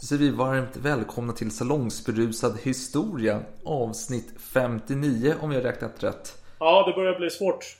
[0.00, 6.42] så är vi varmt välkomna till Salongsberusad historia avsnitt 59 om jag räknat rätt.
[6.58, 7.76] Ja, det börjar bli svårt.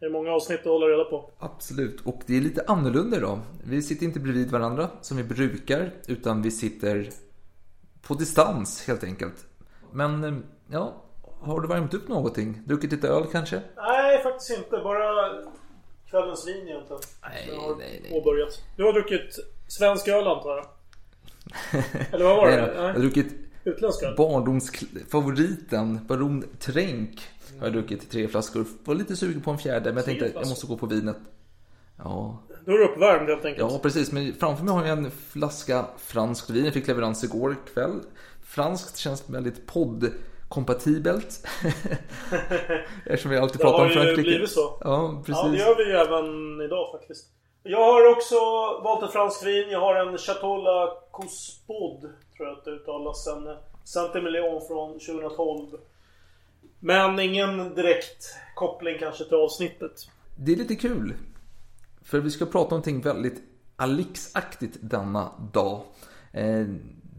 [0.00, 1.30] Det är många avsnitt att hålla reda på.
[1.38, 3.40] Absolut, och det är lite annorlunda idag.
[3.64, 7.10] Vi sitter inte bredvid varandra som vi brukar, utan vi sitter
[8.02, 9.46] på distans helt enkelt.
[9.92, 10.34] Men eh,
[10.70, 11.02] ja,
[11.40, 12.62] har du värmt upp någonting?
[12.66, 13.60] Druckit lite öl kanske?
[13.76, 14.70] Nej, faktiskt inte.
[14.70, 15.28] Bara
[16.10, 17.02] kvällens vin egentligen.
[17.22, 18.10] Nej, nej, nej.
[18.12, 18.62] påbörjat.
[18.76, 19.36] Du har druckit
[19.68, 20.66] svensk öl antar jag?
[22.12, 22.72] Eller vad var det?
[22.76, 23.26] Jag har druckit
[23.64, 27.20] Utländsk barndomsfavoriten, Baron Tränk.
[27.58, 28.64] Har jag druckit tre flaskor.
[28.84, 31.16] Var lite sugen på en fjärde, men jag tänkte jag måste gå på vinet.
[31.98, 33.72] Ja, Då är du uppvärmd helt enkelt.
[33.72, 34.12] Ja, precis.
[34.12, 36.64] Men framför mig har jag en flaska franskt vin.
[36.64, 38.00] Jag fick leverans igår kväll.
[38.44, 41.46] Franskt känns väldigt poddkompatibelt.
[43.06, 44.22] Eftersom vi alltid Det pratar har om ju Frankrike.
[44.22, 44.78] blivit så.
[44.80, 45.42] Ja, precis.
[45.44, 47.26] Ja, det gör vi ju även idag faktiskt.
[47.62, 48.34] Jag har också
[48.84, 49.68] valt ett franskt vin.
[49.70, 52.00] Jag har en Chateau La Cuspod,
[52.36, 53.26] tror jag att det uttalas.
[53.26, 55.66] En Saint-Emilion från 2012.
[56.80, 59.92] Men ingen direkt koppling kanske till avsnittet.
[60.36, 61.14] Det är lite kul.
[62.04, 63.42] För vi ska prata om någonting väldigt
[63.76, 65.80] Alix-aktigt denna dag.
[66.32, 66.66] Eh,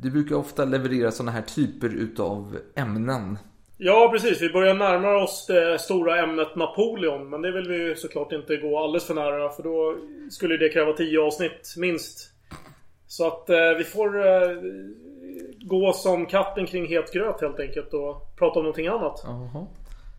[0.02, 3.38] du brukar ofta leverera sådana här typer utav ämnen.
[3.78, 4.42] Ja, precis.
[4.42, 7.30] Vi börjar närma oss det stora ämnet Napoleon.
[7.30, 9.50] Men det vill vi ju såklart inte gå alldeles för nära.
[9.50, 9.98] För då
[10.30, 12.37] skulle det kräva tio avsnitt, minst.
[13.08, 14.58] Så att eh, vi får eh,
[15.62, 19.22] gå som katten kring het gröt helt enkelt och prata om någonting annat.
[19.24, 19.68] Jaha.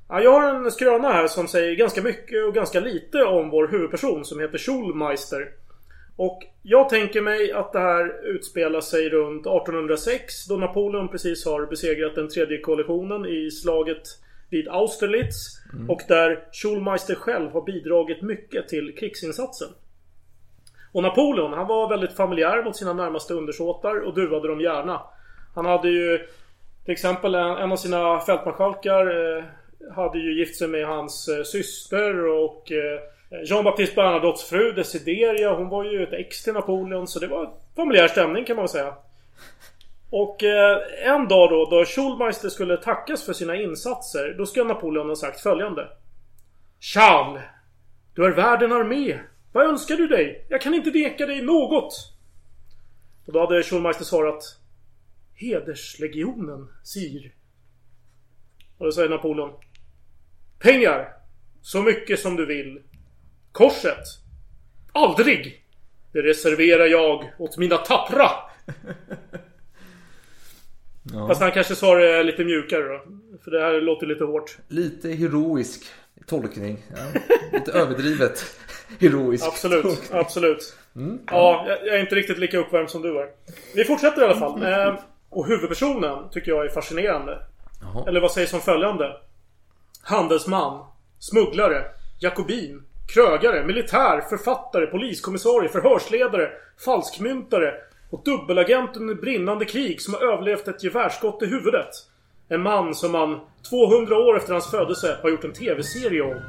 [0.09, 3.69] Ja, jag har en skröna här som säger ganska mycket och ganska lite om vår
[3.69, 5.49] huvudperson som heter Schulmeister.
[6.17, 11.67] Och jag tänker mig att det här utspelar sig runt 1806 då Napoleon precis har
[11.67, 14.03] besegrat den tredje koalitionen i slaget
[14.51, 15.37] vid Austerlitz.
[15.89, 19.69] Och där Schulmeister själv har bidragit mycket till krigsinsatsen.
[20.93, 25.01] Och Napoleon, han var väldigt familjär mot sina närmaste undersåtar och duvade dem gärna.
[25.55, 26.19] Han hade ju
[26.85, 29.45] till exempel en, en av sina fältmarskalkar eh,
[29.95, 33.01] hade ju gift sig med hans eh, syster och eh,
[33.45, 38.09] Jean-Baptiste Bernadottes fru Desideria hon var ju ett ex till Napoleon så det var familjär
[38.09, 38.95] stämning kan man väl säga.
[40.11, 45.09] Och eh, en dag då, då Schulmeister skulle tackas för sina insatser, då ska Napoleon
[45.09, 45.89] ha sagt följande.
[46.81, 47.43] Charles!
[48.15, 49.19] Du är värd en armé.
[49.59, 50.47] Vad önskar du dig?
[50.49, 51.93] Jag kan inte neka dig något.
[53.27, 54.43] Och då hade Schulmeister svarat.
[55.35, 57.35] Hederslegionen, sir.
[58.79, 59.51] Och då säger Napoleon.
[60.59, 61.09] Pengar!
[61.63, 62.83] Så mycket som du vill.
[63.53, 64.05] Korset?
[64.93, 65.65] Aldrig!
[66.13, 68.31] Det reserverar jag åt mina tappra!
[71.29, 73.03] Fast han kanske svarar lite mjukare då.
[73.45, 74.59] För det här låter lite hårt.
[74.69, 75.85] Lite heroisk
[76.27, 76.83] tolkning.
[76.97, 77.21] Ja.
[77.53, 78.59] Lite överdrivet
[79.01, 80.77] heroisk Absolut, absolut.
[81.31, 83.29] Ja, jag jag är inte riktigt lika uppvärmd som du är.
[83.75, 84.63] Vi fortsätter i alla fall.
[84.63, 84.95] Eh,
[85.31, 87.39] och huvudpersonen tycker jag är fascinerande.
[87.81, 88.05] Jaha.
[88.09, 89.17] Eller vad sägs om följande?
[90.03, 90.85] Handelsman,
[91.19, 91.85] smugglare,
[92.21, 96.51] jakobin, krögare, militär, författare, poliskommissarie, förhörsledare,
[96.85, 97.75] falskmyntare
[98.11, 101.91] och dubbelagent under brinnande krig som har överlevt ett gevärsskott i huvudet.
[102.49, 103.41] En man som man
[103.71, 106.41] 200 år efter hans födelse har gjort en TV-serie om.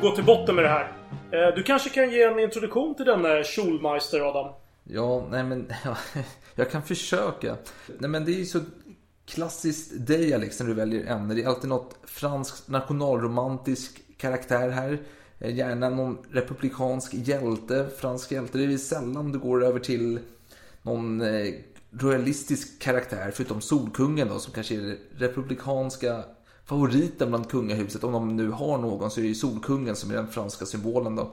[0.00, 0.92] Får gå till botten med det här.
[1.30, 4.54] Eh, du kanske kan ge en introduktion till denne Schulmeister, Adam?
[4.84, 5.96] Ja, nej men ja,
[6.54, 7.56] jag kan försöka.
[7.98, 8.60] Nej men det är ju så
[9.26, 11.34] klassiskt dig Alex när du väljer ämne.
[11.34, 14.98] Det är alltid något fransk nationalromantisk karaktär här.
[15.38, 18.58] Eh, gärna någon republikansk hjälte, fransk hjälte.
[18.58, 20.18] Det är ju sällan du går över till
[20.82, 21.54] någon eh,
[21.90, 26.24] royalistisk karaktär, förutom Solkungen då, som kanske är det republikanska
[26.70, 28.04] favoriten bland kungahuset.
[28.04, 31.16] Om de nu har någon så är det ju Solkungen som är den franska symbolen
[31.16, 31.30] då.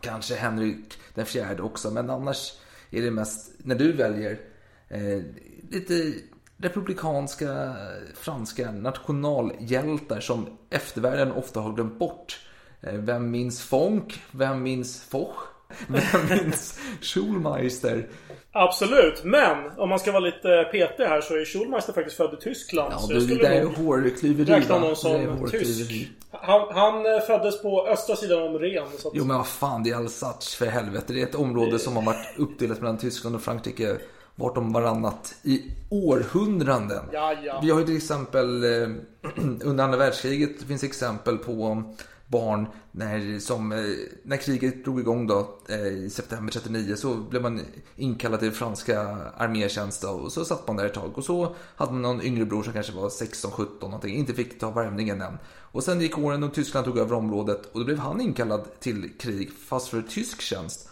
[0.00, 2.52] Kanske Henrik den fjärde också, men annars
[2.90, 4.40] är det mest, när du väljer,
[4.88, 5.22] eh,
[5.70, 6.12] lite
[6.56, 7.76] republikanska
[8.14, 12.40] franska nationalhjältar som eftervärlden ofta har glömt bort.
[12.80, 14.22] Eh, vem minns Fonk?
[14.30, 15.36] Vem minns Foch?
[15.88, 18.08] Vem minns Schulmeister?
[18.52, 22.42] Absolut, men om man ska vara lite petig här så är Schulmeister faktiskt född i
[22.42, 22.92] Tyskland.
[22.92, 24.52] Ja, så det, det är hårklyveri.
[24.52, 26.10] räkna honom som tysk.
[26.30, 28.86] Han, han eh, föddes på östra sidan om Ren.
[28.98, 31.12] Så att, Jo men vad fan, det är Alsace för helvete.
[31.12, 33.96] Det är ett område som har varit uppdelat mellan Tyskland och Frankrike
[34.34, 37.04] vart om varannat i århundraden.
[37.12, 37.60] Ja, ja.
[37.62, 38.88] Vi har ju till exempel eh,
[39.64, 41.84] under andra världskriget det finns exempel på
[42.30, 43.78] barn när, som, eh,
[44.22, 47.60] när kriget drog igång då, eh, i september 39 så blev man
[47.96, 49.00] inkallad till franska
[49.36, 52.62] armétjänst och så satt man där ett tag och så hade man någon yngre bror
[52.62, 55.38] som kanske var 16-17 någonting, inte fick ta värvningen än.
[55.72, 59.10] Och sen gick åren och Tyskland tog över området och då blev han inkallad till
[59.18, 60.88] krig fast för tysk tjänst.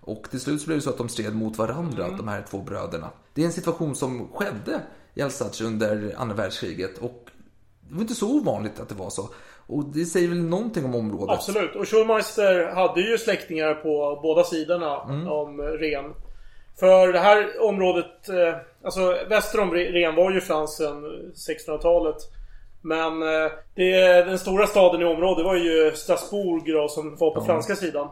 [0.00, 2.62] Och till slut så blev det så att de stred mot varandra, de här två
[2.62, 3.10] bröderna.
[3.34, 4.82] Det är en situation som skedde
[5.14, 7.30] i Alsace under andra världskriget och
[7.88, 9.30] det var inte så ovanligt att det var så.
[9.66, 11.34] Och det säger väl någonting om området.
[11.36, 11.76] Absolut.
[11.76, 15.28] Och Schulmeister hade ju släktingar på båda sidorna Mm.
[15.28, 16.04] om Ren.
[16.80, 22.16] För det här området, eh, alltså väster om Ren var ju franskt sedan 1600-talet.
[22.82, 27.40] Men eh, det, den stora staden i området var ju Strasbourg då, som var på
[27.40, 27.44] Ja.
[27.46, 28.08] franska sidan.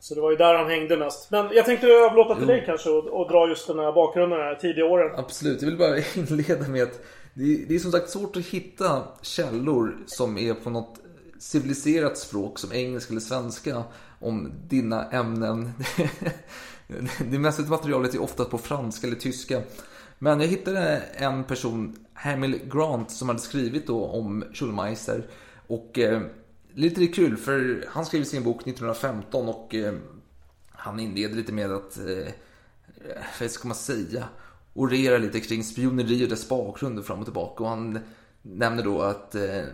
[0.00, 1.30] Så det var ju där han hängde mest.
[1.30, 2.48] Men jag tänkte överlåta till Jo.
[2.48, 5.10] dig kanske och, och dra just den här bakgrunden, den här tidiga åren.
[5.18, 7.00] Absolut, jag vill bara inleda med att
[7.38, 11.00] det, det är som sagt svårt att hitta källor som är på något
[11.38, 13.84] civiliserat språk som engelska eller svenska
[14.20, 15.72] om dina ämnen.
[17.30, 19.62] Det mesta av materialet är ofta på franska eller tyska.
[20.18, 25.26] Men jag hittade en person, Hamil Grant, som hade skrivit då om Schulmeister.
[25.66, 26.22] Och eh,
[26.74, 29.94] lite kul, för han skrev sin bok 1915 och eh,
[30.70, 32.32] han inleder lite med att, eh,
[33.40, 34.28] vad ska man säga,
[34.78, 37.62] orera lite kring spioneri och dess bakgrund och fram och tillbaka.
[37.62, 37.98] Och han
[38.42, 39.64] nämner då att eh,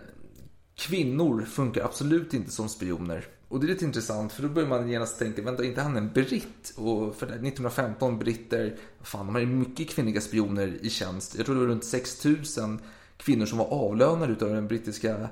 [0.75, 3.25] kvinnor funkar absolut inte som spioner.
[3.47, 5.97] Och det är lite intressant för då börjar man genast tänka, vänta, är inte han
[5.97, 6.73] en britt?
[6.77, 11.35] Och för 1915 britter, fan, de hade ju mycket kvinnliga spioner i tjänst.
[11.37, 12.79] Jag tror det var runt 6000
[13.17, 15.29] kvinnor som var avlönade utav den brittiska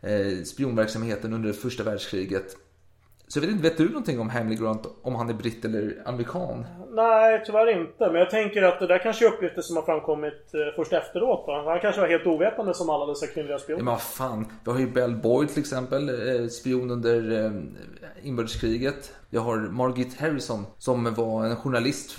[0.00, 2.56] eh, spionverksamheten under första världskriget.
[3.28, 6.64] Så vet vet du någonting om Hamley Grant, om han är britt eller amerikan?
[6.90, 8.06] Nej, tyvärr inte.
[8.06, 11.44] Men jag tänker att det där kanske är uppgifter som har framkommit eh, först efteråt.
[11.46, 11.62] Va?
[11.66, 13.82] Han kanske var helt ovetande som alla dessa kvinnliga Ja, spioner.
[13.84, 14.46] men vad fan.
[14.64, 17.52] Vi har ju Bell Boyd till exempel, eh, spion under eh,
[18.22, 19.12] inbördeskriget.
[19.30, 22.16] Jag har Margit Harrison som var en journalist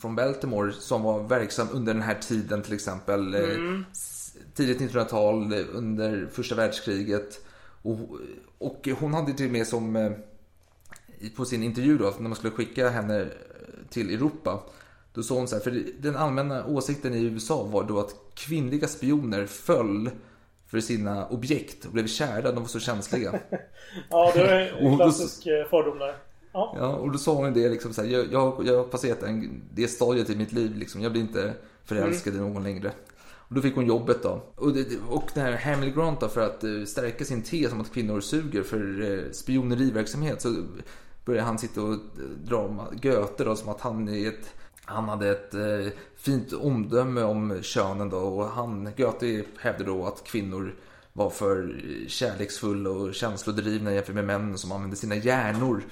[0.00, 3.34] från Baltimore som var verksam under den här tiden till exempel.
[3.34, 3.84] Mm.
[4.54, 7.40] Tidigt 1900-tal, eh, under första världskriget.
[7.82, 7.98] Och,
[8.58, 10.14] och hon hade till och med som
[11.30, 13.28] på sin intervju då, när man skulle skicka henne eh,
[13.90, 14.62] till Europa.
[15.14, 18.88] Då sa hon så här, för den allmänna åsikten i USA var då att kvinnliga
[18.88, 20.10] spioner föll
[20.66, 23.40] för sina objekt och blev kära, de var så känsliga.
[24.10, 26.16] Ja, det är en klassisk eh, fördom där.
[26.52, 26.76] Ja.
[26.78, 29.62] Ja, och då sa hon det liksom så här, jag, jag, jag har passerat en,
[29.74, 31.52] det stadiet i mitt liv liksom, jag blir inte
[31.84, 32.92] förälskad i någon längre.
[33.52, 34.42] Och då fick hon jobbet då.
[34.54, 37.80] Och, det, och den här Hamil Grant då, för att eh, stärka sin tes om
[37.80, 40.48] att kvinnor suger för spioneriverksamhet så
[41.24, 41.98] började han sitta och
[42.44, 47.22] dra om Goethe då som att han är ett han hade ett eh, fint omdöme
[47.22, 50.74] om könen då och han, Goethe hävdade då att kvinnor
[51.12, 55.84] var för kärleksfulla och känslodrivna jämfört med män som använde sina hjärnor.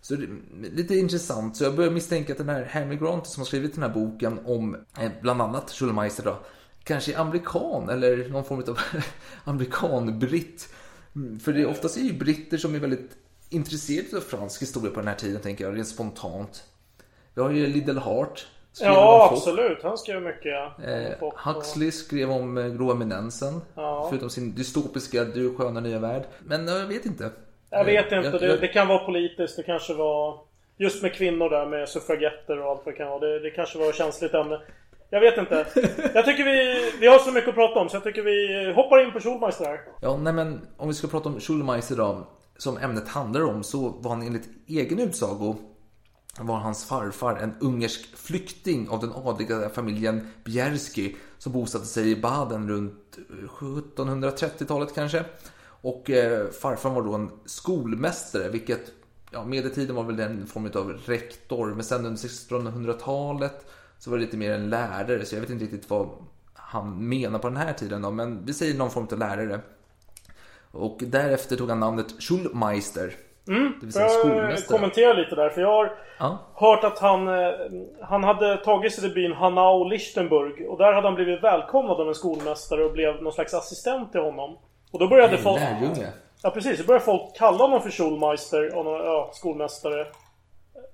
[0.00, 0.26] Så det,
[0.72, 1.56] lite intressant.
[1.56, 4.40] Så jag börjar misstänka att den här Henry Grant som har skrivit den här boken
[4.44, 6.38] om eh, bland annat Schulmeister då,
[6.84, 8.78] kanske är amerikan eller någon form av
[9.44, 10.68] amerikan-britt.
[11.14, 13.10] Mm, för det är oftast är ju britter som är väldigt
[13.54, 16.64] intresserade av fransk historia på den här tiden, tänker jag, rent spontant.
[17.34, 18.46] Vi har ju Liddell Hart.
[18.72, 19.82] skrev Ja, absolut.
[19.82, 20.54] Han skrev mycket.
[20.84, 23.60] Eh, Och- Huxley skrev om eh, grå eminensen.
[23.74, 24.06] Ja.
[24.10, 26.22] Förutom sin dystopiska Du sköna nya värld.
[26.46, 27.30] Men eh, jag vet inte.
[27.70, 28.28] Jag vet Eh, inte.
[28.30, 29.56] jag- Det, jag- det kan vara politiskt.
[29.56, 30.38] Det kanske var...
[30.76, 33.20] Just med kvinnor där med suffragetter och allt vad det kan vara.
[33.20, 34.60] Det, det kanske var ett känsligt ämne.
[35.10, 35.66] Jag vet inte.
[36.14, 36.90] Jag tycker vi...
[37.00, 39.64] Vi har så mycket att prata om så jag tycker vi hoppar in på Schulmeister
[39.64, 39.80] här.
[40.00, 43.88] Ja, nej men om vi ska prata om Schulmeister då, som ämnet handlar om, så
[43.88, 45.56] var han enligt egen utsago
[46.38, 52.20] var hans farfar en ungersk flykting av den adliga familjen Bjerski som bosatte sig i
[52.20, 55.24] Baden runt eh, 1730-talet kanske.
[55.66, 58.92] Och eh, farfar var då en skolmästare, vilket
[59.30, 61.74] ja, medeltiden var väl den form av rektor.
[61.74, 63.66] Men sen under 1600-talet
[63.98, 65.24] så var det lite mer en lärare.
[65.24, 66.08] Så jag vet inte riktigt vad
[66.54, 68.10] han menar på den här tiden då.
[68.10, 69.60] Men vi säger någon form av lärare.
[70.74, 73.12] Och därefter tog han namnet Schulmeister.
[73.48, 73.72] Mm.
[73.80, 74.78] Det vill säga Får jag skolmästare.
[74.78, 75.48] kommentera lite där?
[75.50, 76.38] För jag har Ja.
[76.54, 77.50] hört att han, eh,
[78.02, 80.66] han hade tagit sig till byn Hanau Lichtenburg.
[80.70, 84.20] Och där hade han blivit välkomnad av en skolmästare och blev någon slags assistent till
[84.20, 84.58] honom.
[84.92, 85.60] Och då började folk...
[85.60, 86.12] lärjunge.
[86.42, 90.06] Ja precis, då började folk kalla honom för Schulmeister och någon, ja, skolmästare.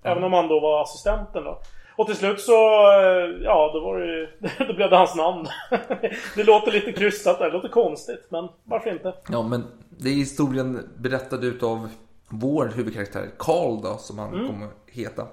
[0.02, 1.58] Även om han då var assistenten då.
[1.97, 2.52] Och till slut så,
[2.92, 4.28] eh, ja då var det ju,
[4.66, 5.47] då blev det hans namn.
[6.37, 8.26] det låter lite krystat där, det låter konstigt.
[8.28, 9.14] Men varför inte?
[9.28, 9.64] Ja, men
[9.99, 11.88] det är historien berättad utav
[12.28, 14.47] vår huvudkaraktär Karl då, som han Mm.
[14.47, 15.26] kommer heta.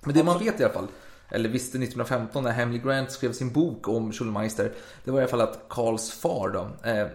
[0.00, 0.86] Men det man vet i alla fall,
[1.30, 4.72] eller visste 1915 när Hamley Grant skrev sin bok om Schulmeister,
[5.04, 7.06] det var i alla fall att Karls far då, eh,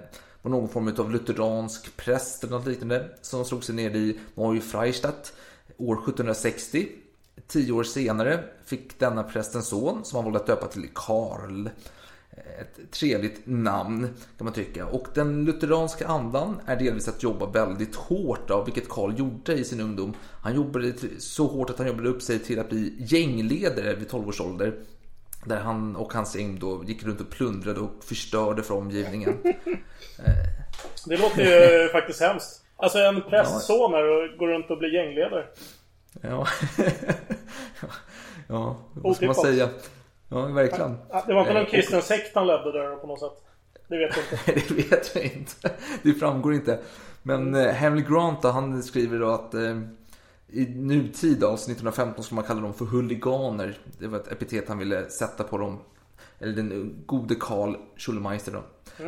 [0.41, 5.33] var någon form av lutheransk präst eller något liknande som slog sig ner i Neufreistadt
[5.77, 6.87] år 1760.
[7.47, 11.69] Tio år senare fick denna präst en son som han valde att döpa till Karl.
[12.61, 14.85] Ett trevligt namn kan man tycka.
[14.85, 19.63] Och den lutheranska andan är delvis att jobba väldigt hårt av vilket Karl gjorde i
[19.63, 20.13] sin ungdom.
[20.41, 24.27] Han jobbade så hårt att han jobbade upp sig till att bli gängledare vid 12
[24.27, 24.73] års ålder.
[25.45, 29.37] Där han och hans gäng då gick runt och plundrade och förstörde för omgivningen.
[31.05, 32.63] Det låter ju faktiskt hemskt.
[32.75, 35.45] Alltså en prästson här och går runt och blir gängledare.
[36.21, 36.47] Ja,
[38.47, 39.69] ja vad ska man säga?
[40.29, 40.97] Ja, verkligen.
[41.27, 43.43] Det var inte någon Eh, och- kristen sekt han ledde där på något sätt.
[43.87, 44.73] Det vet jag inte.
[44.75, 45.71] det vet jag inte.
[46.03, 46.79] Det framgår inte.
[47.23, 49.81] Men eh, Hamley Grant då, han skriver då att eh,
[50.49, 53.77] i nutid, alltså 1915, skulle man kalla dem för huliganer.
[53.99, 55.79] Det var ett epitet han ville sätta på dem.
[56.39, 58.63] Eller den gode Karl Schulmeister då.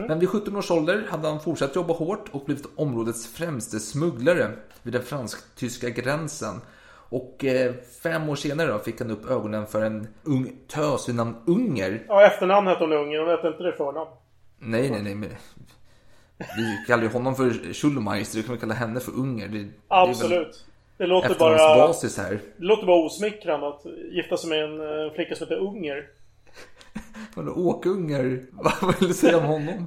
[0.07, 4.51] Men vid 17 års ålder hade han fortsatt jobba hårt och blivit områdets främste smugglare
[4.83, 6.61] vid den fransk-tyska gränsen.
[7.09, 7.73] Och eh,
[8.03, 12.05] fem år senare då fick han upp ögonen för en ung tös vid namn Unger.
[12.07, 13.19] Ja, efternamn hette hon Ungern.
[13.21, 14.09] Hon hette inte det förnamn.
[14.59, 15.15] Nej, nej, nej.
[15.15, 15.29] Men...
[16.37, 19.47] Vi kallar ju honom för Schulmeister, då kan vi kalla henne för Unger.
[19.47, 20.65] Det, Absolut.
[20.97, 21.55] Det Det är låter väl bara...
[21.55, 22.31] efterhandsbasis här.
[22.57, 26.07] Det låter bara osmickrande att gifta sig med en eh, flicka som heter Unger.
[27.35, 28.45] Vadå, Åkunger?
[28.81, 29.85] Vad vill du säga om honom?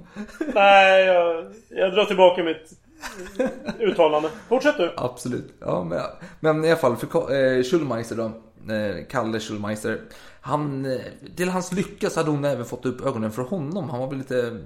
[0.55, 2.71] Nej, jag, jag drar tillbaka mitt
[3.79, 4.31] uttalande.
[4.49, 4.93] Fortsätt du.
[4.97, 5.55] Absolut.
[5.61, 6.01] Ja, men,
[6.41, 8.25] men i alla fall, för eh, Schulmeister då.
[8.75, 10.01] Eh, Kalle Schulmeister.
[10.41, 11.01] Han, eh,
[11.37, 13.91] till hans lycka så hade hon även fått upp ögonen för honom.
[13.91, 14.59] Han var väl lite,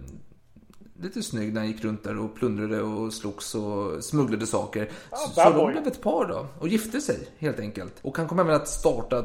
[1.02, 4.88] lite snygg när han gick runt där och plundrade och slogs och smugglade saker.
[5.10, 7.94] så bad så de blev ett par då och gifte sig helt enkelt.
[8.02, 9.24] Och han kom även att starta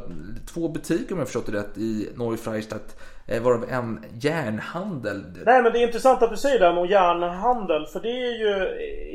[0.53, 2.99] två butiker om jag förstått det rätt i Neufreistadt.
[3.27, 5.23] Eh, varav en järnhandel.
[5.45, 7.85] Nej men det är intressant att du säger det här med järnhandel.
[7.85, 8.67] För det är ju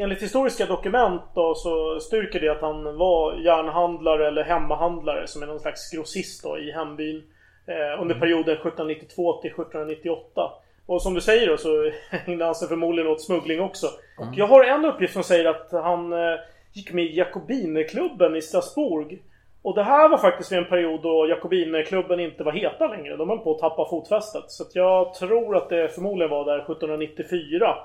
[0.02, 5.46] enligt historiska dokument då så styrker det att han var järnhandlare eller hemmahandlare som är
[5.46, 7.22] någon slags grossist då i hembyn.
[7.68, 10.52] Eh, under perioden 1792 till 1798.
[10.86, 11.90] Och som du säger då så
[12.26, 13.86] ägnade han sig förmodligen åt smuggling också.
[14.18, 16.38] Och jag har en uppgift som säger att han eh,
[16.72, 19.22] gick med i Jakobinerklubben i Strasbourg.
[19.62, 23.16] Och det här var faktiskt vid en period då Jakobinerklubben inte var heta längre.
[23.16, 24.44] De höll på att tappa fotfästet.
[24.50, 27.76] Så att jag tror att det förmodligen var där 1794.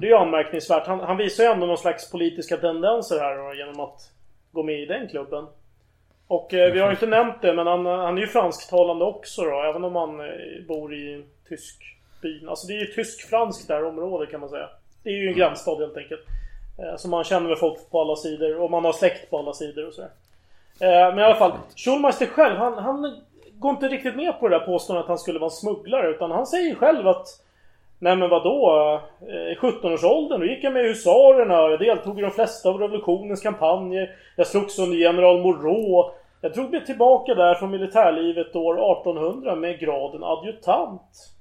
[0.00, 0.86] Det är ju anmärkningsvärt.
[0.86, 4.00] Han, han visar ju ändå någon slags politiska tendenser här då, genom att
[4.52, 5.46] gå med i den klubben.
[6.28, 9.42] Och eh, vi har ju inte nämnt det men han, han är ju fransktalande också
[9.42, 9.62] då.
[9.62, 10.26] Även om han eh,
[10.68, 11.82] bor i tysk
[12.22, 12.46] by.
[12.46, 14.68] Alltså det är ju tysk-franskt där område kan man säga.
[15.02, 16.20] Det är ju en gränsstad helt enkelt.
[16.78, 19.52] Eh, så man känner med folk på alla sidor och man har släkt på alla
[19.52, 20.10] sidor och sådär.
[20.80, 23.20] Eh, men i alla fall, Schulmeister själv, han, han
[23.52, 26.10] går inte riktigt med på det där påståendet att han skulle vara en smugglare.
[26.10, 27.26] Utan han säger själv att
[28.00, 28.82] Nej men vadå?
[29.20, 31.54] Eh, I 17-årsåldern då gick jag med i husarerna.
[31.54, 34.10] Jag deltog i de flesta av revolutionens kampanjer.
[34.36, 36.10] Jag slogs under general Moreau.
[36.40, 41.34] Jag drog mig tillbaka där från militärlivet år 1800 med graden adjutant.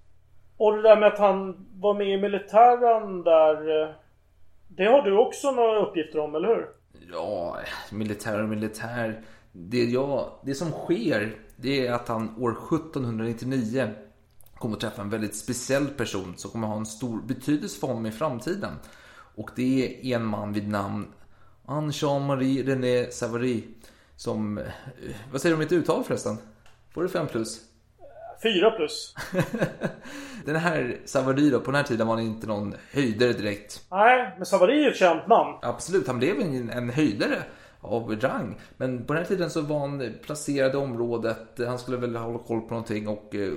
[0.58, 3.82] Och det där med att han var med i militären där.
[3.82, 3.90] Eh,
[4.68, 6.68] det har du också några uppgifter om, eller hur?
[7.12, 7.58] Ja,
[7.92, 9.22] militär och militär.
[9.52, 13.90] Det, jag, det som sker, det är att han år 1799
[14.58, 17.88] kommer att träffa en väldigt speciell person som kommer att ha en stor betydelse för
[17.88, 18.72] honom i framtiden.
[19.36, 21.08] Och det är en man vid namn
[21.66, 23.64] Anne-Jean-Marie René Savary.
[24.18, 24.64] Som, eh,
[25.32, 26.38] vad säger du om mitt uttal förresten?
[26.94, 27.62] Får du 5 plus?
[28.44, 29.16] 4 plus.
[30.46, 33.82] Den här Savary då, på den här tiden var han inte någon höjdare direkt.
[33.92, 35.58] Nej, men Savary är ju ett känt namn.
[35.62, 37.44] Absolut, han blev en, en höjdare
[37.82, 38.60] av rang.
[38.78, 41.60] Men på den här tiden så var han placerad i området.
[41.68, 43.54] Han skulle väl hålla koll på någonting och eh,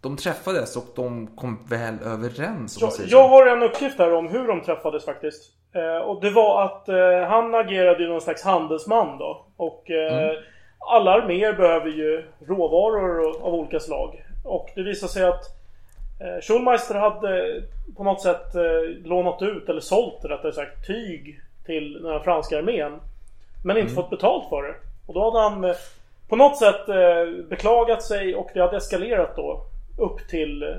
[0.00, 4.28] de träffades och de kom väl överens om Jag, jag har en uppgift här om
[4.28, 5.52] hur de träffades faktiskt.
[5.76, 9.44] Eh, och det var att eh, han agerade ju någon slags handelsman då.
[9.56, 10.30] Och eh,
[10.78, 14.24] alla arméer behöver ju råvaror av olika slag.
[14.44, 15.42] Och det visar sig att
[16.20, 17.62] eh, Schulmeister hade
[17.96, 18.54] på något sätt
[19.04, 22.92] lånat ut, eller sålt rättare sagt, tyg till den här franska armén.
[23.64, 23.94] Men inte Mm.
[23.94, 24.74] fått betalt för det.
[25.06, 25.74] Och då hade han
[26.28, 26.86] på något sätt
[27.48, 29.60] beklagat sig och det hade eskalerat då
[29.98, 30.74] upp till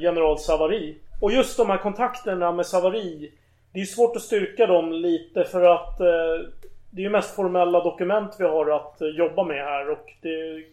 [0.00, 0.94] general Savary.
[1.20, 3.30] Och just de här kontakterna med Savary
[3.72, 6.50] det är svårt att styrka dem lite för att eh,
[6.90, 10.64] Det är ju mest formella dokument vi har att eh, jobba med här och det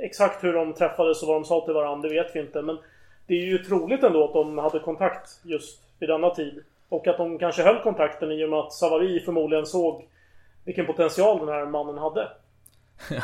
[0.00, 2.78] Exakt hur de träffades och vad de sa till varandra det vet vi inte men
[3.26, 6.62] Det är ju troligt ändå att de hade kontakt just vid denna tid.
[6.88, 10.08] Och att de kanske höll kontakten i och med att Savary förmodligen såg
[10.64, 12.28] vilken potential den här mannen hade.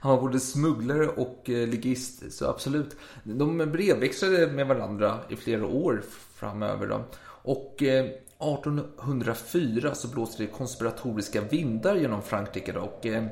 [0.00, 2.96] Han var både smugglare och eh, ligist, så absolut.
[3.24, 6.02] De brevväxlade med varandra i flera år
[6.34, 6.86] framöver.
[6.86, 7.00] Då.
[7.42, 8.06] Och eh,
[8.40, 12.72] 1804 så blåste det konspiratoriska vindar genom Frankrike.
[12.72, 13.24] Då, och eh,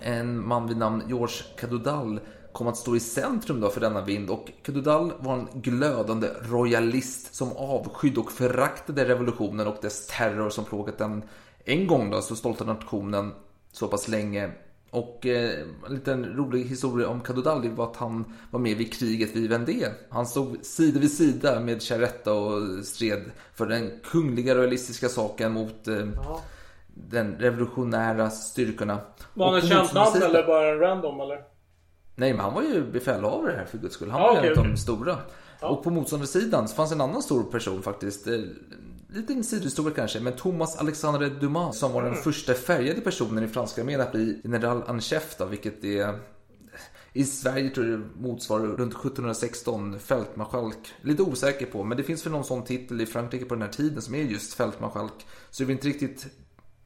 [0.00, 2.20] en man vid namn Georges Cadoudal
[2.52, 7.34] kom att stå i centrum då för denna vind och Cadoudal var en glödande royalist
[7.34, 11.22] som avskydde och föraktade revolutionen och dess terror som plågat den
[11.64, 13.32] en gång då så stolta nationen
[13.72, 14.52] så pass länge.
[14.96, 18.92] Och eh, en liten rolig historia om Cadoudal det var att han var med vid
[18.92, 19.88] kriget vid Vendée.
[20.10, 23.22] Han stod sida vid sida med Charetta och stred
[23.54, 26.06] för den kungliga royalistiska saken mot eh,
[26.94, 28.98] den revolutionära styrkorna.
[29.34, 31.40] Var han känt motståndets namn sida- eller bara en random eller?
[32.14, 34.10] Nej, men han var ju befälhavare här för guds skull.
[34.10, 35.16] Han Ja, var okej, en av de stora.
[35.60, 38.26] Och på motståndarsidan så fanns en annan stor person faktiskt.
[39.10, 42.22] Eh, Lite en sidohistoria kanske, men Thomas Alexandre Dumas som var den Mm.
[42.22, 46.18] första färgade personen i franska armén att bli general en chef då, vilket är
[47.12, 50.92] i Sverige tror jag det motsvarar runt 1716 fältmarskalk.
[51.02, 53.70] Lite osäker på, men det finns väl någon sån titel i Frankrike på den här
[53.70, 55.12] tiden som är just fältmarskalk.
[55.50, 56.26] Så det är inte riktigt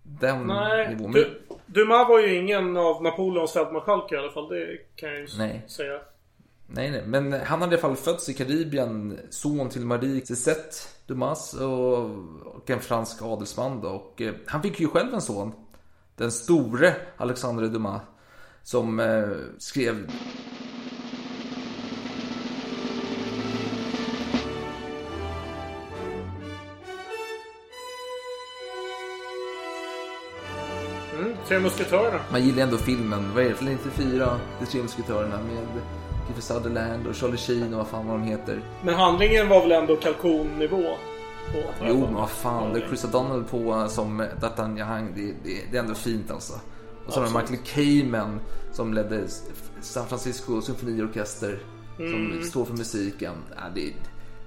[0.02, 1.12] den Nej, nivån.
[1.12, 4.48] du, Dumas var ju ingen av Napoleons fältmarskalkar i alla fall.
[4.48, 5.64] Det kan jag ju Nej.
[5.68, 6.00] säga.
[6.66, 10.76] Nej, nej, men han hade i alla fall fötts i Karibien, son till Marie Cézette
[11.10, 11.98] Dumas och,
[12.56, 13.88] och en fransk adelsman då.
[13.88, 15.52] Och eh, han fick ju själv en son,
[16.16, 18.02] den store Alexandre Dumas,
[18.62, 20.10] som eh, skrev
[31.18, 32.20] Mm, Tre musketörerna.
[32.32, 33.34] Man gillar ändå filmen.
[33.34, 33.54] Vad är det?
[33.54, 35.66] För 94, De tre musketörerna med
[36.34, 38.60] Kiefer Sutherland och Charlie Sheen och vad fan vad de heter.
[38.84, 40.82] Men handlingen var väl ändå kalkonnivå?
[41.52, 42.72] På, Jo, men vad fan.
[42.72, 45.08] Det är Chris O'Donnell på som D'Artagnan.
[45.14, 46.52] Det, det, det är ändå fint alltså.
[47.06, 47.26] Och så har.
[47.40, 48.40] Michael Kamen
[48.72, 49.20] som ledde
[49.80, 51.58] San Francisco symfoniorkester.
[51.98, 52.12] Mm.
[52.12, 53.32] Som står för musiken.
[53.56, 53.92] Ja, det,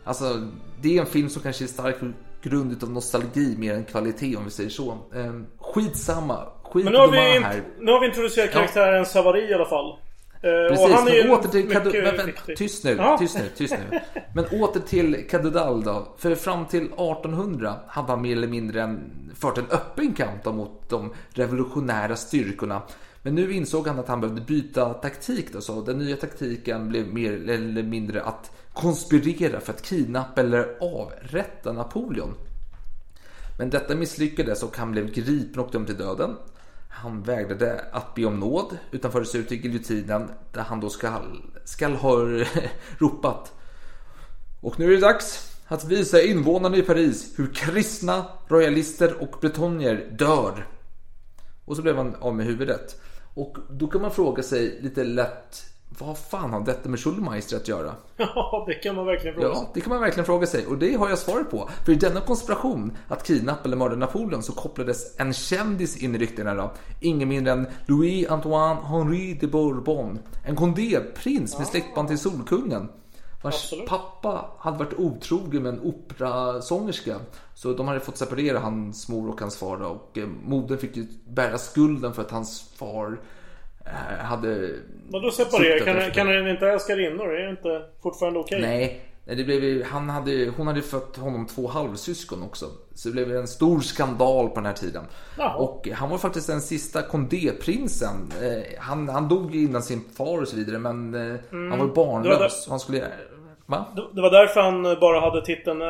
[0.04, 0.48] alltså,
[0.82, 4.36] det är en film som kanske är stark på grund av nostalgi mer än kvalitet
[4.36, 4.98] om vi säger så.
[5.16, 6.48] Ehm, skitsamma.
[6.64, 7.64] Skit Men nu har, vi, här.
[7.80, 8.60] nu har vi introducerat Ja.
[8.60, 9.98] karaktären Savary i alla fall.
[10.44, 12.02] Eh, Precis, och han är men åter till Cadu...
[12.02, 12.58] Vänta, viktig.
[12.58, 13.18] tyst nu, Ja.
[13.20, 14.00] tyst nu, tyst nu.
[14.36, 16.08] Men åter till Cadudal då.
[16.18, 19.00] För fram till 1800 hade han mer eller mindre en,
[19.36, 22.82] fört en öppen kamp mot de revolutionära styrkorna.
[23.22, 27.14] Men nu insåg han att han behövde byta taktik då, så den nya taktiken blev
[27.14, 32.34] mer eller mindre att konspirera för att kidnappa eller avrätta Napoleon.
[33.60, 36.36] Men detta misslyckades och han blev gripen och dömd till döden.
[36.96, 41.42] Han vägrade att be om nåd utan fördes ut i giljotinen där han då skall,
[41.66, 42.16] skall ha
[42.98, 43.54] ropat.
[44.62, 50.10] Och nu är det dags att visa invånarna i Paris hur kristna, royalister och bretonnier
[50.12, 50.68] dör.
[51.66, 53.02] Och så blev han av med huvudet.
[53.34, 57.68] Och då kan man fråga sig lite lätt vad fan har detta med Schulmeister att
[57.68, 57.96] göra?
[58.18, 59.64] Ja, det kan man verkligen fråga sig.
[59.64, 60.66] Ja, det kan man verkligen fråga sig.
[60.66, 61.70] Och det har jag svaret på.
[61.86, 66.18] För i denna konspiration att kidnappa eller mörda Napoleon så kopplades en kändis in i
[66.18, 66.72] ryktena då.
[67.02, 70.20] Ingen mindre än Louis Antoine Henri de Bourbon.
[70.46, 72.90] En Condé-prins med släktband till Solkungen.
[73.44, 73.88] Vars Absolut.
[73.88, 77.20] pappa hade varit otrogen med en operasångerska.
[77.56, 79.78] Så de hade fått separera hans mor och hans far.
[79.78, 79.86] Då.
[79.86, 83.20] Och eh, modern fick ju bära skulden för att hans far
[84.20, 84.70] hade...
[85.10, 85.86] Vadå separera?
[85.86, 87.36] Kan, kan den inte älskarinnor?
[87.36, 88.62] Är det inte fortfarande okej?
[88.62, 92.66] Nej, nej, det blev han hade, hon hade fött honom två halvsyskon också.
[92.96, 95.04] Så det blev en stor skandal på den här tiden.
[95.38, 95.56] Jaha.
[95.56, 98.32] Och han var faktiskt den sista Condé-prinsen.
[98.42, 101.80] Eh, han, han dog innan sin far och så vidare, men eh, han var Mm.
[101.80, 102.66] Det var barnlös.
[102.66, 103.04] där- Han skulle...
[103.66, 103.86] Va?
[103.96, 105.88] Det, det var därför han bara hade titeln eh,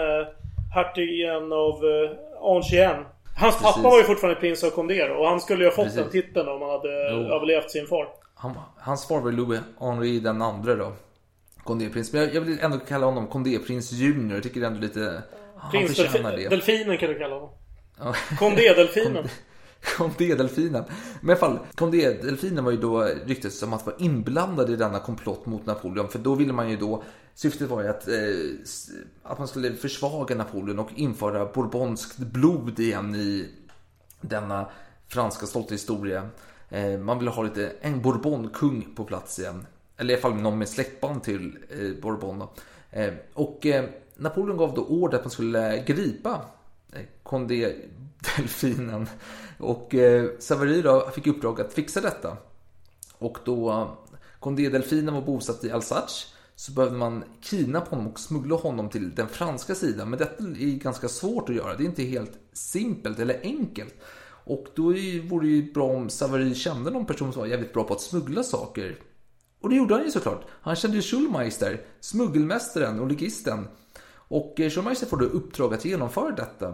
[0.75, 3.05] Hertigen av eh, Angien.
[3.35, 3.73] Hans Precis.
[3.75, 5.99] pappa var ju fortfarande prins av Condé och han skulle ju ha fått Precis.
[6.01, 7.17] den titeln om han hade Jo.
[7.17, 8.07] överlevt sin far.
[8.35, 10.93] Han, hans far var Louis Henri den andra då.
[11.63, 12.13] Condé-prins.
[12.13, 14.33] Men jag, jag vill ändå kalla honom Condé-prins junior.
[14.33, 15.21] Jag tycker ändå lite...
[15.57, 16.49] Han Prins förtjänar Delfi- det.
[16.49, 17.49] Delfinen kan du kalla honom.
[17.99, 18.13] Ja.
[18.39, 19.27] Condé-delfinen.
[19.97, 20.83] Condé-delfinen.
[21.21, 24.99] Men i alla fall, Condé-delfinen var ju då ryktet som att vara inblandad i denna
[24.99, 26.07] komplott mot Napoleon.
[26.09, 27.03] För då ville man ju då,
[27.35, 28.15] syftet var ju att, eh,
[29.23, 33.49] att man skulle försvaga Napoleon och införa bourbonskt blod igen i
[34.21, 34.69] denna
[35.07, 36.29] franska stolta historia.
[36.69, 39.67] Eh, man ville ha lite, en bourbonkung på plats igen.
[39.97, 42.43] Eller i alla fall någon med släktband till eh, Bourbon.
[42.91, 46.41] Eh, och eh, Napoleon gav då order att man skulle gripa
[46.93, 49.07] eh, Condé-delfinen.
[49.59, 52.37] Och eh, Savary då fick uppdrag att fixa detta.
[53.17, 53.87] Och då eh,
[54.39, 59.27] Condé-delfinen var bosatt i Alsace så behövde man kidnappa honom och smuggla honom till den
[59.27, 60.09] franska sidan.
[60.09, 61.75] Men detta är ganska svårt att göra.
[61.75, 63.95] Det är inte helt simpelt eller enkelt.
[64.45, 64.83] Och då
[65.29, 68.01] vore det ju bra om Savary kände någon person som var jävligt bra på att
[68.01, 68.99] smuggla saker.
[69.61, 70.45] Och det gjorde han ju såklart.
[70.61, 73.67] Han kände ju Schulmeister, smuggelmästaren och ligisten.
[74.09, 76.73] Och eh, Schulmeister får då uppdrag att genomföra detta.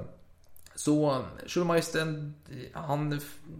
[0.79, 2.31] Så Schulmeister,
[2.73, 3.19] han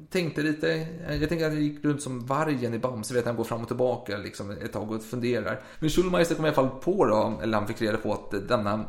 [0.10, 0.67] tänkte lite,
[1.10, 3.67] jag tänker att han gick runt som vargen i Bamse, vet han går fram och
[3.67, 5.62] tillbaka liksom ett tag och funderar.
[5.79, 8.86] Men Schulmeister kom i alla fall på då, eller han fick reda på att denna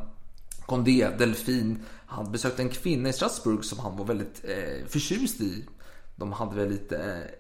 [0.66, 5.64] Condé, delfin, han besökte en kvinna i Strasbourg som han var väldigt eh, förtjust i.
[6.16, 7.39] De hade väl lite eh,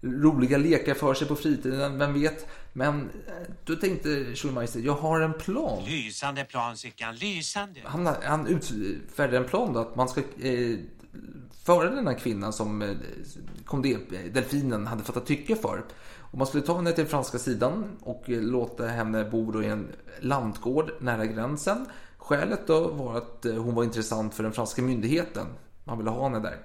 [0.00, 2.46] roliga lekar för sig på fritiden, vem vet.
[2.72, 3.32] Men eh,
[3.64, 5.84] då tänkte Schulmeister, jag har en plan.
[5.84, 7.80] Lysande plan, Sickan, lysande.
[7.84, 10.78] Han, han utfärdade en plan då att man ska eh,
[11.64, 12.90] föra den här kvinnan som eh,
[13.64, 13.96] Condé,
[14.34, 15.84] delfinen, hade fattat tycke för.
[16.18, 19.66] Och man skulle ta henne till franska sidan och eh, låta henne bo då i
[19.66, 19.88] en
[20.20, 21.86] lantgård nära gränsen.
[22.18, 25.46] Skälet då var att eh, hon var intressant för den franska myndigheten.
[25.84, 26.58] Man ville ha henne där.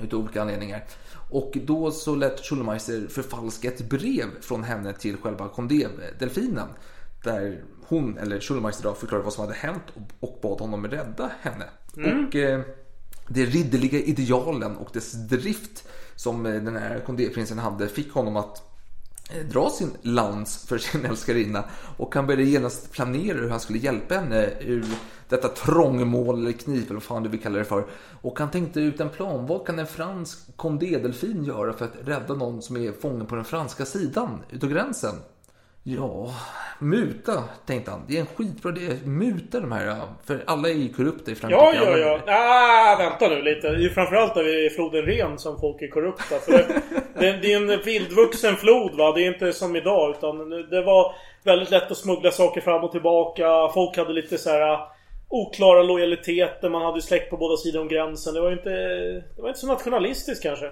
[0.00, 0.84] Utav olika anledningar.
[1.30, 6.68] Och då så lät Schulmeister förfalska ett brev från henne till själva Condé-delfinen.
[7.24, 9.82] Där hon, eller Schulmeister förklarade vad som hade hänt
[10.20, 11.64] och bad honom rädda henne.
[11.96, 12.26] Mm.
[12.26, 12.60] Och eh,
[13.28, 18.67] de ridderliga idealen och dess drift som eh, den här Condé-prinsen hade fick honom att
[19.30, 21.64] Eh, dra sin lans för sin älskarinna
[21.96, 24.86] och han började genast planera hur han skulle hjälpa henne ur
[25.28, 27.86] detta trångmål eller knip eller vad fan du vill kalla det för.
[28.22, 29.46] Och han tänkte ut en plan.
[29.46, 33.44] Vad kan en fransk kondedelfin göra för att rädda någon som är fången på den
[33.44, 35.14] franska sidan utav gränsen?
[35.96, 36.34] Ja,
[36.78, 38.04] muta tänkte han.
[38.08, 38.94] Det är en skitbra idé.
[39.04, 39.96] Muta de här.
[40.26, 41.64] För alla är ju korrupta i Frankrike.
[41.64, 42.20] Ja, ja, ja.
[42.26, 43.68] Ah, vänta nu lite.
[43.70, 46.38] Det är framförallt där vid floden Ren som folk är korrupta.
[46.38, 46.82] För det,
[47.14, 49.12] det, det är en vildvuxen flod va.
[49.12, 50.10] Det är inte som idag.
[50.10, 53.68] Utan det var väldigt lätt att smuggla saker fram och tillbaka.
[53.74, 54.78] Folk hade lite så här
[55.28, 56.68] oklara lojaliteter.
[56.68, 58.34] Man hade släkt på båda sidor om gränsen.
[58.34, 58.70] Det var inte,
[59.36, 60.70] det var inte så nationalistiskt kanske.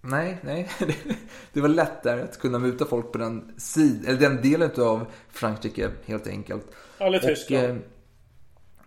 [0.00, 0.70] Nej, nej.
[1.52, 5.06] Det var lätt där att kunna muta folk på den, sid, eller den delen av
[5.28, 6.66] Frankrike helt enkelt.
[6.98, 7.64] Eller Tyskland.
[7.64, 7.76] Och, eh,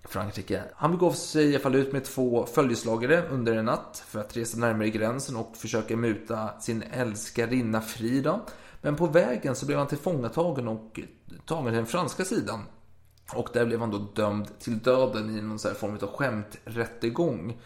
[0.03, 0.63] Frankrike.
[0.75, 4.37] Han begav sig i alla fall ut med två följeslagare under en natt för att
[4.37, 8.41] resa närmare gränsen och försöka muta sin älskarinna Frida.
[8.81, 10.99] Men på vägen så blev han tillfångatagen och
[11.45, 12.59] tagen till den franska sidan.
[13.33, 17.61] Och där blev han då dömd till döden i någon form av skämträttegång.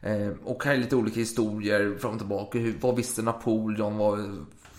[0.00, 2.58] Eh, och här är lite olika historier fram och tillbaka.
[2.58, 3.96] Hur, vad visste Napoleon?
[3.96, 4.18] Vad,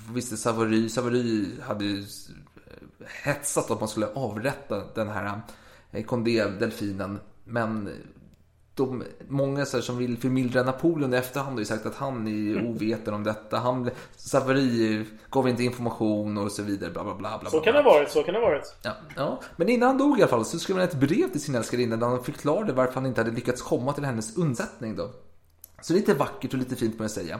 [0.07, 0.89] vad visste Savary?
[0.89, 5.41] Savary hade ju eh, hetsat att man skulle avrätta den här
[5.91, 7.19] eh, Condé-delfinen.
[7.43, 7.89] Men
[8.77, 12.27] de, många så här, som vill förmildra Napoleon i efterhand har ju sagt att han
[12.27, 12.67] är Mm.
[12.67, 13.57] oveten om detta.
[13.57, 16.91] Han, Savary gav inte information och så vidare.
[16.91, 18.75] Bla, bla, bla, bla, Så kan det ha varit, så kan det ha varit.
[18.83, 19.39] Ja, ja.
[19.55, 21.95] Men innan han dog i alla fall så skrev han ett brev till sin älskarinna
[21.97, 25.09] där han förklarade varför han inte hade lyckats komma till hennes undsättning då.
[25.81, 27.39] Så lite vackert och lite fint må jag säga.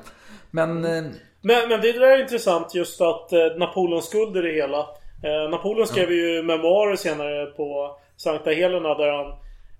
[0.51, 0.85] Men...
[0.85, 1.03] Eh,
[1.41, 4.79] Men, men det där är intressant just att eh, Napoleons skuld i det hela.
[5.23, 9.39] Eh, Napoleon skrev ju memoarer senare på Sankta Helena där han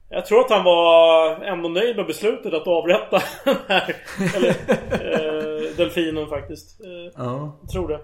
[0.10, 3.96] jag tror att han var ändå nöjd med beslutet att avrätta den här
[4.36, 6.82] eller, eh, delfinen faktiskt.
[6.82, 7.58] Eh, ja.
[7.62, 8.00] Jag tror det.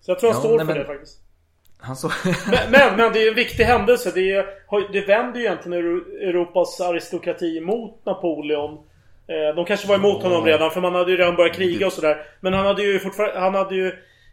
[0.00, 1.18] Så jag tror han Ja, står nej, för men- det faktiskt.
[1.80, 2.10] han så...
[2.50, 4.10] Men, men, men det är en viktig händelse.
[4.14, 8.72] Det, är, det vänder ju egentligen Euro- Europas aristokrati mot Napoleon.
[9.26, 11.92] Eh, De kanske var emot honom redan för man hade ju redan börjat kriga och
[11.92, 12.22] sådär.
[12.40, 13.40] Men han hade ju fortfarande...
[13.40, 13.92] Han hade ju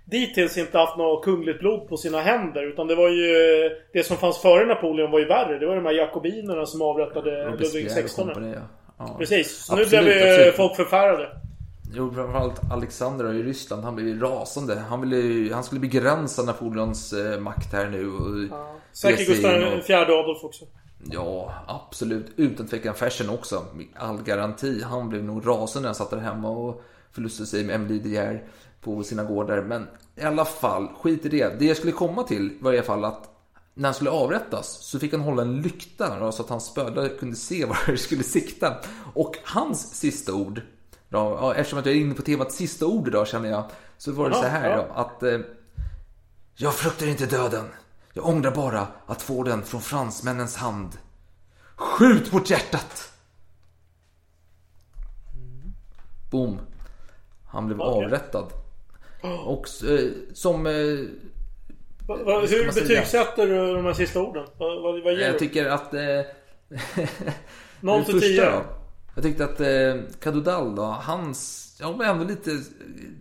[0.09, 2.63] dittills inte haft något kungligt blod på sina händer.
[2.63, 3.33] Utan det var ju...
[3.93, 5.59] Det som fanns före Napoleon var ju värre.
[5.59, 8.23] Det var de här jakobinerna som avrättade Ludvig XVI.
[8.55, 8.61] ja.
[8.99, 9.15] Ja.
[9.19, 9.65] Precis.
[9.65, 10.55] Så nu Absolut, blev ju absolut.
[10.55, 11.29] folk förfärade.
[11.93, 13.83] Jo, framförallt Alexander i Ryssland.
[13.83, 14.79] Han blev ju rasande.
[14.89, 18.11] Han, ville, han skulle begränsa Napoleons eh, makt här nu.
[18.11, 18.75] Och Ja.
[18.91, 20.65] Säkert Gustav IV Adolf också.
[21.11, 22.25] Ja, absolut.
[22.35, 23.65] Utan tvekan Fersen också.
[23.95, 24.81] All garanti.
[24.83, 28.09] Han blev nog rasande när han satt där hemma och förlustade sig med Emily De
[28.09, 28.43] Geer
[28.81, 29.61] på sina gårdar.
[29.61, 31.59] Men i alla fall, skit i det.
[31.59, 33.29] Det jag skulle komma till var i alla fall att
[33.73, 37.09] när han skulle avrättas så fick han hålla en lykta då, så att hans spödare
[37.09, 38.77] kunde se var det skulle sikta.
[39.13, 40.61] Och hans sista ord
[41.09, 43.63] ja, eftersom att jag är inne på temat sista ord idag känner jag.
[43.97, 45.23] Så var det så här då, att...
[45.23, 45.39] Eh,
[46.61, 47.65] jag fruktar inte döden.
[48.13, 50.97] Jag ångrar bara att få den från fransmännens hand.
[51.75, 53.11] Skjut mot hjärtat!
[56.31, 56.59] Boom.
[57.47, 58.05] Han blev Okej.
[58.05, 58.53] avrättad.
[59.45, 59.99] Och eh,
[60.33, 60.67] som...
[60.67, 60.73] Eh,
[62.07, 64.45] Va, va, hur betygsätter du de här sista orden?
[64.57, 65.39] Vad, vad, vad ger jag du?
[65.39, 65.93] tycker att...
[65.93, 66.21] Eh,
[67.81, 68.45] Noll till första tio.
[68.45, 68.61] då.
[69.15, 71.65] Jag tyckte att eh, Kadudal då, hans...
[71.81, 72.51] Ja, var ändå lite,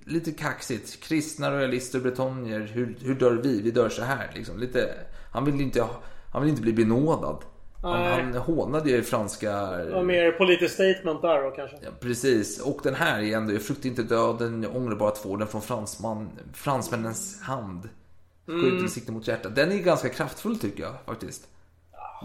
[0.06, 1.00] lite kaxigt.
[1.02, 2.60] Kristna royalister, bretonnier.
[2.60, 3.62] Hur, hur dör vi?
[3.62, 4.58] Vi dör så här liksom.
[4.58, 4.90] Lite,
[5.32, 7.38] han vill inte, ha- han vill inte bli benådad.
[7.82, 9.52] Han, han hånade ju franska...
[9.92, 11.76] Var mer politiskt statement där då kanske.
[11.82, 12.60] Ja, precis.
[12.60, 15.48] Och den här är ändå, jag fruktar inte döden, jag ångrar bara att få den
[15.48, 17.88] från fransman, fransmännens hand.
[18.46, 18.88] Skjut Mm.
[18.88, 19.54] sikte mot hjärtat.
[19.56, 21.48] Den är ganska kraftfull tycker jag faktiskt.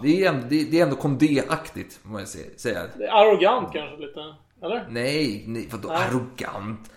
[0.02, 2.80] Det är ändå, det, det är ändå Condé-aktigt, må jag säga.
[3.10, 4.20] Arrogant kanske lite.
[4.62, 4.86] Eller?
[4.90, 5.98] Nej, nej vadå Nej.
[6.08, 6.90] arrogant?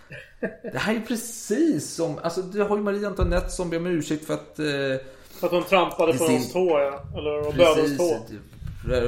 [0.72, 4.24] Det här är precis som, alltså du har ju Marie Antoinette som ber om ursäkt
[4.26, 4.58] för att...
[4.58, 4.64] Eh,
[5.30, 7.02] För att hon trampade på sin- hans tå ja.
[7.18, 8.18] Eller bödelns tå.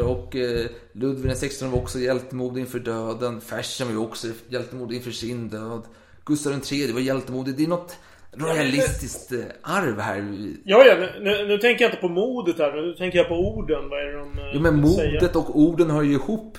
[0.04, 3.40] Och eh, Ludvig 16 var också hjältemodig inför döden.
[3.40, 5.82] Fersen var ju också hjältemodig inför sin död.
[6.24, 7.56] Gustav tredje var hjältemodig.
[7.56, 7.96] Det är något
[8.32, 10.36] royalistiskt eh, arv här.
[10.64, 10.94] Ja, ja.
[11.20, 12.82] Nu, nu, tänker jag inte på modet här.
[12.82, 13.88] Nu tänker jag på orden.
[13.88, 15.12] Vad är det de eh, Jo men säger?
[15.12, 16.58] modet och orden hör ju ihop.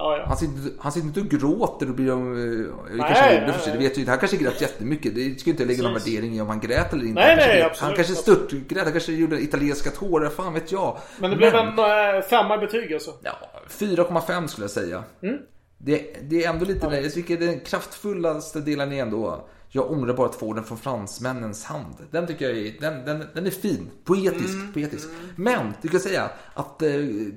[0.00, 0.24] Ja, ja.
[0.28, 2.18] Han sitter, han sitter inte och gråter och blir de...
[2.20, 4.10] eh, Nej, kanske nej, sig, det vet ju inte.
[4.10, 5.14] Han kanske grät jättemycket.
[5.14, 7.20] Det ska inte lägga någon värdering i om han grät eller inte.
[7.20, 10.72] Nej, han kanske, nej, absolut, han kanske störtgrät, han kanske gjorde italienska tårar, fan vet
[10.72, 10.98] jag.
[11.18, 13.10] Men det blev en eh, femma i betyg alltså.
[13.22, 13.32] Ja,
[13.68, 15.04] 4,5 skulle jag säga.
[15.22, 15.38] Mm.
[15.78, 20.28] Det, det är ändå lite, jag tycker den kraftfullaste delen är ändå jag ångrar bara
[20.28, 21.94] att få den från fransmännens hand.
[22.10, 23.90] Den tycker jag är, den, den, den är fin.
[24.04, 24.54] Poetisk.
[24.54, 24.72] Mm.
[24.72, 25.08] poetisk.
[25.36, 26.90] Men, du kan säga att eh,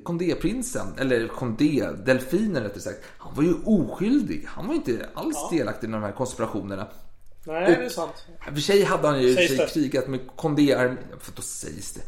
[0.04, 4.46] Condé-prinsen, eller Condé-delfinen rättare sagt, han var ju oskyldig.
[4.48, 6.88] Han var inte alls delaktig i de här konspirationerna.
[7.46, 8.26] Nej, det är sant.
[8.48, 11.20] Och för sig hade han ju sig krigat med Condé-armén.
[11.20, 12.02] För då sägs det.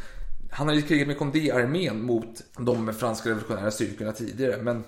[0.52, 4.62] Han hade ju krigat med Condé-armén mot de franska revolutionära styrkorna tidigare.
[4.62, 4.84] Men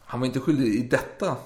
[0.00, 1.36] han var inte skyldig i detta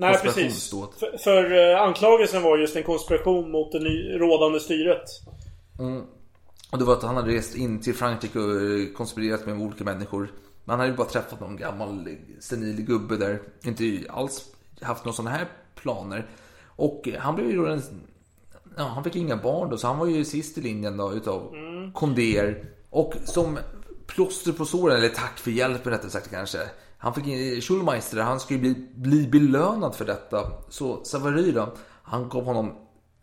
[0.00, 0.70] Nej, precis.
[0.70, 5.04] För, för eh, anklagelsen var just en konspiration mot det ny, rådande styret.
[5.78, 6.02] Mm.
[6.70, 9.84] Och det var att han hade rest in till Frankrike och eh, konspirerat med olika
[9.84, 10.30] människor.
[10.64, 13.40] Men han hade ju bara träffat någon gammal eh, senil gubbe där.
[13.62, 14.44] Inte alls
[14.80, 16.26] haft några sådana här planer.
[16.66, 17.82] Och han blev ju då en...
[18.76, 21.54] Ja, han fick inga barn då, så han var ju sist i linjen då utav
[21.54, 21.92] Mm.
[21.92, 22.64] Condéer.
[22.90, 23.58] Och som
[24.06, 26.58] plåster på såren, eller tack för hjälpen rättare sagt kanske.
[26.98, 30.38] Han fick in Schulmeister, han skulle bli, bli belönad för detta.
[30.68, 31.68] Så Savary då,
[32.02, 32.74] han gav honom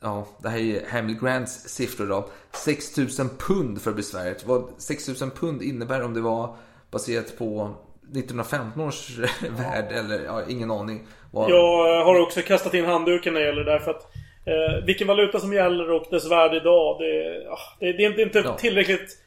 [0.01, 2.29] Ja, det här är Hamil Grants siffror då.
[2.51, 4.45] 6000 pund för besväret.
[4.47, 6.55] Vad 6000 pund innebär om det var
[6.91, 7.69] baserat på
[8.11, 9.17] 1915 års
[9.57, 11.07] värld eller ja, ingen aning.
[11.31, 11.49] Vad...
[11.49, 14.03] Jag eh, har också kastat in handduken när det gäller det där för att
[14.45, 18.21] eh, vilken valuta som gäller och dess värde idag det, ah, det, det är inte-
[18.21, 18.57] inte Ja.
[18.57, 19.17] tillräckligt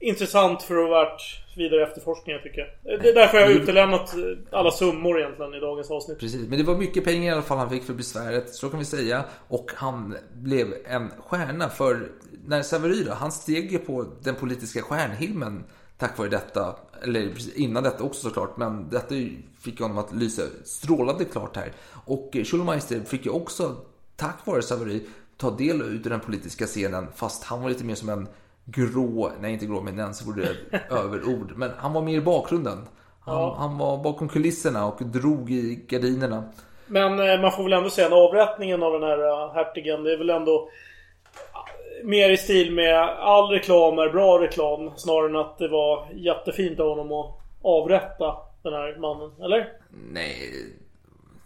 [0.00, 1.22] intressant för att vara värt
[1.56, 2.60] vidare efterforskning jag tycker.
[2.62, 3.62] Eh, Det är därför jag har Mm.
[3.62, 4.20] utelämnat eh,
[4.58, 6.18] alla summor egentligen i dagens avsnitt.
[6.18, 8.78] Precis, men det var mycket pengar i alla fall han fick för besväret, så kan
[8.78, 9.24] vi säga.
[9.48, 12.08] Och han blev en stjärna för
[12.46, 15.64] när Savary då, han steg ju på den politiska stjärnhimlen
[15.98, 16.76] tack vare detta.
[17.02, 19.14] Eller innan detta också såklart, men detta
[19.60, 21.72] fick honom att lysa strålande klart här.
[22.04, 23.76] Och Schulmeister fick ju också,
[24.16, 25.02] tack vare Savary,
[25.36, 27.06] ta del ut ur den politiska scenen.
[27.16, 28.28] Fast han var lite mer som en
[28.70, 31.52] grå, nej inte grå men ens vore det överord.
[31.56, 32.78] Men han var mer i bakgrunden.
[33.20, 33.56] Han, Ja.
[33.58, 36.44] han var bakom kulisserna och drog i gardinerna.
[36.86, 40.12] Men eh, man får väl ändå säga att avrättningen av den här eh, hertigen det
[40.12, 45.36] är väl ändå eh, Mer i stil med all reklam är bra reklam snarare än
[45.36, 49.72] att det var jättefint av honom att avrätta den här mannen, eller?
[50.12, 50.36] Nej,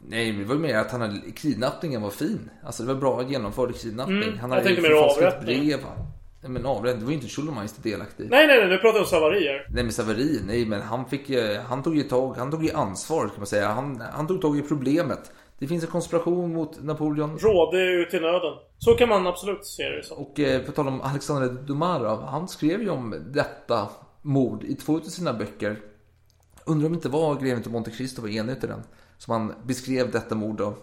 [0.08, 2.50] nej, det var ju mer att han hade, kidnappningen var fin.
[2.64, 4.22] Alltså det var bra genomförd kidnappning.
[4.22, 5.78] Mm, han hade mer förfalskat brev.
[6.42, 8.30] Nej, men avrättning, det var ju inte Schulmeister delaktig.
[8.30, 9.66] Nej, nej, nej, nu pratar jag om Savarier.
[9.70, 11.30] Nej men Savary, nej men han fick
[11.66, 13.68] han tog ju tag, han tog ju ansvar kan man säga.
[13.68, 15.32] Han, han tog tag i problemet.
[15.58, 17.38] Det finns en konspiration mot Napoleon.
[17.38, 18.54] Råde ut i nöden.
[18.78, 20.18] Så kan man absolut se det som.
[20.18, 23.88] Och eh, på tal om Alexander Dumarov, han skrev ju om detta
[24.22, 25.76] mord i två av sina böcker.
[26.66, 28.82] Undrar om det inte var Greven till Monte Cristo var enig till den.
[29.18, 30.74] Som han beskrev detta mord då.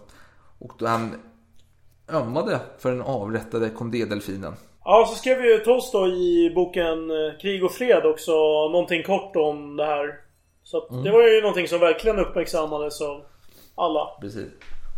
[0.58, 1.14] Och då han
[2.08, 4.54] ömmade för den avrättade Condé-delfinen.
[4.92, 8.32] Ja, så skrev ju Tolstoj i boken eh, Krig och fred också
[8.72, 10.14] någonting kort om det här.
[10.62, 11.02] Så att Mm.
[11.04, 13.22] det var ju någonting som verkligen uppmärksammades av
[13.74, 14.06] alla.
[14.20, 14.48] Precis.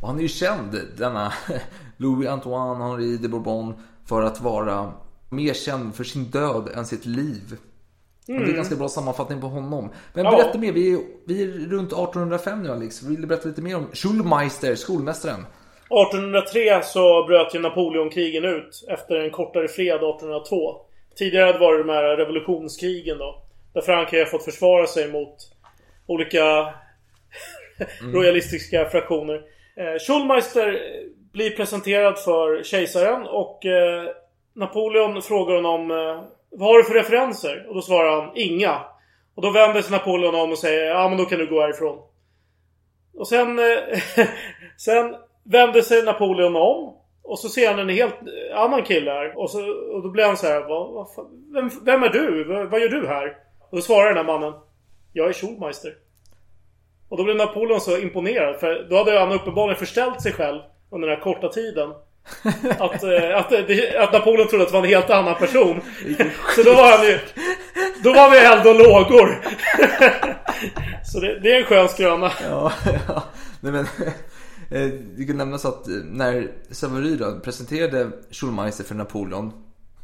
[0.03, 1.33] Och han är ju känd, denna
[1.97, 3.75] Louis Antoine Henri de Bourbon,
[4.09, 4.93] för att vara
[5.31, 7.43] mer känd för sin död än sitt liv.
[7.53, 8.55] Och Det är Mm.
[8.57, 9.89] ganska bra sammanfattning på honom.
[10.15, 10.31] Men Ja.
[10.31, 13.03] berätta mer, vi är, vi är runt 1805 nu Alex.
[13.03, 15.47] Vill du berätta lite mer om Schulmeister, skolmästaren?
[15.93, 20.77] 1803 så bröt ju Napoleonkrigen ut efter en kortare fred 1802.
[21.17, 23.43] Tidigare hade det varit de här revolutionskrigen då.
[23.73, 25.37] Där Frankrike har fått försvara sig mot
[26.07, 26.75] olika
[28.15, 29.43] rojalistiska fraktioner.
[29.77, 30.81] Eh, Schulmeister
[31.33, 34.05] blir presenterad för kejsaren och eh,
[34.55, 37.67] Napoleon frågar honom eh, Vad har du för referenser?
[37.69, 38.81] Och då svarar han Inga.
[39.35, 41.99] Och då vänder sig Napoleon om och säger Ja men då kan du gå härifrån.
[43.15, 43.61] Och sen,
[44.77, 46.97] sen vänder sig Napoleon om.
[47.25, 49.39] Och så ser han en helt eh, annan kille här.
[49.39, 49.59] Och, så,
[49.95, 50.61] och då blir han så här.
[50.61, 51.07] Vad, vad
[51.55, 52.45] vem, vem är du?
[52.45, 53.27] Vad, vad gör du här?
[53.71, 54.53] Och då svarar den här mannen.
[55.13, 55.95] Jag är Schulmeister.
[57.09, 58.61] Och då blev Napoleon så imponerad.
[58.61, 61.91] För då hade han uppenbarligen förställt sig själv under den här korta tiden.
[62.79, 65.81] Att, eh, att, det- att Napoleon trodde att det var en helt annan person.
[66.57, 67.19] Så då var han ju...
[68.05, 69.41] Då var vi eld och lågor.
[71.13, 72.33] Så det, det är en skön skröna.
[72.51, 72.73] Ja,
[73.09, 73.23] ja.
[73.61, 74.13] Nej, men, eh,
[74.73, 79.53] Eh, det kan nämnas att eh, när Savary då presenterade Schulmeister för Napoleon.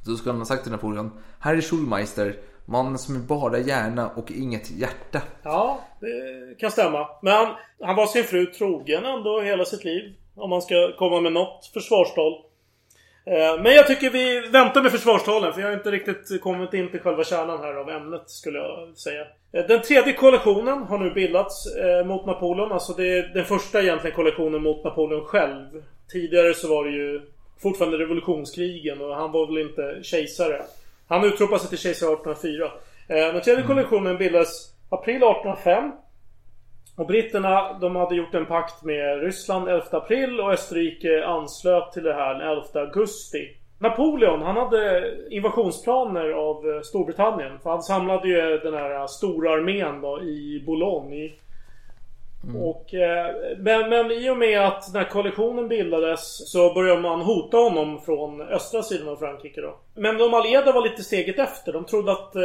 [0.07, 1.11] Då skulle han ha sagt till Napoleon.
[1.40, 5.22] Här är Schulmeister, mannen som är bara hjärna och inget hjärta.
[5.42, 7.09] Ja, det kan stämma.
[7.22, 10.14] Men han, han var sin fru trogen ändå hela sitt liv.
[10.35, 12.33] Om man ska komma med något försvarstal.
[13.30, 16.90] Eh, Men jag tycker vi väntar med försvarstalen för jag har inte riktigt kommit in
[16.90, 19.26] till själva kärnan här av ämnet skulle jag säga.
[19.52, 22.72] Eh, Den tredje koalitionen har nu bildats eh, mot Napoleon.
[22.72, 25.64] Alltså det är den första egentligen koalitionen mot Napoleon själv.
[26.12, 27.20] Tidigare så var det ju
[27.62, 30.62] fortfarande revolutionskrigen och han var väl inte kejsare.
[31.08, 32.64] Han utropade sig till kejsare 1804.
[33.08, 35.92] Eh, Den tredje koalitionen bildades april 1805.
[36.98, 42.02] Och britterna de hade gjort en pakt med Ryssland 11 april och Österrike anslöt till
[42.02, 43.48] det här den 11 augusti.
[43.78, 47.58] Napoleon han hade invasionsplaner av Storbritannien.
[47.62, 51.30] För han samlade ju den här stora armén då i Boulogne.
[52.44, 52.62] Mm.
[52.62, 57.57] Och, eh, men, men i och med att när koalitionen bildades så började man hota
[57.57, 59.79] honom från östra sidan av Frankrike då.
[59.94, 61.72] Men de allierade var lite steget efter.
[61.72, 62.42] De trodde att eh,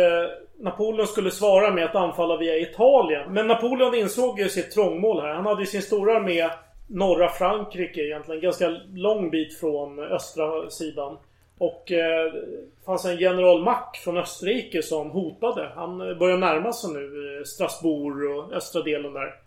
[0.60, 3.34] Napoleon skulle svara med att anfalla via Italien.
[3.34, 5.34] Men Napoleon insåg ju sitt trångmål här.
[5.34, 6.50] Han hade ju sin stora armé
[6.88, 8.42] norra Frankrike egentligen.
[8.42, 11.18] Ganska lång bit från östra sidan.
[11.58, 15.72] Och eh, det fanns en general Mack från Österrike som hotade.
[15.76, 19.43] Han börjar närma sig nu eh, Strasbourg och östra delen där.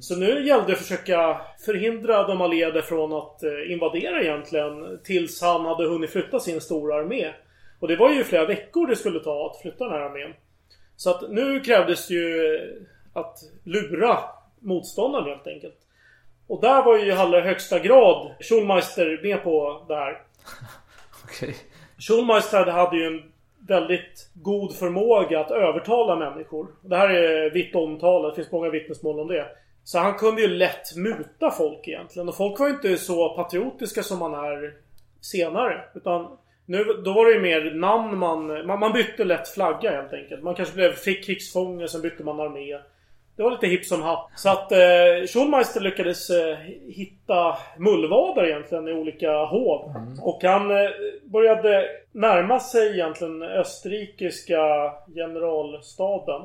[0.00, 5.00] Så nu gällde det att försöka förhindra de allierade från att eh, invadera egentligen.
[5.04, 7.32] Tills han hade hunnit flytta sin stora armé.
[7.80, 10.34] Och det var ju flera veckor det skulle ta att flytta den här armén.
[10.96, 12.60] Så att nu krävdes det ju eh,
[13.12, 14.18] att lura
[14.60, 15.76] motståndaren helt enkelt.
[16.46, 20.22] Och där var ju i allra högsta grad Schulmeister med på det här.
[21.24, 21.56] Okej.
[21.98, 26.66] Schulmeister hade ju en väldigt god förmåga att övertala människor.
[26.82, 29.46] Det här är vitt omtalat, det finns många vittnesmål om det.
[29.86, 32.28] Så han kunde ju lätt muta folk egentligen.
[32.28, 34.74] Och folk var ju inte så patriotiska som man är
[35.20, 35.84] senare.
[35.94, 38.66] Utan nu, då var det ju mer namn man...
[38.66, 40.42] Man, man bytte lätt flagga helt enkelt.
[40.42, 42.78] Man kanske blev, fick krigsfånge, sen bytte man armé.
[43.36, 44.30] Det var lite hipp som happ.
[44.36, 49.94] Så att eh, Schulmeister lyckades eh, hitta mullvadar egentligen i olika hov.
[50.22, 50.90] Och han eh,
[51.24, 56.42] började närma sig egentligen österrikiska generalstaben.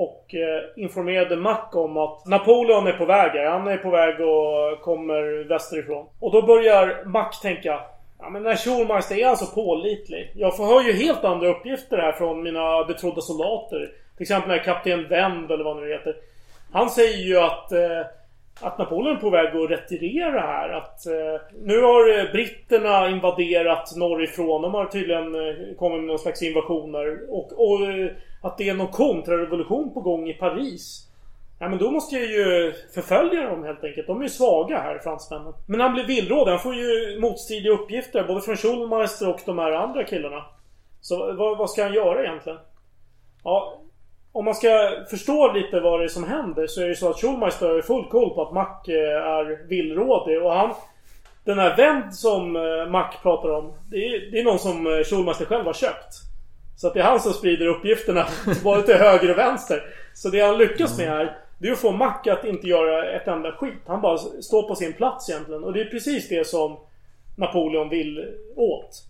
[0.00, 3.50] Och eh, informerade Mack om att Napoleon är på väg här.
[3.50, 6.06] Han är på väg och kommer västerifrån.
[6.20, 7.80] Och då börjar Mack tänka
[8.18, 10.32] Ja men den här Schulmeister är alltså pålitlig.
[10.34, 13.92] Jag får hör ju helt andra uppgifter här från mina betrodda soldater.
[14.16, 16.16] Till exempel den här kapten Wend eller vad nu heter.
[16.72, 18.06] Han säger ju att eh,
[18.60, 20.68] att Napoleon är på väg att retirera här.
[20.68, 24.62] Att eh, nu har eh, britterna invaderat norrifrån.
[24.62, 27.18] De har tydligen eh, kommit med någon slags invasioner.
[27.28, 28.10] Och, och eh,
[28.42, 31.08] att det är någon kontrarevolution på gång i Paris.
[31.60, 34.06] Ja men då måste jag ju förfölja dem helt enkelt.
[34.06, 35.52] De är ju svaga här, fransmännen.
[35.66, 36.52] Men han blir villrådig.
[36.52, 38.24] Han får ju motstridiga uppgifter.
[38.24, 40.44] Både från Schulmeister och de här andra killarna.
[41.00, 42.58] Så vad, vad ska han göra egentligen?
[43.44, 43.80] Ja,
[44.32, 44.68] om man ska
[45.10, 48.08] förstå lite vad det är som händer så är det så att Schulmeister har full
[48.10, 50.74] koll på att Mack eh, är villrådig och han...
[51.44, 53.72] Den här vänd som eh, Mack pratar om.
[53.90, 56.27] Det är, det är någon som eh, Schulmeister själv har köpt.
[56.78, 58.26] Så att det är han som sprider uppgifterna
[58.64, 59.82] både till höger och vänster.
[60.14, 63.28] Så det han lyckas med här Det är att få Mack att inte göra ett
[63.28, 63.82] enda skit.
[63.86, 65.64] Han bara står på sin plats egentligen.
[65.64, 66.76] Och det är precis det som
[67.36, 69.04] Napoleon vill åt.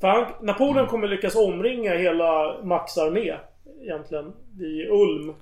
[0.00, 3.34] För han, Napoleon kommer lyckas omringa hela Macks armé
[3.82, 5.34] egentligen i Ulm.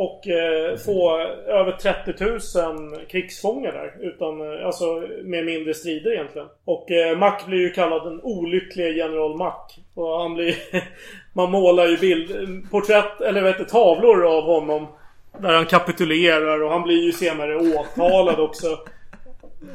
[0.00, 2.24] Och eh, få över 30
[2.94, 3.96] 000 krigsfångar där.
[4.00, 6.48] Utan, eh, alltså med mindre strider egentligen.
[6.64, 9.78] Och eh, Mack blir ju kallad den olyckliga general Mack.
[9.94, 10.56] Och han blir...
[11.32, 12.30] man målar ju bild,
[12.70, 14.86] porträtt, eller vet du, tavlor av honom.
[15.38, 18.78] Där han kapitulerar och han blir ju senare åtalad också.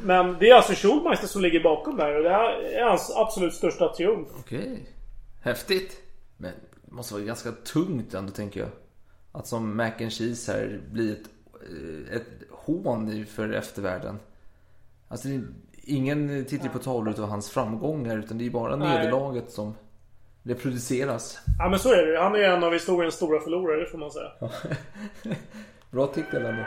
[0.02, 3.54] Men det är alltså Schulmeister som ligger bakom där och det här är hans absolut
[3.54, 4.28] största triumf.
[4.38, 4.86] Okej.
[5.42, 5.96] Häftigt.
[6.36, 6.52] Men
[6.84, 8.68] det måste vara ganska tungt ändå tänker jag.
[9.34, 14.18] Att som mac and cheese här blir ett, eh, ett hån för eftervärlden.
[15.08, 15.42] Alltså det
[15.82, 18.98] ingen tittar på tavlor av hans framgångar utan det är bara Nej.
[18.98, 19.74] nederlaget som
[20.42, 21.38] reproduceras.
[21.58, 24.30] Ja men så är det Han är en av historiens stora förlorare får man säga.
[25.90, 26.64] Bra titel ändå.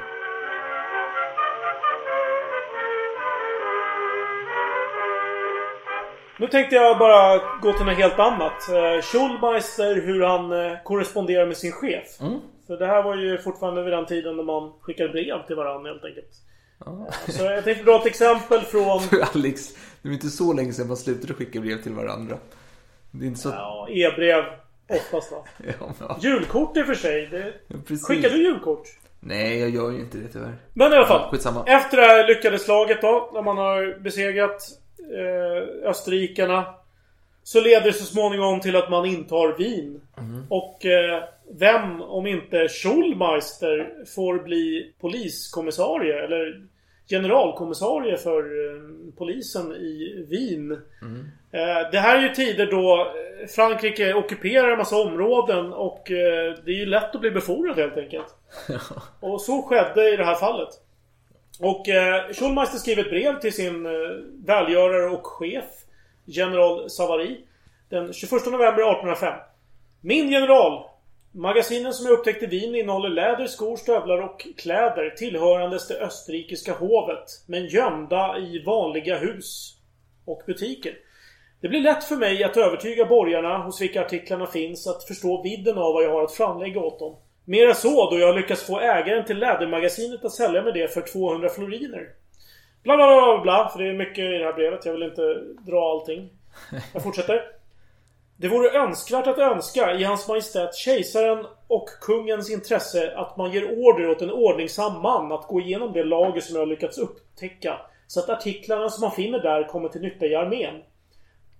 [6.40, 8.70] Nu tänkte jag bara gå till något helt annat.
[8.70, 12.22] Eh, Schulmeister, hur han eh, korresponderar med sin chef.
[12.22, 12.40] Mm.
[12.68, 15.92] För det här var ju fortfarande vid den tiden när man skickade brev till varandra
[15.92, 16.34] helt enkelt.
[17.28, 19.00] Så jag tänkte dra ett exempel från...
[19.00, 22.38] För Alex, det är inte så länge sedan man slutade skicka brev till varandra.
[23.12, 23.50] Det är inte så.
[23.50, 24.44] Ja, e-brev
[24.90, 25.38] oftast va?
[25.80, 26.18] Ja, ja.
[26.22, 27.28] Julkort i och för sig.
[27.32, 27.54] Det...
[27.88, 28.08] precis.
[28.08, 28.88] Skickar du julkort?
[29.20, 30.56] Nej, jag gör ju inte det tyvärr.
[30.74, 31.40] Men i alla fall.
[31.44, 31.66] Ja.
[31.68, 34.62] Efter det här lyckade slaget då, när man har besegrat
[35.00, 36.66] eh, österrikarna.
[37.44, 40.02] Så leder det så småningom till att man intar Wien.
[40.50, 46.62] Och eh, vem, om inte Schulmeister, får bli poliskommissarie eller
[47.10, 48.82] generalkommissarie för eh,
[49.18, 50.72] polisen i Wien.
[51.52, 56.04] Eh, det här är ju tider då eh, Frankrike ockuperar en massa områden och
[56.66, 58.36] det är ju lätt att bli befordrad helt enkelt.
[59.20, 60.70] Och så skedde i det här fallet.
[61.60, 61.86] Och
[62.36, 63.84] Schulmeister skrev ett brev till sin
[64.46, 65.66] välgörare och chef
[66.26, 67.38] General Savary
[67.90, 69.34] den 21 november 1805.
[70.02, 70.97] Min general!
[71.38, 76.74] Magasinen som jag upptäckte i Wien innehåller läder, skor, stövlar och kläder tillhörandes det österrikiska
[76.74, 77.24] hovet.
[77.48, 79.78] Men gömda i vanliga hus
[80.26, 80.94] och butiker.
[81.62, 85.78] Det blir lätt för mig att övertyga borgarna hos vilka artiklarna finns att förstå vidden
[85.78, 87.16] av vad jag har att framlägga åt dem.
[87.46, 91.50] Mera så då jag lyckas få ägaren till lädermagasinet att sälja mig det för 200
[91.50, 92.10] floriner.
[92.84, 94.86] Bla bla bla bla bla, för det är mycket i det här brevet.
[94.86, 96.30] Jag vill inte dra allting.
[96.94, 97.57] Jag fortsätter.
[98.40, 103.80] Det vore önskvärt att önska i Hans Majestät Kejsaren och kungens intresse att man ger
[103.80, 107.78] order åt en ordningsam man att gå igenom det lager som jag har lyckats upptäcka.
[108.08, 110.82] Så att artiklarna som man finner där kommer till nytta i armén.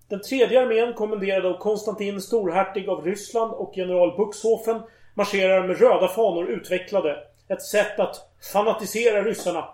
[0.10, 4.82] Den tredje armén kommenderad av Konstantin storhertig av Ryssland och general Buxhofen
[5.14, 7.18] marscherar med röda fanor utvecklade.
[7.48, 8.16] Ett sätt att
[8.54, 9.66] fanatisera ryssarna.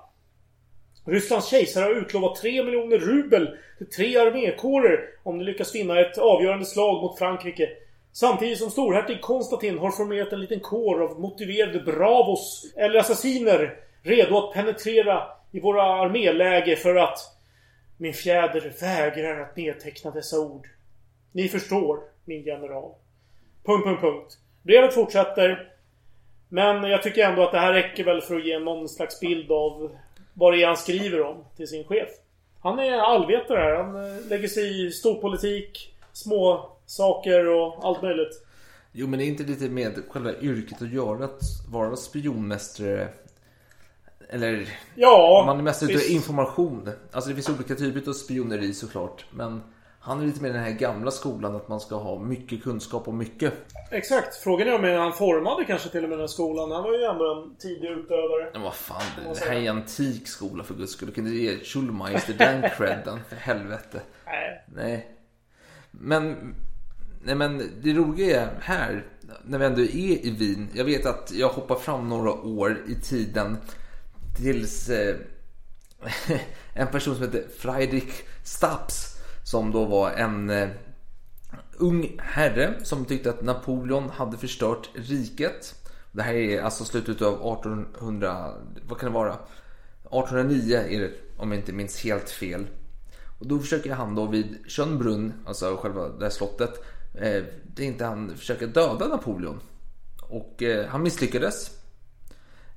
[1.06, 6.18] Rysslands kejsare har utlovat 3 miljoner rubel till tre armékårer om de lyckas vinna ett
[6.18, 7.70] avgörande slag mot Frankrike.
[8.12, 14.38] Samtidigt som storhertig Konstantin har formerat en liten kår av motiverade bravos eller assassiner redo
[14.38, 17.20] att penetrera i våra arméläge för att
[17.98, 20.68] min fjäder vägrar att nedteckna dessa ord.
[21.32, 22.92] Ni förstår, min general.
[23.66, 24.38] Punkt, punkt, punkt.
[24.64, 25.70] Brevet fortsätter.
[26.50, 29.52] Men jag tycker ändå att det här räcker väl för att ge någon slags bild
[29.52, 29.92] av
[30.34, 32.10] vad det är han skriver om till sin chef.
[32.60, 33.84] Han är allvetare här.
[33.84, 38.44] Han eh, lägger sig i storpolitik, små saker och allt möjligt.
[38.92, 43.08] Jo, men det är inte lite med själva yrket att göra att vara spionmästare?
[44.30, 44.70] Eller...
[44.96, 46.90] Ja, Man är mest ute efter information.
[47.12, 49.26] Alltså det finns olika typer av spioneri såklart.
[49.32, 49.62] Men
[50.06, 53.18] han är lite mer den här gamla skolan att man ska ha mycket kunskap om
[53.18, 53.54] mycket.
[53.92, 54.36] Exakt.
[54.36, 56.72] Frågan är om han formade kanske till och med den skolan.
[56.72, 58.50] Han var ju ändå en tidig utövare.
[58.54, 59.02] Men vad fan,
[59.34, 61.08] det här är en antik skola för guds skull.
[61.08, 64.02] Du kan inte ge Schulmeister den credden, för helvete.
[64.26, 64.66] Nej.
[64.76, 65.18] Nej.
[65.92, 66.56] Men,
[67.24, 69.06] nej men det roliga är här,
[69.44, 70.70] när vi ändå är i Wien.
[70.74, 73.58] Jag vet att jag hoppar fram några år i tiden
[74.38, 75.16] tills eh,
[76.74, 79.13] en person som heter Friedrich Staps
[79.44, 80.70] som då var en eh,
[81.78, 85.76] ung herre som tyckte att Napoleon hade förstört riket.
[86.12, 88.54] Det här är alltså slutet av 1800,
[88.88, 89.34] vad kan det vara?
[89.34, 92.66] 1809 är det om jag inte minns helt fel.
[93.40, 96.84] Och då försöker han då vid Schönbrunn, alltså själva det här slottet,
[97.14, 97.44] eh,
[97.76, 99.60] tänkte han försöker döda Napoleon.
[100.22, 101.72] Och eh, han misslyckades.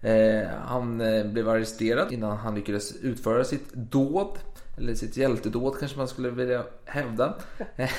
[0.01, 4.39] Eh, han eh, blev arresterad innan han lyckades utföra sitt dåd.
[4.79, 7.35] Eller sitt hjältedåd kanske man skulle vilja hävda.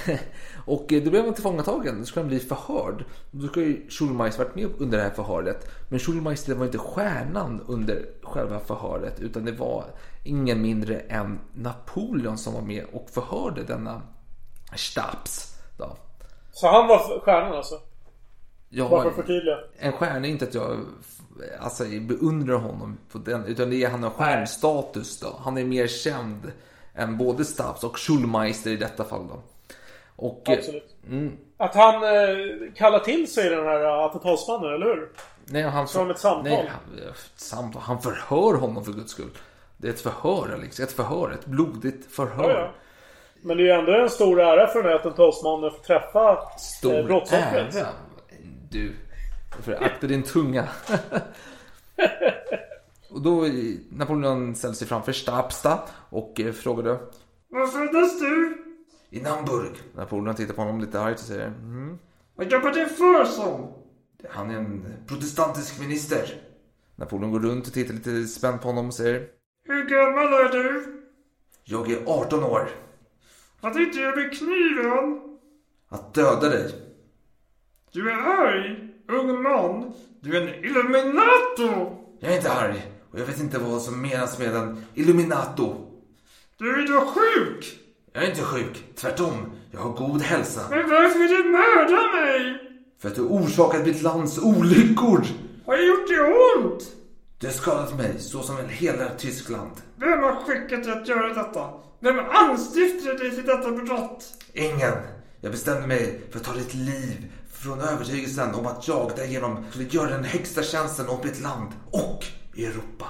[0.66, 2.00] och eh, då blev han tillfångatagen.
[2.00, 3.06] Då skulle han bli förhörd.
[3.32, 5.72] Då skulle ju Schulmeister varit med under det här förhöret.
[5.90, 9.20] Men Schulmeister var inte stjärnan under själva förhöret.
[9.20, 9.86] Utan det var
[10.24, 14.02] ingen mindre än Napoleon som var med och förhörde denna
[14.76, 15.58] Staps.
[15.78, 15.98] Då.
[16.52, 17.76] Så han var stjärnan alltså?
[18.70, 19.58] Jag Bara för att förtydliga.
[19.80, 20.78] En stjärna är inte att jag
[21.60, 25.40] alltså, beundrar honom på den, utan det är han har stjärnstatus då.
[25.44, 26.52] Han är mer känd
[26.98, 29.42] än både Stubbs och Schulmeister i detta fall då.
[30.16, 30.96] Och, eh, Absolut.
[31.10, 35.10] Mm, Att han eh, kallar till sig den här eh, attentatsmannen, eller hur?
[35.46, 36.44] nej, han, Som ett samtal.
[36.44, 37.82] Nej, han, ett samtal.
[37.82, 39.30] Han förhör honom för guds skull.
[39.78, 40.80] Det är ett förhör Alex.
[40.80, 41.32] Ett förhör.
[41.32, 42.50] Ett blodigt förhör.
[42.50, 42.72] Ja, ja.
[43.42, 46.32] Men det är ju ändå en stor ära för den här attentatsmannen att få träffa
[46.32, 47.76] eh, Stor brottsoffret.
[47.76, 47.88] ära.
[48.70, 48.94] Du,
[49.62, 50.68] för akta din tunga.
[53.10, 53.46] och då
[53.90, 55.80] Napoleon ställde sig framför Stabsta
[56.10, 57.00] och eh, frågade
[57.50, 58.64] Var föddes du?
[59.10, 59.72] I Namburg.
[59.96, 61.98] Napoleon tittar på honom lite argt och säger mm,
[62.36, 63.74] Vad jobbar du för som?
[64.30, 66.42] Han är en protestantisk minister.
[66.96, 69.28] Napoleon går runt och tittar lite spänt på honom och säger
[69.64, 70.94] Hur gammal är du?
[71.64, 72.70] Jag är 18 år.
[73.62, 75.22] Vad tänkte jag med kniven?
[75.90, 76.72] Att döda dig.
[77.92, 79.94] Du är arg, ung man.
[80.22, 81.96] Du är en illuminato.
[82.20, 85.76] Jag är inte arg och jag vet inte vad som menas med en illuminato.
[86.58, 87.80] Du är då sjuk.
[88.14, 88.84] Jag är inte sjuk.
[88.96, 89.52] Tvärtom.
[89.72, 90.62] Jag har god hälsa.
[90.70, 92.62] Men varför vill du mörda mig?
[93.02, 95.26] För att du orsakat mitt lands olyckor.
[95.66, 96.22] Har jag gjort det
[96.58, 96.84] ont?
[97.40, 99.72] Du har skadat mig så som hela Tyskland.
[99.96, 101.70] Vem har skickat dig att göra detta?
[102.00, 104.26] Vem anstiftade dig till detta brott?
[104.54, 104.94] Ingen.
[105.42, 109.86] Jag bestämde mig för att ta ditt liv från övertygelsen om att jag därigenom skulle
[109.86, 112.26] göra den högsta tjänsten åt mitt land och
[112.66, 113.06] Europa.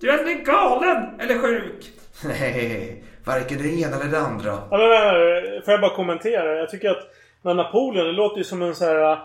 [0.00, 1.90] Du är antingen galen eller sjuk.
[2.24, 4.58] Nej, varken det ena eller det andra.
[4.70, 6.56] Ja, men, men, får jag bara kommentera?
[6.56, 7.02] Jag tycker att
[7.42, 9.18] när Napoleon, det låter ju som en så här uh,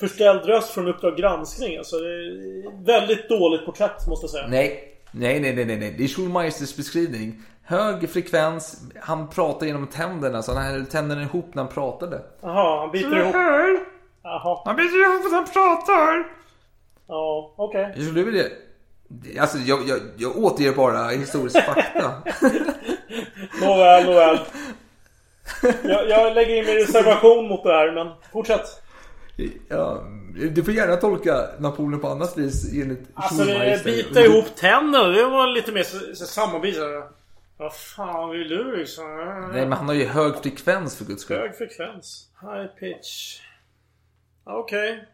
[0.00, 1.78] förställd röst från Uppdrag granskning.
[1.78, 4.46] Alltså, det är väldigt dåligt porträtt måste jag säga.
[4.48, 5.94] Nej, nej, nej, nej, nej.
[5.98, 7.42] Det är Schulmeisters beskrivning.
[7.64, 12.20] Hög frekvens, han pratar genom tänderna, så han höll tänderna ihop när han pratade.
[12.40, 13.34] Jaha, han biter Du ihop.
[13.34, 13.78] hör?
[14.22, 14.62] Jaha.
[14.64, 16.24] Han biter ihop när han pratar.
[17.08, 17.92] Ja, okej.
[17.96, 18.44] Jag skulle vilja...
[19.40, 22.12] Alltså, jag, jag, jag återger bara historisk fakta.
[23.60, 24.38] Nåväl, nåväl.
[25.82, 28.82] Jag, jag lägger in min reservation mot det här, men fortsätt.
[29.68, 30.02] Ja,
[30.50, 35.24] du får gärna tolka Napoleon på annat vis enligt Alltså det bita ihop tänderna, det
[35.24, 35.82] var lite mer
[36.14, 37.02] sammanbitande.
[37.56, 39.04] Vad fan vill du liksom?
[39.52, 41.36] Nej, men han har ju hög frekvens för guds skull.
[41.38, 42.28] Hög frekvens.
[42.40, 43.40] High pitch.
[44.44, 45.04] Okej.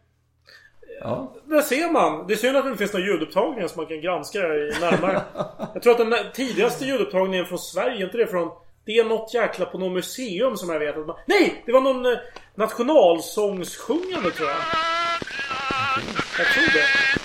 [1.00, 1.34] Ja.
[1.44, 2.26] Där ser man.
[2.26, 5.22] Det är synd att det inte finns några ljudupptagningar som man kan granska i närmare.
[5.74, 8.50] jag tror att den tidigaste ljudupptagningen från Sverige, inte det från...
[8.84, 11.16] Det är något jäkla på något museum som jag vet att man...
[11.26, 11.62] Nej!
[11.66, 12.18] Det var någon eh,
[12.54, 14.58] nationalsångssjungande tror jag.
[16.38, 17.17] Jag tror det.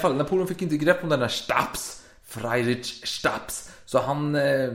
[0.00, 3.70] Fall, Napoleon fick inte grepp om den här Stabs, Freirich Stabs.
[3.84, 4.72] Så han eh,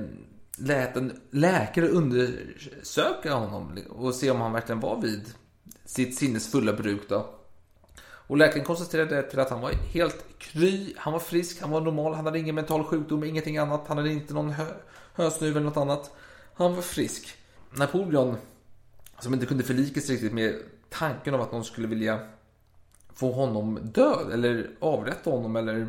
[0.57, 5.33] lät en läkare undersöka honom och se om han verkligen var vid
[5.85, 7.29] sitt sinnesfulla bruk då.
[8.27, 12.13] Och läkaren konstaterade till att han var helt kry, han var frisk, han var normal,
[12.13, 13.87] han hade ingen mental sjukdom, ingenting annat.
[13.87, 14.65] Han hade inte någon hö
[15.13, 16.11] hösnuv eller något annat.
[16.53, 17.37] Han var frisk.
[17.71, 18.35] Napoleon,
[19.19, 20.55] som inte kunde förlika sig riktigt med
[20.89, 22.19] tanken om att någon skulle vilja
[23.15, 25.87] få honom död eller avrätta honom eller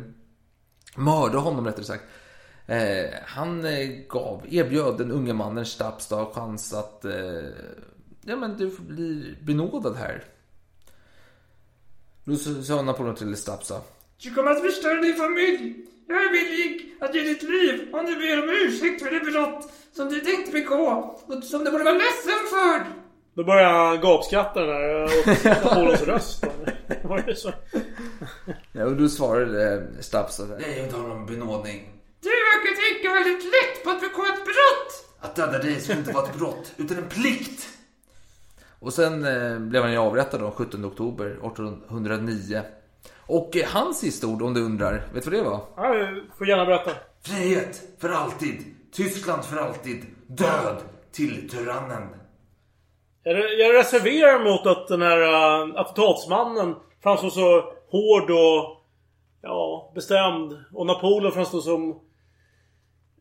[0.95, 2.03] mörda honom rättare sagt.
[2.67, 7.13] Eh, han eh, gav, erbjöd den unge mannen Stabstad chans att eh,
[8.21, 10.23] ja men du blir benådad här.
[12.23, 13.81] Då sa- sa Napoleon till Stabstad.
[14.23, 15.75] Du kommer att förstöra din familj.
[16.07, 19.71] Jag är villig att ge ditt liv om du ber om ursäkt för det brott
[19.93, 22.85] som du tänkte begå och som du borde vara ledsen för.
[23.37, 26.45] Då börjar han gapskratta den där åt Napoleons röst.
[27.03, 27.51] Var det så?
[28.71, 30.45] Ja, och då svarade eh, Stabstad.
[30.45, 31.89] Nej, jag inte ha någon benådning.
[32.21, 35.05] Du verkar tänka väldigt lätt på att begå ett brott.
[35.19, 37.67] Att döda dig skulle inte vara ett brott, utan en plikt.
[38.79, 42.61] Och sen eh, blev han ju avrättad då, 17 oktober 1809.
[43.15, 45.61] Och eh, hans sista ord, om du undrar, vet du vad det var?
[45.75, 46.91] Ja, du får gärna berätta.
[47.21, 50.77] Frihet för alltid, Tyskland för alltid, död
[51.11, 52.07] till tyrannen.
[53.27, 58.83] Jag, jag reserverar mot att den här uh, attentatsmannen framstår så hård och
[59.41, 60.57] ja, bestämd.
[60.73, 61.99] Och Napoleon framstår som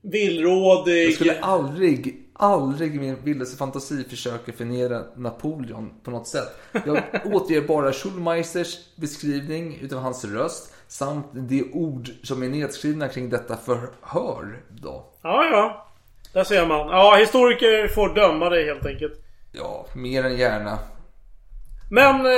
[0.03, 1.07] villrådig.
[1.07, 6.59] Jag skulle aldrig aldrig i min vildaste fantasi försöka förnedra Napoleon på något sätt.
[6.73, 7.03] Jag
[7.35, 13.57] återger bara Schulmeisters beskrivning utav hans röst samt de ord som är nedskrivna kring detta
[13.57, 15.05] förhör då.
[15.23, 15.87] Ja, ja.
[16.33, 16.89] Där ser man.
[16.89, 19.26] Ja, historiker får döma dig helt enkelt.
[19.53, 20.78] Ja, mer än gärna.
[21.90, 22.32] Men, eh,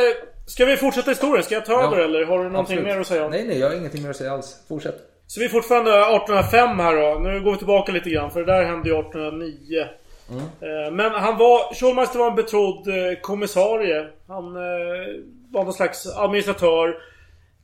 [0.47, 1.45] ska vi fortsätta historien?
[1.45, 2.85] Ska jag ta över Ja, eller har du någonting absolut.
[2.85, 3.29] mer att säga?
[3.29, 4.57] Nej, nej, jag har ingenting mer att säga alls.
[4.69, 4.97] Fortsätt.
[5.27, 7.19] Så vi är fortfarande 1805 här då.
[7.19, 9.81] Nu går vi tillbaka lite grann för det där hände ju 1809.
[9.81, 11.75] Eh, Men han var...
[11.75, 14.07] Schulmeister var en betrodd eh, kommissarie.
[14.29, 14.55] Han
[15.53, 16.97] var någon slags administratör.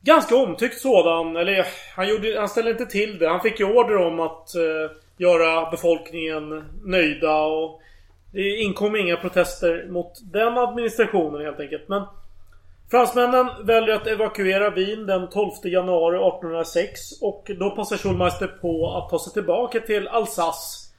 [0.01, 1.35] Ganska omtyckt sådan.
[1.35, 1.65] Eller
[1.95, 3.29] han, gjorde, han ställde inte till det.
[3.29, 4.49] Han fick ju order om att
[5.17, 7.81] göra befolkningen nöjda och...
[8.35, 11.89] Det inkom inga protester mot den administrationen helt enkelt.
[11.89, 12.03] Men
[12.91, 19.09] Fransmännen väljer att evakuera Wien den 12 januari 1806 och då passar Schulmeister på att
[19.09, 20.91] ta sig tillbaka till Alsace.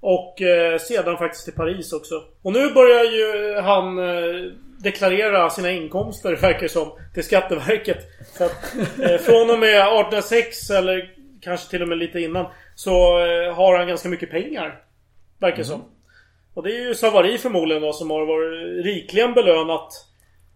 [0.00, 2.14] Och eh, sedan faktiskt till Paris också.
[2.42, 7.98] Och nu börjar ju han eh, deklarera sina inkomster verkar som till Skatteverket.
[8.38, 13.18] Så att, eh, från och med 1806 eller kanske till och med lite innan så
[13.18, 14.80] eh, har han ganska mycket pengar.
[15.38, 15.93] Verkar som.
[16.54, 20.06] Och det är ju Savary förmodligen då som har varit rikligen belönat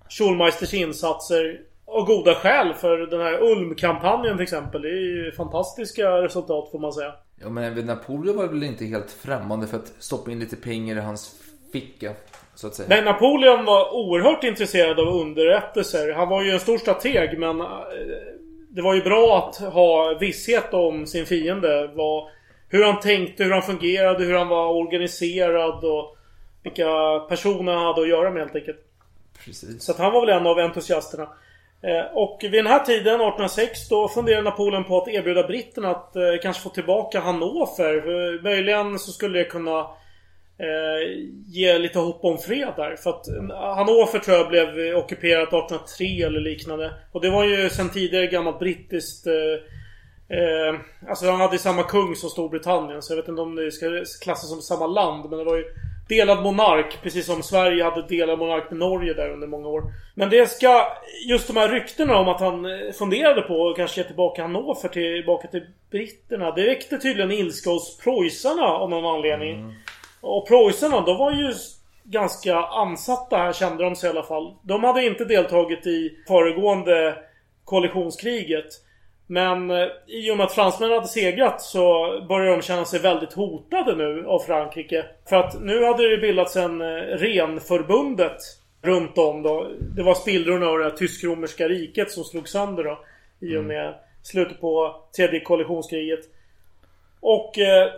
[0.08, 4.82] Schulmeisters insatser av goda skäl för den här Ulm-kampanjen till exempel.
[4.82, 7.14] Det är ju fantastiska resultat får man säga.
[7.40, 10.96] Ja, men även Napoleon var väl inte helt främmande för att stoppa in lite pengar
[10.96, 11.42] i hans
[11.72, 12.12] ficka.
[12.54, 12.88] Så att säga.
[12.88, 16.12] Nej, Napoleon var oerhört intresserad av underrättelser.
[16.12, 17.66] Han var ju en stor strateg men eh,
[18.70, 21.90] det var ju bra att ha visshet om sin fiende.
[21.94, 22.28] Vad,
[22.70, 26.16] hur han tänkte, hur han fungerade, hur han var organiserad och
[26.62, 28.78] vilka personer han hade att göra med helt enkelt.
[29.44, 29.82] Precis.
[29.82, 31.28] Så att han var väl en av entusiasterna.
[31.82, 36.16] Eh, Och vid den här tiden, 1806, då funderade Napoleon på att erbjuda britterna att
[36.16, 37.66] eh, kanske få tillbaka Hannover.
[37.76, 39.78] För möjligen så skulle det kunna
[40.58, 42.96] eh, ge lite hopp om fred där.
[42.96, 46.94] För att eh, Hannover tror jag blev ockuperat 1803 eller liknande.
[47.12, 49.32] Och det var ju sedan tidigare gammalt brittiskt eh,
[50.28, 53.02] eh, Alltså han hade ju samma kung som Storbritannien.
[53.02, 53.86] Så jag vet inte om det ska
[54.22, 55.30] klassas som samma land.
[55.30, 55.64] Men det var ju
[56.08, 56.98] delad monark.
[57.02, 59.82] Precis som Sverige hade delad monark med Norge där under många år.
[60.14, 60.86] Men det ska...
[61.28, 64.88] Just de här ryktena om att han eh, funderade på att kanske ge tillbaka Hannover
[64.88, 66.50] tillbaka till britterna.
[66.50, 69.74] Det väckte tydligen ilska hos preussarna av någon anledning.
[70.20, 71.52] Och preussarna, de var ju
[72.04, 74.54] ganska ansatta här kände de sig i alla fall.
[74.62, 77.16] De hade inte deltagit i föregående
[77.64, 78.66] koalitionskriget.
[79.30, 81.82] Men eh, i och med att fransmännen hade segrat så
[82.28, 85.04] började de känna sig väldigt hotade nu av Frankrike.
[85.28, 88.36] För att nu hade det bildats en eh, renförbundet
[88.82, 89.70] runt om då.
[89.96, 92.98] Det var spillrorna av det tysk-romerska riket som slog sönder då.
[93.40, 96.20] I och med slutet på tredje koalitionskriget.
[97.20, 97.90] Och eh,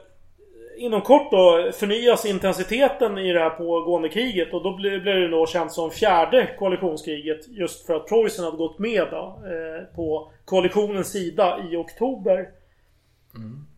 [0.81, 5.47] inom kort då förnyas intensiteten i det här pågående kriget och då blir det då
[5.47, 7.49] känt som fjärde koalitionskriget.
[7.49, 12.49] Just för att Preussen hade gått med då, eh, på koalitionens sida i oktober.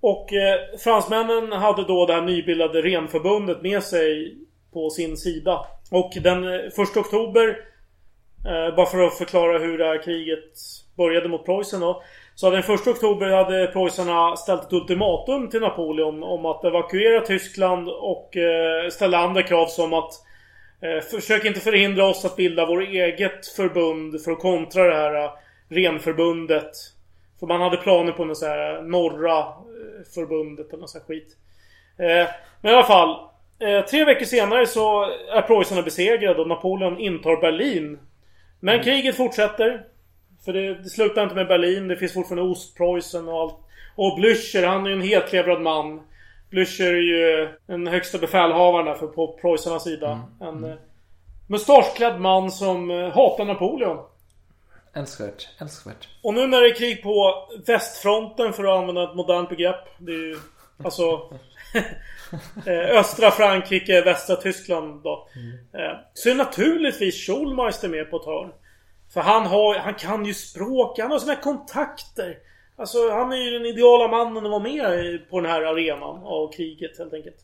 [0.00, 4.36] Och eh, fransmännen hade då det här nybildade renförbundet med sig
[4.72, 5.66] på sin sida.
[5.90, 7.48] Och den eh, 1 oktober
[8.46, 10.59] eh, Bara för att förklara hur det här kriget
[10.96, 12.03] började mot Preussen då.
[12.35, 17.89] Så den 1 oktober hade preussarna ställt ett ultimatum till Napoleon om att evakuera Tyskland
[17.89, 20.12] och eh, ställa andra krav som att
[20.80, 25.24] eh, Försök inte förhindra oss att bilda vår eget förbund för att kontra det här
[25.24, 25.30] eh,
[25.68, 26.70] renförbundet.
[27.41, 29.45] För man hade planer på något så här norra
[30.14, 31.37] förbundet eller något så här skit.
[32.61, 33.28] Men i alla fall.
[33.91, 35.03] Tre veckor senare så
[35.35, 37.99] är preussarna besegrade och Napoleon intar Berlin.
[38.61, 39.87] Men kriget fortsätter.
[40.45, 41.88] För det, det slutar inte med Berlin.
[41.88, 43.57] Det finns fortfarande Ostpreussen och allt.
[43.97, 46.01] Och Blücher, han är ju en hetlevrad man.
[46.51, 50.20] Blücher är ju den högsta befälhavaren där för på preussarnas sida.
[50.40, 50.74] En eh,
[51.49, 53.99] mustaschklädd man som eh, hatar Napoleon.
[54.95, 56.09] Älskvärt, älskvärt.
[56.22, 57.34] Och nu när det är krig på
[57.66, 59.84] västfronten för att använda ett modernt begrepp.
[59.99, 60.36] Det är ju
[60.84, 61.03] alltså
[62.66, 65.28] eh, Östra Frankrike, västra Tyskland då.
[65.72, 68.53] Eh, Så är naturligtvis Schulmeister med på ett hörn.
[69.12, 72.38] För han har, han kan ju språk, han har här kontakter.
[72.76, 76.52] Alltså han är ju den ideala mannen att vara med på den här arenan av
[76.52, 77.36] kriget helt enkelt.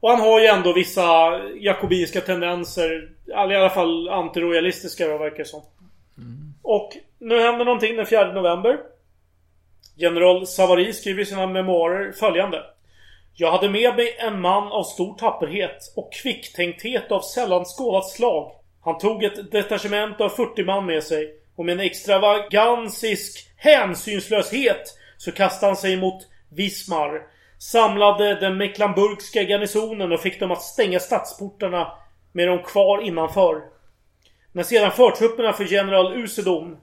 [0.00, 3.10] Och han har ju ändå vissa jakobinska tendenser.
[3.26, 5.62] I alla fall antirojalistiska då verkar det som.
[6.62, 8.78] Och nu händer någonting den 4 november.
[9.96, 12.62] General Savary skriver i sina memoarer följande.
[13.34, 18.52] Jag hade med mig en man av stor tapperhet och kvicktänkthet av sällan skådat slag.
[18.84, 25.32] Han tog ett detachement av 40 man med sig och med en extravagansisk hänsynslöshet så
[25.32, 27.22] kastade han sig mot Wismar.
[27.58, 31.92] Samlade den Mecklenburgska garnisonen och fick dem att stänga stadsportarna
[32.32, 33.62] med dem kvar innanför.
[34.52, 36.76] När sedan förtrupperna för general Usedom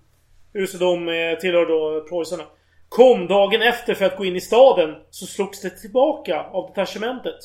[0.54, 2.44] Usedom eh, tillhör då eh, preussarna.
[2.90, 7.40] Kom dagen efter för att gå in i staden så slogs det tillbaka av detachementet.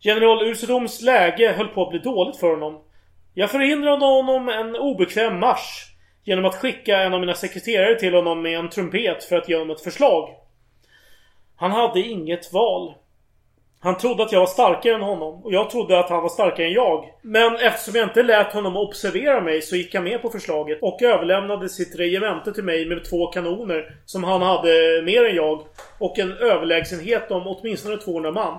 [0.00, 2.82] General Usedoms läge höll på att bli dåligt för honom.
[3.34, 5.92] Jag förhindrade honom en obekväm marsch
[6.24, 9.56] genom att skicka en av mina sekreterare till honom med en trumpet för att ge
[9.56, 10.28] honom ett förslag.
[11.56, 12.94] Han hade inget val.
[13.80, 16.66] Han trodde att jag var starkare än honom och jag trodde att han var starkare
[16.66, 17.04] än jag.
[17.22, 21.02] Men eftersom jag inte lät honom observera mig så gick han med på förslaget och
[21.02, 25.62] överlämnade sitt regemente till mig med två kanoner som han hade mer än jag
[25.98, 28.58] och en överlägsenhet om åtminstone 200 man.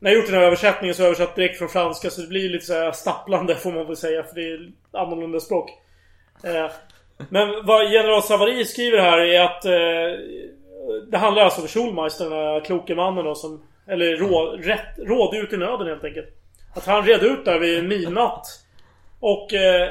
[0.00, 2.26] När jag gjort den här översättningen så har jag översatt direkt från franska så det
[2.26, 5.70] blir lite så här stapplande får man väl säga för det är annorlunda språk.
[6.44, 6.70] Eh,
[7.28, 10.20] men vad general Savary skriver här är att eh,
[11.10, 15.34] det handlar alltså om Schulmeister, den här kloke mannen då som eller rå, rätt, råd
[15.34, 16.28] ut i nöden helt enkelt.
[16.74, 18.46] Att han red ut där vid midnatt.
[19.20, 19.90] Och eh,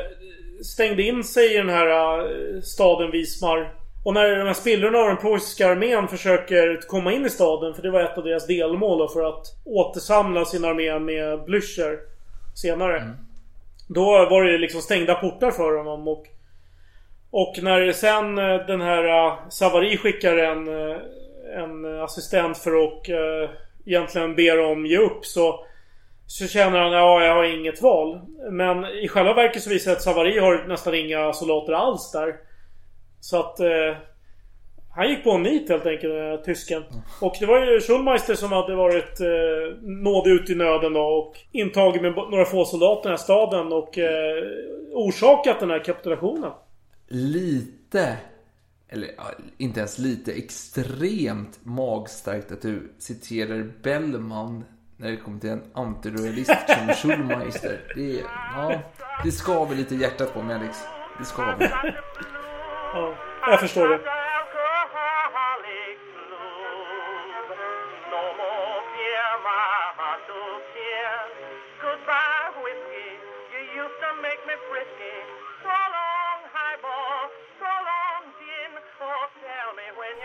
[0.63, 3.73] stängde in sig i den här eh, staden Vismar
[4.03, 7.81] och när de här spillrorna av den preussiska armén försöker komma in i staden, för
[7.81, 11.97] det var ett av deras delmål då, för att återsamla sin armé med Blücher
[12.55, 12.97] senare.
[12.97, 13.15] Mm.
[13.87, 16.25] Då var det liksom stängda portar för honom och
[17.31, 20.97] Och när sen eh, den här uh, Savary skickar en, uh,
[21.57, 23.09] en assistent för att
[23.85, 25.65] egentligen ber dem ge upp så
[26.27, 28.19] så känner han ja, jag har inget val.
[28.51, 32.35] Men i själva verket så visar det att Savary har nästan inga soldater alls där.
[33.19, 33.97] Så att eh,
[34.95, 36.83] han gick på en nit helt enkelt, eh, tysken.
[37.21, 41.35] Och det var ju Schulmeister som hade varit eh, nådig ut i nöden då och
[41.51, 44.43] intagit med några få soldater i den här staden och eh,
[44.93, 46.51] orsakat den här kapitulationen.
[47.07, 48.17] Lite
[48.89, 49.23] eller ja,
[49.57, 54.63] inte ens lite, extremt magstarkt att du citerar Bellman
[54.97, 57.81] när det kommer till en antiroyalist som Schulmeister.
[57.95, 58.23] Det,
[58.55, 58.79] ja,
[59.23, 60.77] det skaver lite i hjärtat på mig Alex.
[61.19, 62.01] Det skaver
[62.93, 63.13] ja,
[63.47, 63.99] jag förstår det.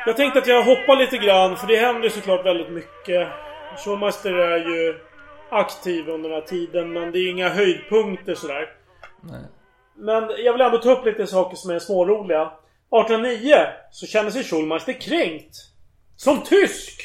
[0.06, 3.28] Jag tänkte att jag hoppar lite grann för det händer såklart väldigt mycket.
[3.84, 5.00] Showmaster är ju
[5.50, 8.68] aktiv under den här tiden men det är inga höjdpunkter sådär.
[9.20, 9.40] Nej.
[9.96, 12.42] Men jag vill ändå ta upp lite saker som är småroliga.
[12.42, 13.54] 1809
[13.90, 15.56] så kände sig Schulmeister kränkt.
[16.16, 17.00] Som tysk!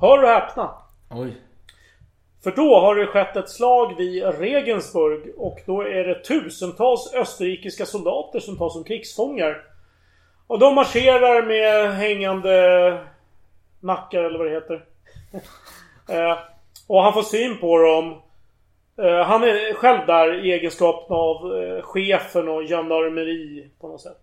[0.00, 0.74] Hör och häpna.
[1.10, 1.34] Oj.
[2.42, 7.86] För då har det skett ett slag vid Regensburg och då är det tusentals österrikiska
[7.86, 9.62] soldater som tas som krigsfångar.
[10.46, 13.06] Och de marscherar med hängande
[13.80, 14.84] nackar eller vad det heter.
[16.08, 16.38] eh,
[16.86, 18.22] och han får syn på dem.
[19.02, 24.22] Eh, han är själv där i egenskap av eh, chefen och gendarmeri på något sätt.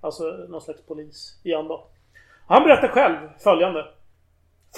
[0.00, 1.86] Alltså någon slags polis igen då.
[2.46, 3.86] Han berättar själv följande.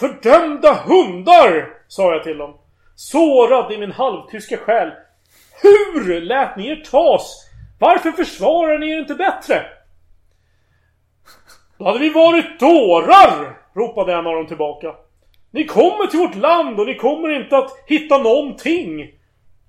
[0.00, 1.74] Fördömda hundar!
[1.88, 2.54] Sa jag till dem.
[2.94, 4.92] Sårad i min halvtyska själ.
[5.62, 7.50] Hur lät ni er tas?
[7.78, 9.66] Varför försvarar ni er inte bättre?
[11.78, 13.58] Då hade vi varit dårar!
[13.74, 14.94] Ropade en av dem tillbaka.
[15.50, 19.17] Ni kommer till vårt land och ni kommer inte att hitta någonting.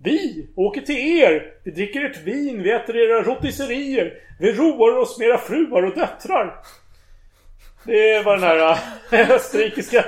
[0.03, 1.53] Vi åker till er.
[1.63, 4.13] Vi dricker ert vin, vi äter era rotisserier.
[4.39, 6.55] Vi roar oss med era fruar och döttrar.
[7.83, 8.79] Det var den här
[9.11, 10.05] äh, österrikiska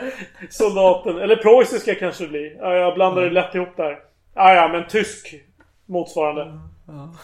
[0.50, 1.18] soldaten.
[1.18, 2.58] Eller preussiska kanske det blir.
[2.60, 4.00] Ja, jag blandade lätt ihop där.
[4.36, 5.36] Ja, ja, men tysk
[5.86, 6.60] motsvarande.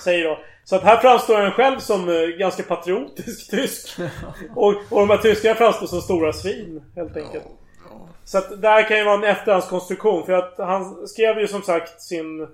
[0.03, 0.39] Säger då.
[0.63, 3.99] Så att här framstår han själv som eh, ganska patriotisk tysk.
[4.55, 7.45] Och, och de här tyskarna framstår som stora svin helt enkelt.
[8.27, 10.25] Så att det här kan ju vara en efterhandskonstruktion.
[10.25, 12.47] För att han skrev ju som sagt sin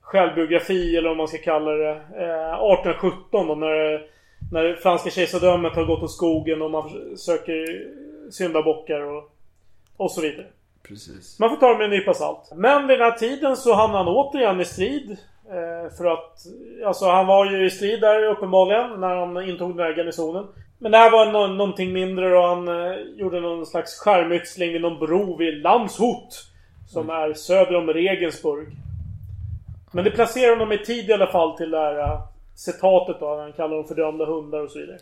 [0.00, 1.90] självbiografi eller vad man ska kalla det.
[1.90, 4.06] Eh, 1817 då när,
[4.52, 7.86] när franska kejsardömet har gått åt skogen och man söker
[8.30, 9.30] syndabockar och,
[9.96, 10.46] och så vidare.
[10.88, 11.38] Precis.
[11.38, 12.52] Man får ta det med en nypa salt.
[12.54, 15.10] Men vid den här tiden så hamnar han återigen i strid.
[15.48, 16.46] Eh, för att...
[16.86, 20.46] Alltså han var ju i strid där uppenbarligen när han intog den här garnisonen.
[20.84, 24.80] Men det här var no någonting mindre och han eh, gjorde någon slags skärmytsling vid
[24.80, 26.46] någon bro vid Landshut.
[26.88, 27.16] Som mm.
[27.16, 28.68] är söder om Regensburg.
[29.92, 32.20] Men det placerar honom i tid i alla fall till det här uh,
[32.54, 33.36] citatet då.
[33.36, 34.98] Han kallar dem för dömda hundar och så vidare.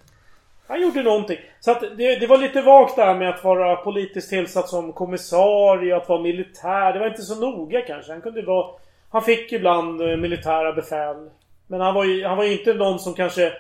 [0.67, 1.39] Han gjorde någonting.
[1.61, 5.97] Så att det, det var lite vagt där med att vara politiskt tillsatt som kommissarie,
[5.97, 6.93] att vara militär.
[6.93, 8.13] Det var inte så noga kanske.
[8.13, 8.67] Han kunde vara...
[9.11, 11.31] Han fick ibland uh, militära befäl.
[11.67, 13.53] Men han var ju han var inte någon som kanske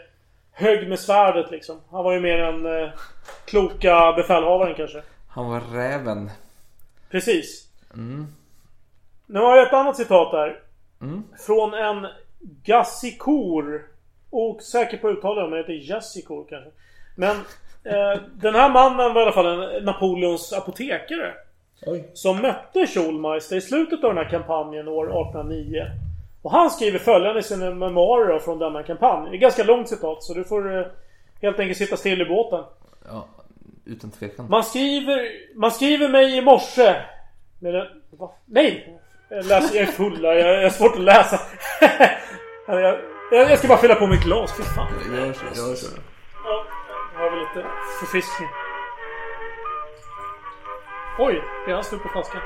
[0.63, 1.77] högg med svärdet liksom.
[1.91, 2.91] Han var ju mer en uh,
[3.45, 5.03] kloka befälhavaren kanske.
[5.29, 6.31] Han var räven.
[7.11, 7.69] Precis.
[7.95, 8.27] Mm.
[9.27, 10.61] Nu har jag ett annat citat där.
[11.01, 11.23] Mm.
[11.47, 12.07] Från en
[12.65, 13.83] Gassikor.
[14.31, 16.71] Osäker på uttalet om det heter Jassikor kanske.
[17.17, 17.37] Men
[17.85, 21.35] eh, den här mannen var i alla fall en Napoleons apotekare.
[21.87, 22.11] Oj.
[22.15, 25.87] Som mötte Schulmeister i slutet av den här kampanjen år 1809.
[26.43, 29.31] Och han skriver följande i sina memoarer från denna kampanj.
[29.31, 30.87] Det är ganska långt citat så du får eh,
[31.43, 32.65] helt enkelt sitta still i båten.
[33.09, 33.29] Ja,
[33.85, 34.47] utan tvekan.
[34.51, 36.95] Man skriver, man skriver mig i morse.
[37.59, 38.31] Med en, va?
[38.45, 38.99] Nej!
[39.29, 40.23] Jag, läser, jag är full.
[40.23, 41.41] Jag, jag har svårt att läsa.
[42.67, 44.57] jag, jag, jag ska bara fylla på mitt glas.
[44.57, 44.93] Fy fan.
[45.17, 45.87] Gör så, gör så.
[46.45, 46.65] Ja,
[47.15, 47.69] jag har väl lite
[48.01, 48.49] förfriskning.
[51.19, 52.41] Oj, redan slut på flaskan.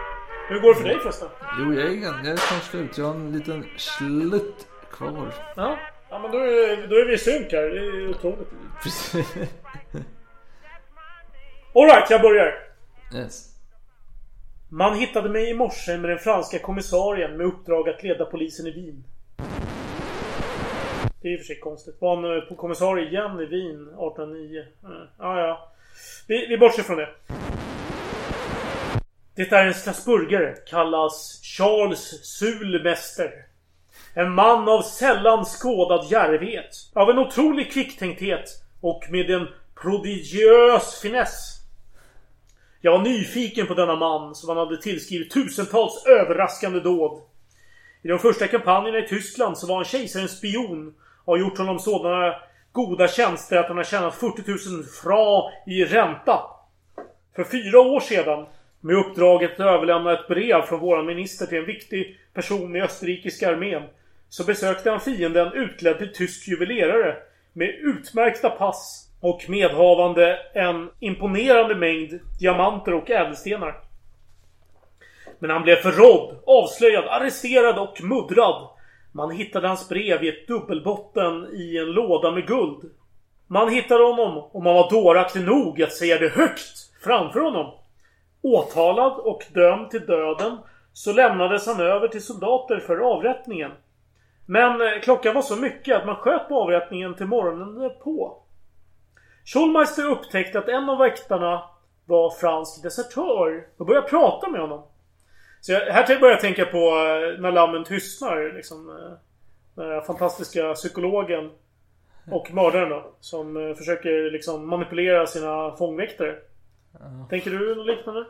[0.49, 1.28] Hur går det för dig förresten?
[1.59, 2.99] Jo, jag är, jag är snart slut.
[2.99, 5.34] Jag har en liten slutt kvar.
[5.57, 5.78] Ja,
[6.11, 7.62] ja men då är, då är vi i synk här.
[7.62, 8.49] Det är otroligt.
[8.82, 9.34] Precis.
[11.74, 12.55] Alright, jag börjar.
[13.14, 13.53] Yes.
[14.68, 18.70] Man hittade mig i morse med den franska kommissarien med uppdrag att leda polisen i
[18.70, 19.05] Wien.
[21.22, 21.97] Det är i och för sig konstigt.
[22.01, 24.64] Var han eh, på kommissarie igen i Wien 1809?
[24.84, 25.07] Mm.
[25.18, 25.72] Ja, ja.
[26.26, 27.09] Vi, vi bortser från det.
[29.37, 30.55] Det är en strasburgare.
[30.66, 33.30] Kallas Charles Sulmester.
[34.14, 36.70] En man av sällan skådad djärvhet.
[36.95, 38.45] Av en otrolig kvicktänkthet.
[38.80, 39.49] Och med en
[39.82, 41.57] prodigiös finess.
[42.80, 47.20] Jag var nyfiken på denna man som han hade tillskrivit tusentals överraskande dåd.
[48.03, 51.78] I de första kampanjerna i Tyskland så var han kejsarens spion och har gjort honom
[51.78, 52.34] sådana
[52.72, 56.41] goda tjänster att han har tjänat 40 000 fra i ränta.
[57.37, 58.47] För fyra år sedan,
[58.87, 63.51] med uppdraget att överlämna ett brev från våran minister till en viktig person i österrikiska
[63.51, 63.82] armén,
[64.28, 67.16] så besökte han fienden utklädd till tysk juvelerare
[67.53, 73.74] med utmärkta pass och medhavande en imponerande mängd diamanter och ädelstenar.
[75.39, 78.68] Men han blev förrådd, avslöjad, arresterad och muddrad.
[79.12, 82.91] Man hittade hans brev i ett dubbelbotten i en låda med guld.
[83.47, 87.72] Man hittade honom och man var dåraktig nog att säga det högt framför honom.
[88.47, 90.59] Åtalad och dömd till döden
[90.92, 93.72] så lämnades han över till soldater för avrättningen.
[94.47, 98.42] Men eh, klockan var så mycket att man sköt på avrättningen till morgonen på.
[99.44, 101.62] Schulmeister upptäckte att en av väktarna
[102.05, 104.82] var fransk desertör och började prata med honom.
[105.61, 108.53] Så jag, här börjar jag tänka på eh, När lammen tystnar.
[108.55, 109.18] Liksom, eh,
[109.74, 111.51] den här fantastiska psykologen
[112.30, 113.12] och mördaren då.
[113.20, 116.36] Som försöker liksom manipulera sina fångväktare.
[117.30, 118.24] Tänker du något liknande?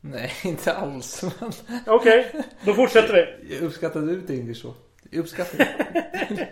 [0.00, 1.22] Nej, inte alls.
[1.40, 1.52] men-
[1.86, 2.32] Okej,
[2.64, 3.54] då fortsätter vi.
[3.54, 4.74] Jag uppskattar du tänker så.
[5.10, 5.66] Jag uppskattar.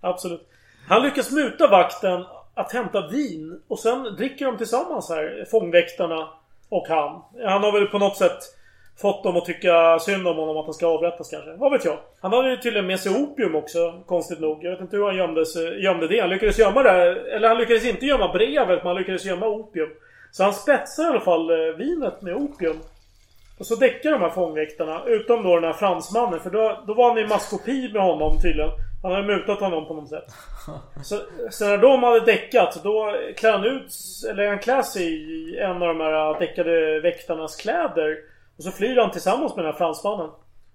[0.00, 0.48] Absolut.
[0.88, 6.28] Han lyckas muta vakten att hämta vin och sen dricker de tillsammans här, fångväktarna
[6.68, 7.22] och han.
[7.44, 8.38] Han har väl på något sätt
[9.00, 11.52] fått dem att tycka synd om honom att han ska avrättas kanske.
[11.56, 11.98] Vad vet jag?
[12.20, 14.64] Han hade ju tydligen med sig opium också, konstigt nog.
[14.64, 16.20] Jag vet inte hur han gömde, sig, gömde det.
[16.20, 16.90] Han lyckades gömma det,
[17.36, 19.88] eller han lyckades inte gömma brevet, men han lyckades gömma opium.
[20.30, 22.76] Så han spetsar i alla fall eh, vinet med opium.
[23.58, 25.04] Och så däckar de här fångväktarna.
[25.06, 26.40] Utom då den här fransmannen.
[26.40, 28.70] För då, då var han i maskopi med honom tydligen.
[29.02, 30.24] Han hade mutat honom på något sätt.
[31.02, 31.16] Så,
[31.50, 33.92] så när de hade däckat, då klär han ut,
[34.30, 38.16] eller han klär sig i en av de här däckade väktarnas kläder.
[38.56, 40.30] Och så flyr han tillsammans med den här fransmannen.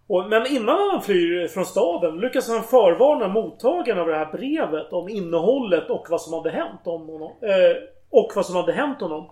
[0.08, 4.94] Och, men innan han flyr från staden lyckas han förvarna mottagaren av det här brevet
[4.94, 7.32] om innehållet och vad som hade hänt om honom.
[7.42, 7.78] Eh,
[8.10, 9.30] och vad som hade hänt honom.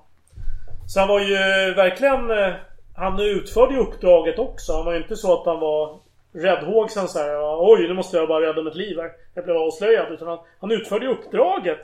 [0.94, 2.32] Så han var ju eh, verkligen...
[2.32, 2.54] Eh,
[2.96, 4.74] han utförde ju uppdraget också.
[4.74, 6.00] Han var ju inte så att han var
[6.34, 7.64] räddhågsen så här.
[7.72, 9.12] Oj, nu måste jag bara rädda mitt liv här.
[9.36, 10.12] Jag blev avslöjad.
[10.12, 11.82] Utan han, han utförde ju uppdraget.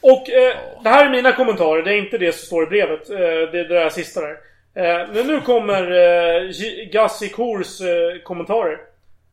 [0.00, 1.82] Och eh, det här är mina kommentarer.
[1.82, 3.10] Det är inte det som står i brevet.
[3.10, 4.36] Eh, det är det där sista där.
[4.74, 6.50] Eh, men nu kommer eh,
[6.92, 8.78] Gassi Kors eh, kommentarer.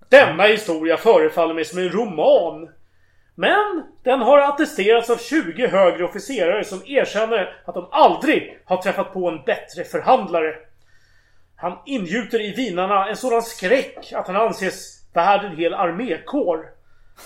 [0.10, 2.70] Denna historia förefaller mig som en roman.
[3.36, 9.14] Men den har attesterats av 20 högre officerare som erkänner att de aldrig har träffat
[9.14, 10.56] på en bättre förhandlare.
[11.56, 16.66] Han ingjuter i vinarna en sådan skräck att han anses värd en hel armékår.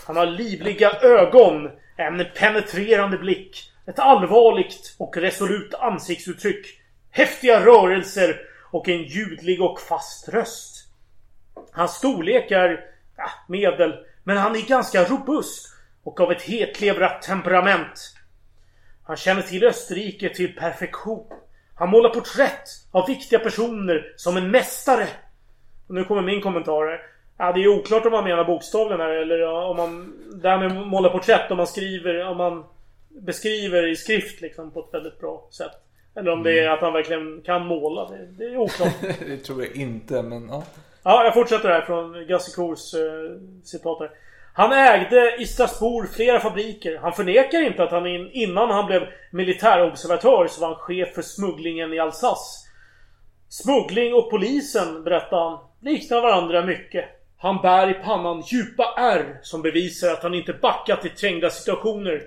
[0.05, 6.65] Han har livliga ögon, en penetrerande blick, ett allvarligt och resolut ansiktsuttryck,
[7.11, 8.41] häftiga rörelser
[8.71, 10.87] och en ljudlig och fast röst.
[11.71, 12.85] Hans storlek är
[13.17, 15.76] ja, medel, men han är ganska robust
[16.07, 18.13] och av ett hetlevrat temperament.
[19.03, 21.25] Han känner till Österrike till perfektion.
[21.75, 25.07] Han målar porträtt av viktiga personer som en mästare.
[25.87, 27.01] Och nu kommer min kommentar här.
[27.37, 30.13] Ja, det är oklart om man menar bokstavligen här eller om man...
[30.41, 32.63] Det här med att måla porträtt, om man skriver, om man
[33.09, 35.71] beskriver i skrift liksom på ett väldigt bra sätt.
[36.15, 38.09] Eller om det är att han verkligen kan måla.
[38.09, 38.93] Det, det är oklart.
[39.19, 40.63] det tror jag inte, men ja.
[41.03, 44.11] Ja, jag fortsätter här från Gassikors eh, citat här.
[44.57, 46.99] Han ägde i Strasbourg flera fabriker.
[47.01, 49.01] Han förnekar inte att han in, innan han blev
[49.31, 52.67] militärobservatör så var han chef för smugglingen i Alsace.
[53.49, 57.05] Smuggling och polisen, berättar han, liknar varandra mycket.
[57.37, 62.21] Han bär i pannan djupa ärr som bevisar att han inte backat i trängda situationer.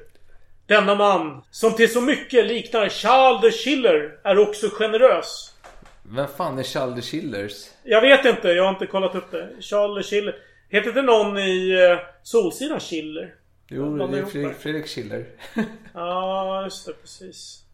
[0.67, 5.55] Denna man, som till så mycket liknar Charles de Schiller, är också generös.
[6.03, 7.53] Vem fan är Charles de Schillers?
[7.83, 9.49] Jag vet inte, jag har inte kollat upp det.
[9.61, 10.35] Charles Schiller.
[10.71, 13.35] Heter det någon i uh, Solsidan Schiller?
[13.69, 15.27] Jo, det är Fredrik, Fredrik Schiller.
[15.95, 16.93] ja, just det.
[16.93, 17.65] Precis.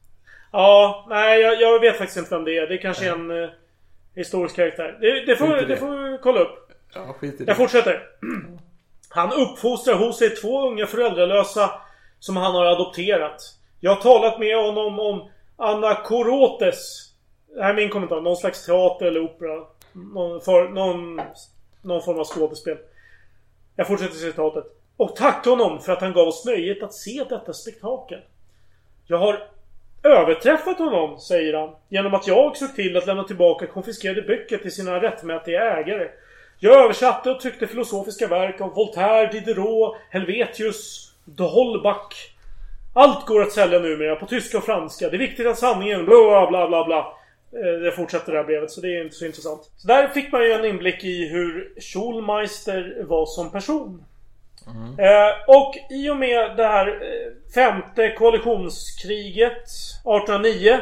[0.52, 2.66] Ja, nej jag, jag, vet faktiskt inte vem det är.
[2.66, 3.48] Det är kanske är en uh,
[4.14, 4.98] historisk karaktär.
[5.00, 5.66] Det, det, får, det.
[5.66, 6.72] det får vi kolla upp.
[6.94, 7.50] Ja, skit i det.
[7.50, 8.02] Jag fortsätter.
[9.08, 11.70] Han uppfostrar hos sig två unga föräldralösa
[12.18, 13.40] som han har adopterat.
[13.80, 17.12] Jag har talat med honom om Anakorotes.
[17.54, 18.20] Det här är min kommentar.
[18.20, 19.64] Någon slags teater eller opera.
[19.92, 21.20] Någon, för, någon,
[21.86, 22.76] någon form av skådespel.
[23.76, 24.64] Jag fortsätter citatet.
[24.96, 28.20] Och tacka honom för att han gav oss nöjet att se detta spektakel.
[29.06, 29.48] Jag har
[30.02, 31.70] överträffat honom, säger han.
[31.88, 36.08] Genom att jag såg till att lämna tillbaka konfiskerade böcker till sina rättmätiga ägare.
[36.58, 42.32] Jag översatte och tryckte filosofiska verk av Voltaire, Diderot, Helvetius, de Holbach.
[42.94, 45.08] Allt går att sälja numera på tyska och franska.
[45.08, 46.04] Det är viktigt att sanningen...
[46.04, 47.12] Bla bla bla bla.
[47.64, 49.70] Eh, det fortsätter det här brevet så det är inte så intressant.
[49.76, 54.04] Så där fick man ju en inblick i hur Schulmeister var som person.
[54.66, 54.98] Mm.
[54.98, 60.78] Eh, och i och med det här eh, femte koalitionskriget 1809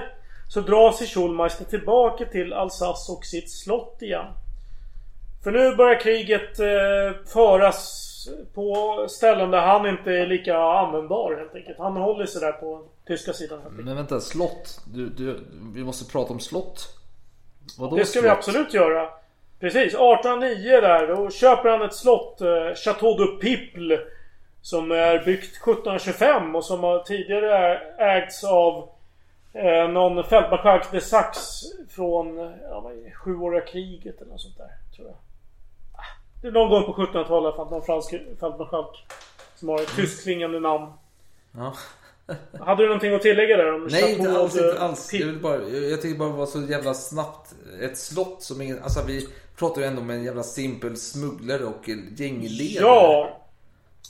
[0.49, 4.27] så drar sig Schulmeister tillbaka till Alsace och sitt slott igen.
[5.45, 8.11] För nu börjar kriget eh, föras
[8.55, 11.79] på ställen där han inte är lika användbar helt enkelt.
[11.79, 13.61] Han håller sig där på tyska sidan.
[13.71, 14.81] Men vänta, slott?
[14.95, 15.41] Du, du,
[15.75, 16.99] vi måste prata om slott.
[17.79, 18.25] Vadå det ska slott?
[18.25, 19.11] vi absolut göra.
[19.61, 21.07] Precis, 1809 där.
[21.07, 22.41] Då köper han ett slott.
[22.41, 24.01] Eh, Chateau de Piple.
[24.63, 28.89] Som är byggt 1725 och som har tidigare ägts av
[29.53, 31.39] eh, någon fältmarskalk de Sax
[31.91, 34.71] från ja, sjuåriga kriget eller något sånt där.
[34.97, 35.17] Tror jag.
[36.43, 39.07] Det är någon gång på 1700-talet fanns någon fransk fältmarskalk.
[39.57, 40.93] Som har ett tyskklingande namn.
[41.53, 41.75] Ja.
[42.61, 45.13] Hade du någonting att tillägga där om Nej, inte alls, inte alls.
[45.13, 47.55] Jag, vill bara, jag tycker bara det var så jävla snabbt.
[47.81, 48.81] Ett slott som är...
[48.81, 52.87] Alltså vi pratar ju ändå om en jävla simpel smugglare och gängledare.
[52.87, 53.41] Ja!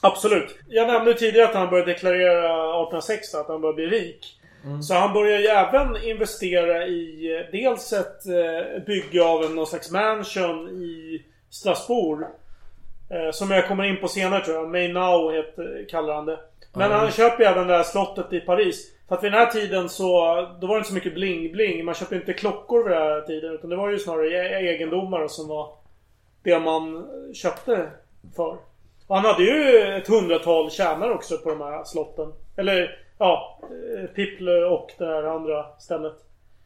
[0.00, 0.58] Absolut.
[0.68, 2.38] Jag nämnde tidigare att han började deklarera
[2.82, 4.40] 1806 att han började bli rik.
[4.64, 4.82] Mm.
[4.82, 9.90] Så han börjar ju även investera i dels ett eh, bygge av en någon slags
[9.90, 12.22] mansion i Strasbourg.
[13.10, 15.36] Eh, som jag kommer in på senare tror jag.
[15.36, 16.38] Heter, kallar han det.
[16.74, 16.98] Men mm.
[16.98, 18.90] han köper ju även det här slottet i Paris.
[19.08, 20.06] För att vid den här tiden så
[20.60, 21.84] Då var det inte så mycket bling-bling.
[21.84, 23.52] Man köpte inte klockor vid den här tiden.
[23.54, 25.76] Utan det var ju snarare e- egendomar som var
[26.42, 27.90] Det man köpte
[28.36, 28.56] för.
[29.06, 32.32] Och han hade ju ett hundratal tjänare också på de här slotten.
[32.56, 36.16] Eller ja eh, Pipple och det här andra stället.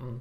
[0.01, 0.21] Mm.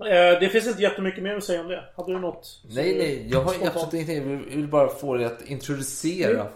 [0.00, 1.84] Eh, det finns inte jättemycket mer att säga om det.
[1.96, 2.62] Hade du något?
[2.70, 3.28] Nej, nej.
[3.30, 4.30] Jag har absolut ingenting.
[4.30, 6.46] Jag vill bara få dig att introducera.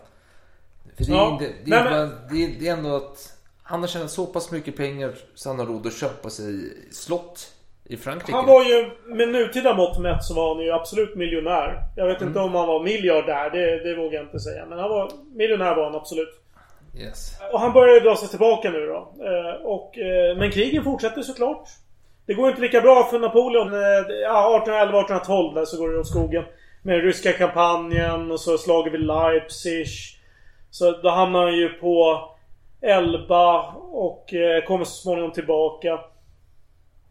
[1.07, 1.39] För det, är, ja.
[1.41, 3.33] det, det, är bara, det, är, det är ändå att
[3.63, 6.55] han har tjänat så pass mycket pengar så han har råd att köpa sig
[6.93, 7.53] slott
[7.85, 8.33] i Frankrike.
[8.33, 11.83] Han var ju, med nutida mått mätt så var han ju absolut miljonär.
[11.97, 12.29] Jag vet mm.
[12.29, 14.67] inte om han var miljardär, det, det vågar jag inte säga.
[14.67, 16.43] Men han var, miljonär var han absolut.
[16.99, 17.37] Yes.
[17.53, 19.15] Och han började dra sig tillbaka nu då.
[19.25, 21.69] Eh, och, eh, men krigen fortsätter såklart.
[22.27, 23.73] Det går inte lika bra för Napoleon.
[23.73, 26.45] Eh, ja, 1811-1812 där så går det åt skogen.
[26.83, 29.87] Med den ryska kampanjen och så slaget vid Leipzig.
[30.73, 32.21] Så då hamnar han ju på
[32.81, 36.01] Elba och eh, kommer så småningom tillbaka.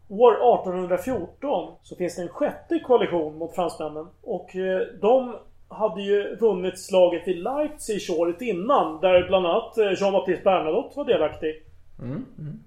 [0.08, 4.06] År 1814 så finns det en sjätte koalition mot fransmännen.
[4.22, 5.36] Och eh, de
[5.68, 9.00] hade ju vunnit slaget vid Leipzig året innan.
[9.00, 11.62] Där bland annat Jean-Baptiste Bernadotte var delaktig.
[11.98, 12.62] Mm, mm.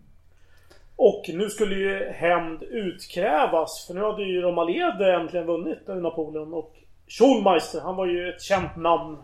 [0.95, 3.87] Och nu skulle ju hämnd utkrävas.
[3.87, 6.53] För nu hade ju de allierade äntligen vunnit över Napoleon.
[6.53, 6.75] Och
[7.07, 9.17] Schulmeister, han var ju ett känt namn.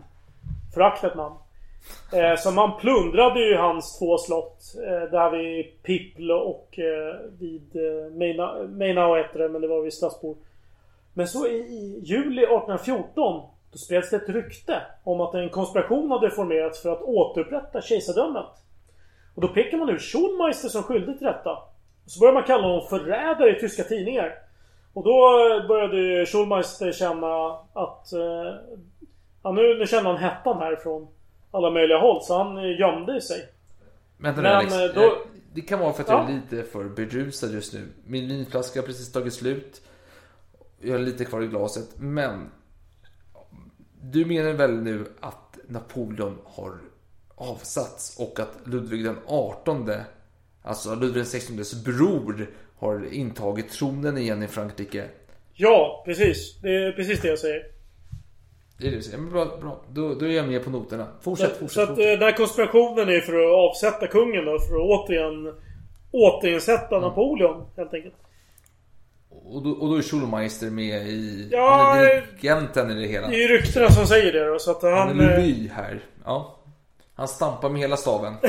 [0.74, 1.34] Föraktat namn.
[2.12, 4.62] Eh, så man plundrade ju hans två slott.
[4.76, 8.10] Eh, där vid Pipple och eh, vid eh,
[8.68, 10.38] Meinau hette det, men det var vid Strasbourg.
[11.14, 16.10] Men så i, i juli 1814 då spreds det ett rykte om att en konspiration
[16.10, 18.46] hade formerats för att återupprätta kejsardömet.
[19.34, 21.58] Och då pekar man ut Schulmeister som skyldig till detta.
[22.06, 24.34] Så börjar man kalla honom förrädare i tyska tidningar.
[24.92, 28.12] Och då eh, började Schulmeister känna att...
[28.12, 28.54] Eh,
[29.42, 31.08] ja, nu, nu kände han hettan härifrån
[31.52, 32.22] alla möjliga håll.
[32.22, 33.48] Så han gömde sig.
[34.16, 34.74] Vänta nu Alex.
[34.74, 35.18] Eh, då...
[35.54, 36.20] Det kan vara för att Ja.
[36.22, 37.80] jag är lite för berusad just nu.
[38.06, 39.82] Min vinflaska har precis tagit slut.
[40.80, 41.88] Jag har lite kvar i glaset.
[41.98, 42.50] Men
[44.00, 46.72] du menar väl nu att Napoleon har
[47.34, 49.90] avsatts och att Ludvig den 18,
[50.62, 55.04] alltså Ludvig den 16 bror, har intagit tronen igen i Frankrike?
[55.54, 56.58] Ja, precis.
[56.62, 57.66] Det är precis det jag säger.
[58.82, 59.18] Säger.
[59.18, 59.80] Men bra, bra.
[59.92, 61.06] Då, då är jag med på noterna.
[61.22, 61.74] Fortsätt, Så, fortsätt.
[61.74, 62.06] så att fortsätt.
[62.06, 64.58] eh, den här konspirationen är för att avsätta kungen då.
[64.58, 65.54] För att återigen
[66.10, 67.08] återinsätta Mm.
[67.08, 68.14] Napoleon helt enkelt.
[69.44, 71.48] Och, då, och då är Schulmeister med i...
[71.52, 72.04] Ja, han är
[72.40, 73.28] dirigenten i det hela.
[73.28, 74.58] Det är ju ryktena som säger det då.
[74.58, 75.20] Så att Han han...
[75.20, 76.00] är eh, Levy här.
[76.24, 76.58] Ja.
[77.14, 78.34] Han stampar med hela staven.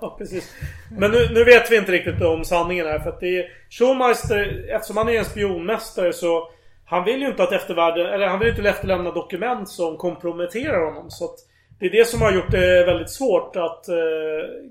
[0.00, 0.54] Ja, precis.
[0.98, 2.98] Men nu, nu vet vi inte riktigt om sanningen här.
[2.98, 3.44] För att det är...
[3.70, 6.48] Schulmeister, eftersom han är en spionmästare så...
[6.90, 8.06] Han vill ju inte att eftervärlden...
[8.06, 11.10] Eller han vill inte efterlämna dokument som komprometterar honom.
[11.10, 11.36] Så att
[11.78, 13.94] det är det som har gjort det väldigt svårt att eh,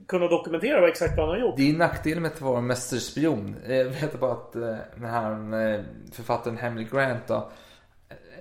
[0.07, 1.57] kunna dokumentera vad exakt vad han har gjort.
[1.57, 3.55] Det är nackdelen med att vara mästerspion.
[3.67, 5.79] Eh, jag vet bara att eh, den här eh,
[6.11, 7.49] författaren Henry Grant då,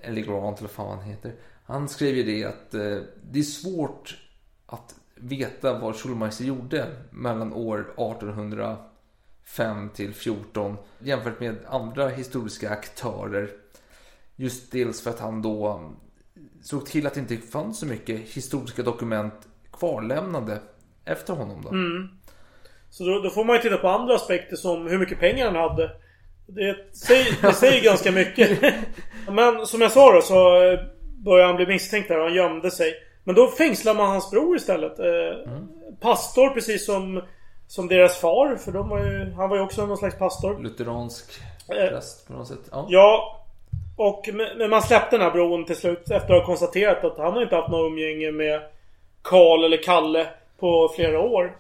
[0.03, 1.33] eller Grant eller vad fan han heter.
[1.64, 2.97] Han skrev ju det att eh,
[3.31, 4.18] det är svårt
[4.66, 13.51] att veta vad Schulmeister gjorde mellan år 1805 till 14 jämfört med andra historiska aktörer.
[14.41, 15.91] Just dels för att han då
[16.62, 19.34] såg till att det inte fanns så mycket historiska dokument
[19.72, 20.59] kvarlämnade
[21.05, 21.68] efter honom då.
[21.68, 22.09] Mm.
[22.91, 25.57] Så då, då får man ju titta på andra aspekter som hur mycket pengar han
[25.57, 25.91] hade.
[26.47, 28.74] Det säger, det säger ganska mycket.
[29.30, 30.80] Men som jag sa då så eh,
[31.24, 32.95] började han bli misstänkt där och han gömde sig.
[33.24, 34.99] Men då fängslar man hans bror istället.
[34.99, 35.53] Eh,
[36.01, 37.22] Pastor precis som
[37.66, 38.57] Som deras far.
[38.57, 40.59] För de var ju, han var ju också någon slags pastor.
[40.62, 42.68] Lutheransk Eh, präst på något sätt.
[42.70, 42.86] Ja.
[42.89, 43.45] Ja.
[43.99, 44.28] Och
[44.59, 47.42] men man släppte den här bron till slut efter att ha konstaterat att han har
[47.42, 48.61] inte haft något umgänge med
[49.22, 50.26] Karl eller Kalle
[50.59, 51.57] på flera år.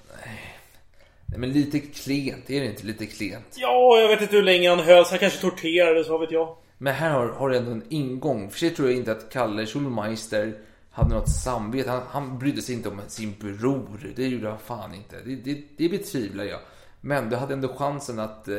[1.26, 3.56] Nej, men lite klent, är det inte lite klent?
[3.56, 5.10] Ja, jag vet inte hur länge han hölls.
[5.10, 6.56] Han kanske torterades, vad vet jag.
[6.78, 8.50] Men här har, har du ändå en ingång.
[8.50, 10.52] För sig tror jag inte att Kalle Schulmeister
[10.90, 11.90] hade något samvete.
[11.90, 14.12] Han, han brydde sig inte om sin bror.
[14.16, 15.16] Det gjorde han fan inte.
[15.24, 16.60] Det, det, det betvivlar jag.
[17.00, 18.56] Men du hade ändå chansen att eh,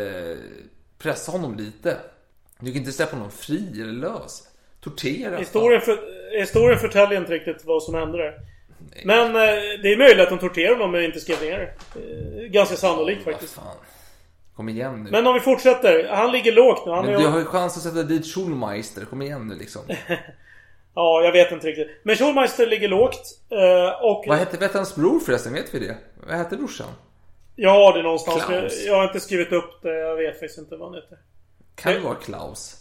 [0.97, 1.97] pressa honom lite.
[2.60, 4.43] Du kan inte släppa honom fri eller lös.
[4.82, 5.38] Tortera.
[5.38, 5.99] Historien, för,
[6.39, 8.34] historien förtäljer inte riktigt vad som hände där.
[9.05, 9.41] Men eh,
[9.84, 11.99] det är möjligt att de torterade honom men inte skrev ner det.
[11.99, 13.60] Eh, Ganska sannolikt faktiskt.
[14.55, 15.12] Kom igen nu.
[15.12, 16.07] Men om vi fortsätter.
[16.07, 16.91] Han ligger lågt nu.
[16.91, 19.05] Han Men är du har ju chans att sätta dit Schulmeister.
[19.05, 19.82] Kom igen nu liksom.
[20.95, 21.88] Ja, jag vet inte riktigt.
[22.03, 23.22] Men Schulmeister ligger lågt.
[23.49, 24.26] eh, Och...
[24.28, 25.53] Vad hette, vet hans bror förresten?
[25.53, 25.97] Vet vi det?
[26.28, 26.88] Vad hette brorsan?
[27.55, 28.43] Jag har det någonstans.
[28.45, 28.86] Klaus.
[28.86, 29.99] Jag har inte skrivit upp det.
[29.99, 31.18] Jag vet faktiskt inte vad han heter.
[31.82, 32.75] Kan det vara Klaus?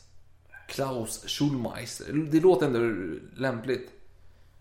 [0.69, 2.13] Klaus Schulmeister.
[2.13, 3.91] Det låter ändå lämpligt.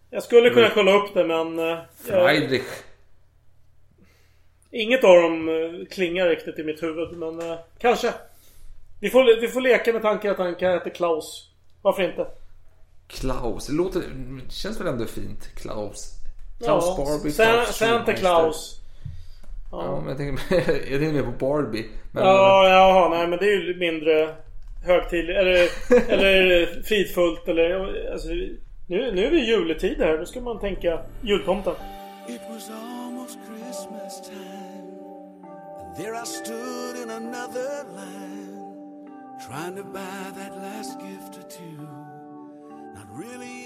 [0.10, 1.60] Jag skulle kunna kolla upp det men...
[1.60, 1.86] eh, jag-
[2.30, 2.64] Friedrich.
[4.72, 8.14] Inget av dem eh, klingar riktigt i mitt huvud men eh, kanske.
[9.02, 11.50] Vi får, vi får leka med tanken att han kan heta Klaus.
[11.82, 12.28] Varför inte?
[13.08, 13.68] Klaus.
[13.68, 14.00] Det låter...
[14.00, 15.48] Det känns väl ändå fint?
[15.56, 16.12] Klaus.
[16.64, 17.32] Klaus Barbie.
[17.32, 18.14] Sa- Klaus Santa Schulmeister.
[18.16, 18.82] Klaus.
[19.72, 20.56] Ja, men jag tänker,
[20.92, 21.86] jag tänker mer på Barbie.
[22.12, 24.36] Men, Ja, jaha, nej men det är ju mindre
[24.86, 25.68] högtidligt eller,
[26.14, 28.30] eller fridfullt eller alltså,
[28.88, 30.18] nu, nu är vi i juletid här.
[30.18, 31.74] Då ska man tänka jultomten.
[32.28, 34.98] It was almost Christmas time.
[35.82, 39.08] And there I stood in another line,
[39.48, 41.82] trying to buy that last gift or two.
[42.96, 43.58] Not really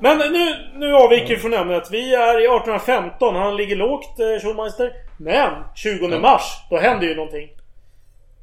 [0.00, 1.88] Men nu, nu avviker vi från ämnet.
[1.90, 3.34] Vi är i 1815.
[3.36, 4.92] Han ligger lågt, eh, Schulmeister.
[5.18, 7.48] Men 20 mars, då händer ju någonting.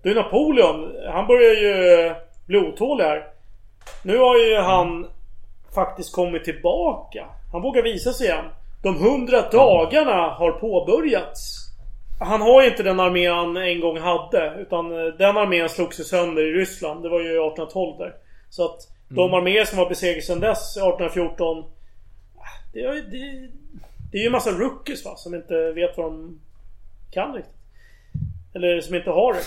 [0.04, 0.96] Du är Napoleon.
[1.14, 2.16] Han börjar ju eh,
[2.48, 3.28] bli otålig här.
[4.04, 5.08] Nu har ju han
[5.76, 7.26] faktiskt kommit tillbaka.
[7.52, 8.46] Han vågar visa sig igen.
[8.84, 11.64] De hundra dagarna har påbörjats.
[12.20, 14.56] Han har ju inte den armé han en gång hade.
[14.60, 17.04] Utan eh, den armén slogs ju sönder i Ryssland.
[17.04, 18.14] Det var ju 1812 där.
[18.50, 18.78] Så att
[19.10, 19.34] de Mm.
[19.34, 21.64] arméer som var besegrade sedan dess, 1814.
[22.74, 23.50] Det är, det,
[24.12, 26.40] det är ju en massa rookies va, som inte vet vad de
[27.12, 27.54] kan riktigt.
[28.56, 29.42] Eller som inte har det.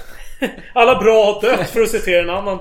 [0.74, 2.58] Alla bra har dött för att citera en annan.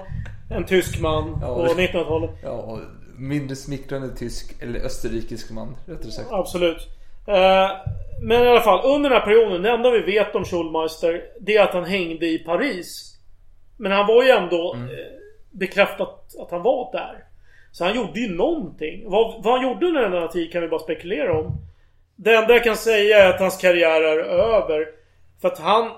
[0.50, 2.30] En tysk man Ja, på det- 1900-talet.
[2.44, 2.80] Ja,
[3.18, 6.28] mindre smickrande tysk eller österrikisk man, rättare sagt.
[6.32, 6.78] Absolut.
[7.28, 7.70] Eh,
[8.22, 11.56] men i alla fall, under den här perioden, det enda vi vet om Schulmeister Det
[11.58, 13.18] är att han hängde i Paris.
[13.78, 14.90] Men han var ju ändå Mm.
[15.56, 17.24] Bekräftat att han var där.
[17.72, 19.10] Så han gjorde ju någonting.
[19.10, 21.52] Vad, vad han gjorde under den här tiden kan vi bara spekulera om.
[22.16, 24.88] Det enda jag kan säga är att hans karriär är över.
[25.42, 25.92] För att han...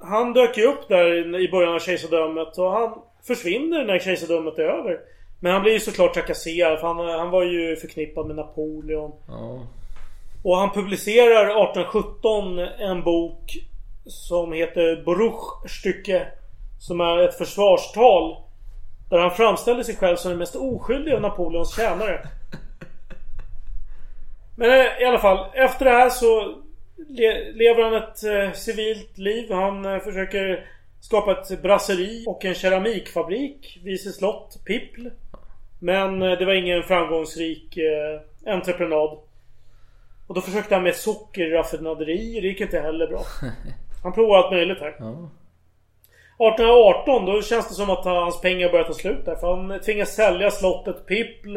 [0.00, 4.62] Han dök ju upp där i början av kejsardömet och han försvinner när kejsardömet är
[4.62, 5.00] över.
[5.40, 9.12] Men han blir ju såklart trakasserad för han, han var ju förknippad med Napoleon.
[9.28, 9.66] Ja.
[10.44, 13.58] Och han publicerar 1817 en bok
[14.04, 16.26] som heter Bruchstycke.
[16.80, 18.36] Som är ett försvarstal.
[19.08, 22.28] Där han framställer sig själv som den mest oskyldiga av Napoleons tjänare.
[24.56, 26.54] Men eh, i alla fall, efter det här så
[27.08, 29.52] le lever han ett eh, civilt liv.
[29.52, 30.68] Han eh, försöker
[31.00, 35.08] skapa ett brasseri och en keramikfabrik vid sitt slott, Pippl.
[35.78, 39.18] Men eh, det var ingen framgångsrik eh, entreprenad.
[40.26, 42.40] Och då försökte han med sockerraffinaderi.
[42.40, 43.22] Det gick inte heller bra.
[44.02, 44.96] Han provade allt möjligt här.
[44.98, 45.30] Ja.
[46.38, 49.36] 1818 då känns det som att hans pengar börjar ta slut där.
[49.36, 51.56] För han tvingas sälja slottet Pippl.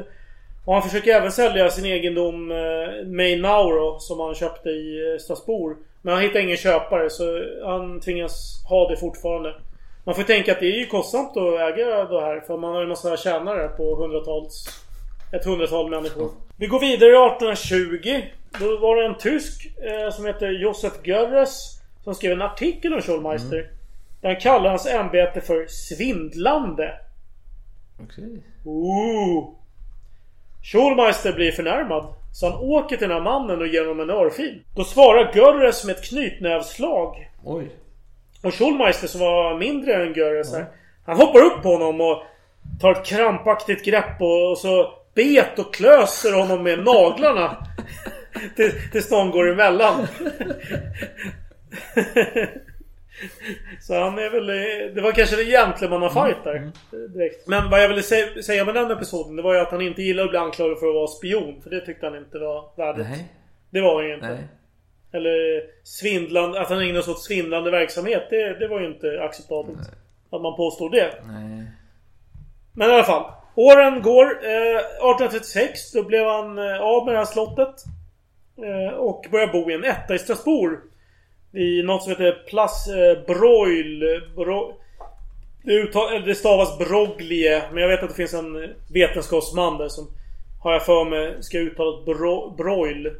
[0.66, 5.78] Och han försöker även sälja sin egendom eh, Mainauro som han köpte i eh, Strasbourg.
[6.02, 7.24] Men han hittar ingen köpare så
[7.66, 9.56] han tvingas ha det fortfarande.
[10.04, 12.80] Man får tänka att det är ju kostsamt att äga det här för man har
[12.80, 14.66] ju en massa tjänare på hundratals...
[15.34, 16.30] Ett hundratal människor.
[16.58, 18.22] Vi går vidare 1820.
[18.60, 23.02] Då var det en tysk eh, som heter Josef Görres som skrev en artikel om
[23.02, 23.58] Schulmeister.
[23.58, 23.79] Där
[24.24, 26.94] han kallar hans ämbete för svindlande.
[28.04, 28.44] Okej.
[28.66, 29.50] Ooh.
[30.64, 32.14] Schulmeister blir förnärmad.
[32.34, 34.64] Så han åker till den här mannen och ger honom en örfil.
[34.76, 37.30] Då svarar Görres med ett knytnävsslag.
[37.44, 37.72] Oj.
[38.44, 40.66] Och Schulmeister som var mindre än Görres här.
[41.06, 42.24] Han hoppar upp på honom och
[42.82, 47.66] tar ett krampaktigt grepp och, och så bet och klöser honom med naglarna.
[48.56, 50.08] Till- Tills någon går emellan.
[53.82, 54.48] Så han är väl...
[54.96, 56.72] Det var kanske en gentlemannafight där.
[57.08, 57.48] Direkt.
[57.48, 60.02] Men vad jag ville sä- säga med den episoden det var ju att han inte
[60.02, 61.62] gillade att bli anklagad för att vara spion.
[61.64, 63.06] För det tyckte han inte var värdigt.
[63.10, 63.26] Nej.
[63.70, 64.28] Det var han ju inte.
[64.28, 64.48] Nej.
[65.12, 68.24] Eller svindlande, att han ägnade sig åt svindlande verksamhet.
[68.30, 69.80] Det, det var ju inte acceptabelt.
[70.32, 71.14] Att man påstod det.
[71.28, 71.66] Nej.
[72.74, 73.32] Men i alla fall.
[73.56, 74.26] Åren går.
[74.26, 77.76] Eh, 1836 då blev han eh, av med det här slottet.
[78.58, 80.78] Eh, och började bo i en etta i Strasbourg.
[81.54, 84.22] I något som heter Place eh, Broil.
[84.36, 84.74] Bro,
[86.26, 87.62] det, stavas Broglie.
[87.72, 90.08] Men jag vet att det finns en vetenskapsman där som
[90.64, 93.12] har jag för mig ska uttalas bro, Broil.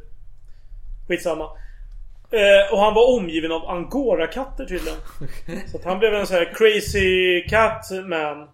[1.08, 1.44] Skitsamma.
[2.32, 4.98] Eh, och han var omgiven av angorakatter tydligen.
[5.70, 8.48] Så att han blev en sån här crazy cat man.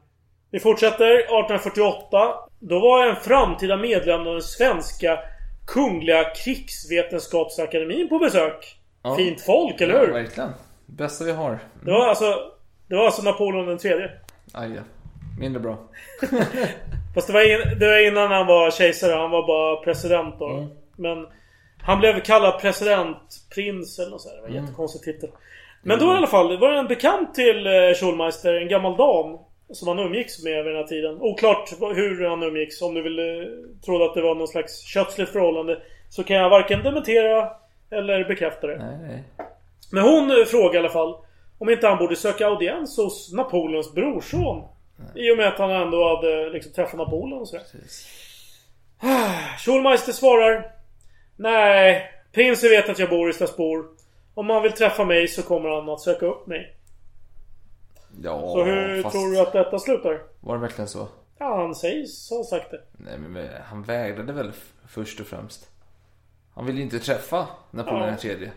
[0.51, 2.35] Vi fortsätter 1848.
[2.61, 5.19] Då var en framtida medlem av den svenska
[5.67, 8.77] Kungliga Krigsvetenskapsakademin på besök.
[9.07, 9.17] Ja.
[9.17, 10.13] Fint folk, eller Ja, hur?
[10.13, 10.51] verkligen.
[10.87, 11.59] Bästa vi har.
[11.85, 12.25] Det var alltså...
[12.89, 14.11] Det var alltså Napoleon den tredje.
[14.55, 14.83] Aj, ja.
[15.41, 15.79] Mindre bra.
[17.15, 17.41] Fast det var,
[17.73, 19.13] in, det var innan han var kejsare.
[19.13, 20.49] Han var bara president då.
[20.49, 20.69] Mm.
[20.97, 21.27] Men
[21.83, 24.35] han blev kallad presidentprins eller något sånt.
[24.35, 24.65] Det var en Mm.
[24.65, 25.31] jättekonstig titel.
[25.83, 26.49] Men då i alla fall.
[26.49, 28.55] Det var en bekant till eh, Schulmeister.
[28.55, 29.39] En gammal dam.
[29.73, 31.17] Som han umgicks med vid den här tiden.
[31.21, 32.83] Oklart hur han umgicks.
[32.83, 33.25] Om du vill eh,
[33.85, 35.79] tro att det var någon slags kötsligt förhållande.
[36.09, 37.51] Så kan jag varken dementera
[37.91, 38.79] eller bekräfta det.
[38.79, 39.25] Nej, nej.
[39.93, 41.17] Men hon eh, frågade i alla fall
[41.59, 44.65] om inte han borde söka audiens hos Napoleons brorson.
[45.15, 47.65] I och med att han ändå hade liksom träffat Napoleon och sådär.
[49.59, 50.73] Schulmeister svarar
[51.37, 53.87] Nej, prinsen vet att jag bor i Strasbourg.
[54.35, 56.77] Om han vill träffa mig så kommer han att söka upp mig.
[58.23, 59.15] Ja, Så hur fast...
[59.15, 60.23] tror du att detta slutar?
[60.41, 61.09] Var det verkligen så?
[61.39, 62.81] Ja, han sägs ha sagt det.
[62.93, 64.53] Nej, men han vägrade väl
[64.89, 65.71] först och främst.
[66.57, 68.17] Han ville inte träffa Napoleon Ja.
[68.17, 68.51] tredje.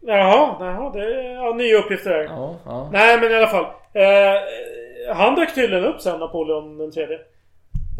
[0.00, 2.22] Jaha, jaha det är ja, nya uppgifter här.
[2.24, 2.88] Ja, ja.
[2.92, 3.64] Nej men i alla fall.
[3.92, 7.18] Eh, han dök tydligen upp sen, Napoleon den tredje.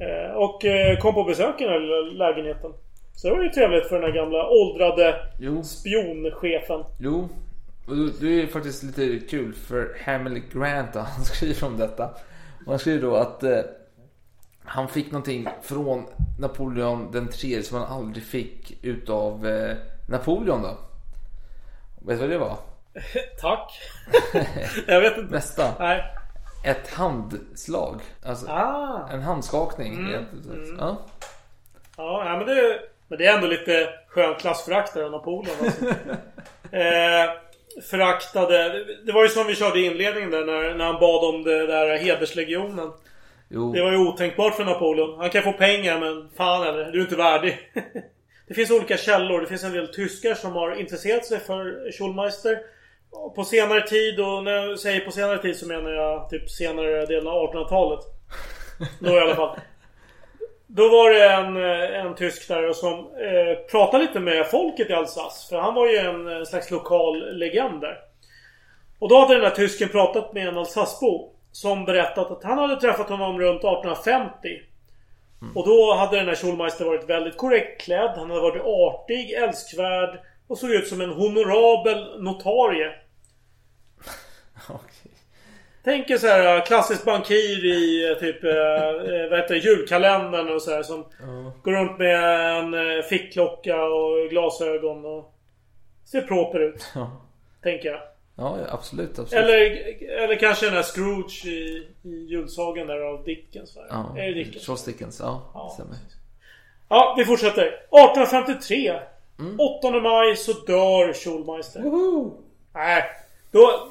[0.02, 2.72] Eh, och eh, kom på besök i den här lägenheten.
[3.14, 5.62] Så det var ju trevligt för den här gamla åldrade Jo.
[5.62, 6.84] spionchefen.
[7.00, 7.28] Jo,
[7.88, 12.04] och det- är faktiskt lite kul för Hamilton Grant då, han skriver om detta.
[12.66, 13.58] Och han skriver då att eh,
[14.64, 16.06] han fick någonting från
[16.38, 19.76] Napoleon den tredje som han aldrig fick utav eh,
[20.08, 20.78] Napoleon då.
[22.06, 22.56] Vet du vad det var?
[23.40, 23.72] Tack.
[24.86, 25.34] Jag vet inte.
[25.34, 25.72] Nästa.
[25.78, 26.04] Nej.
[26.64, 28.00] Ett handslag.
[28.24, 29.08] Alltså Ah.
[29.12, 29.94] en handskakning.
[29.98, 30.76] Mm, mm.
[30.78, 30.96] Ja.
[31.96, 35.84] Ja, men, det, men det är ändå lite skönt klassförakt där av Napoleon alltså.
[36.76, 37.30] eh,
[37.90, 38.68] Föraktade.
[38.68, 41.42] Det- Det var ju som vi körde i inledningen där när, när han bad om
[41.42, 42.92] det där hederslegionen.
[43.54, 43.72] Jo.
[43.72, 45.18] Det var ju otänkbart för Napoleon.
[45.18, 47.58] Han kan få pengar men fan eller, du är inte värdig.
[48.48, 49.40] det finns olika källor.
[49.40, 52.58] Det finns en del tyskar som har intresserat sig för Schulmeister.
[53.34, 57.06] På senare tid och när jag säger på senare tid så menar jag typ senare
[57.06, 58.00] delen av 1800-talet.
[59.00, 59.58] Då i alla fall.
[60.66, 64.92] Då var det en, eh, en tysk där som eh, pratade lite med folket i
[64.92, 65.48] Alsace.
[65.48, 67.96] För han var ju en, en slags lokal legend där.
[68.98, 71.31] Och då hade den där tysken pratat med en Alsacebo.
[71.52, 74.48] Som berättat att han hade träffat honom runt 1850.
[75.54, 78.10] Och då hade den här Schulmeister varit väldigt korrekt klädd.
[78.16, 82.92] Han hade varit artig, älskvärd och såg ut som en honorabel notarie.
[85.84, 89.60] Tänk er så här äh, klassisk bankir i äh, typ, eh, eh, vad heter det,
[89.60, 91.04] julkalendern och så här som
[91.62, 95.34] går runt med en fickklocka och glasögon och
[96.04, 96.92] ser proper ut.
[97.62, 98.00] Tänker jag.
[98.36, 99.44] Ja, ja, absolut, absolut.
[99.44, 99.60] Eller,
[100.24, 103.78] eller kanske den här Scrooge i, i julsagan där av Dickens.
[103.90, 104.66] Ja, Är det Dickens?
[104.66, 105.70] Charles Dickens, ja.
[105.74, 105.96] stämmer.
[106.88, 107.66] Ja, vi fortsätter.
[107.66, 109.00] 1853.
[109.38, 109.60] Mm.
[109.60, 111.82] 8 maj så dör Schulmeister.
[112.74, 113.04] Nej.
[113.50, 113.88] Då,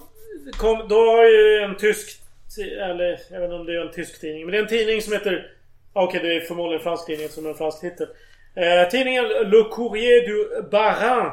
[0.58, 2.22] kom, då har ju en tysk...
[2.58, 4.46] Eller jag vet inte om det är en tysk tidning.
[4.46, 5.52] Men det är en tidning som heter...
[5.94, 8.08] Okej, det är förmodligen en fransk tidning som har en fransk titel.
[8.56, 11.32] Eh, tidningen Le Courrier du Barin.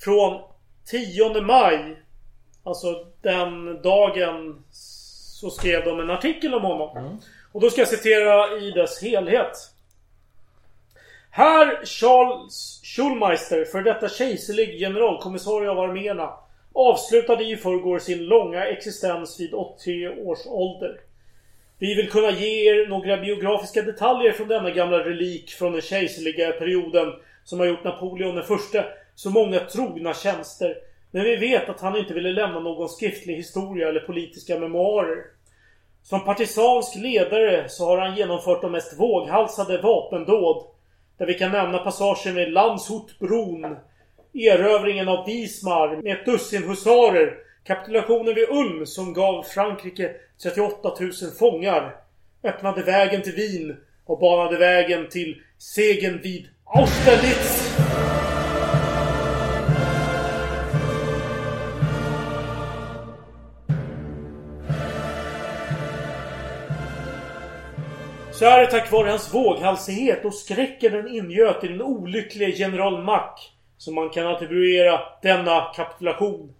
[0.00, 0.42] Från
[0.86, 1.96] 10 maj.
[2.66, 7.18] Alltså den dagen så skrev de en artikel om honom.
[7.52, 9.52] Och då ska jag citera i dess helhet.
[11.30, 16.30] Herr Charles Schulmeister, för detta kejserlig generalkommissarie av arméerna,
[16.72, 21.00] avslutade i förrgår sin långa existens vid 83 års ålder.
[21.78, 26.52] Vi vill kunna ge er några biografiska detaljer från denna gamla relik från den kejserliga
[26.52, 27.12] perioden
[27.44, 28.84] som har gjort Napoleon den första
[29.14, 30.76] så många trogna tjänster.
[31.10, 35.24] Men vi vet att han inte ville lämna någon skriftlig historia eller politiska memoarer.
[36.02, 40.66] Som partisansk ledare så har han genomfört de mest våghalsade vapendåd.
[41.18, 43.76] Där vi kan nämna passagen vid Landshutbron.
[44.34, 47.34] Erövringen av Wismar med ett dussin husarer.
[47.64, 50.10] Kapitulationen vid Ulm som gav Frankrike
[50.42, 51.96] 38 000 fångar.
[52.42, 57.75] Öppnade vägen till Wien och banade vägen till segern vid Austerlitz.
[68.46, 73.52] Så är tack vare hans våghalsighet och skräcken den ingöt i den olycklige general Mack
[73.78, 76.54] som man kan attribuera denna kapitulation.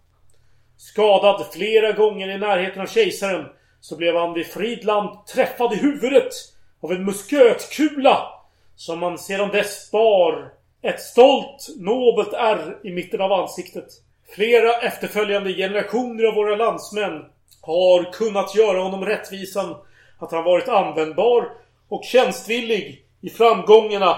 [0.77, 3.47] Skadad flera gånger i närheten av kejsaren
[3.81, 6.33] så blev han vid Fridland träffad i huvudet
[6.81, 8.29] av en muskötkula
[8.77, 10.53] som man sedan dess bar
[10.83, 13.89] ett stolt, nobelt ärr i mitten av ansiktet.
[14.35, 17.25] Flera efterföljande generationer av våra landsmän
[17.63, 19.75] har kunnat göra honom rättvisan
[20.19, 24.17] att han varit användbar och tjänstvillig i framgångarna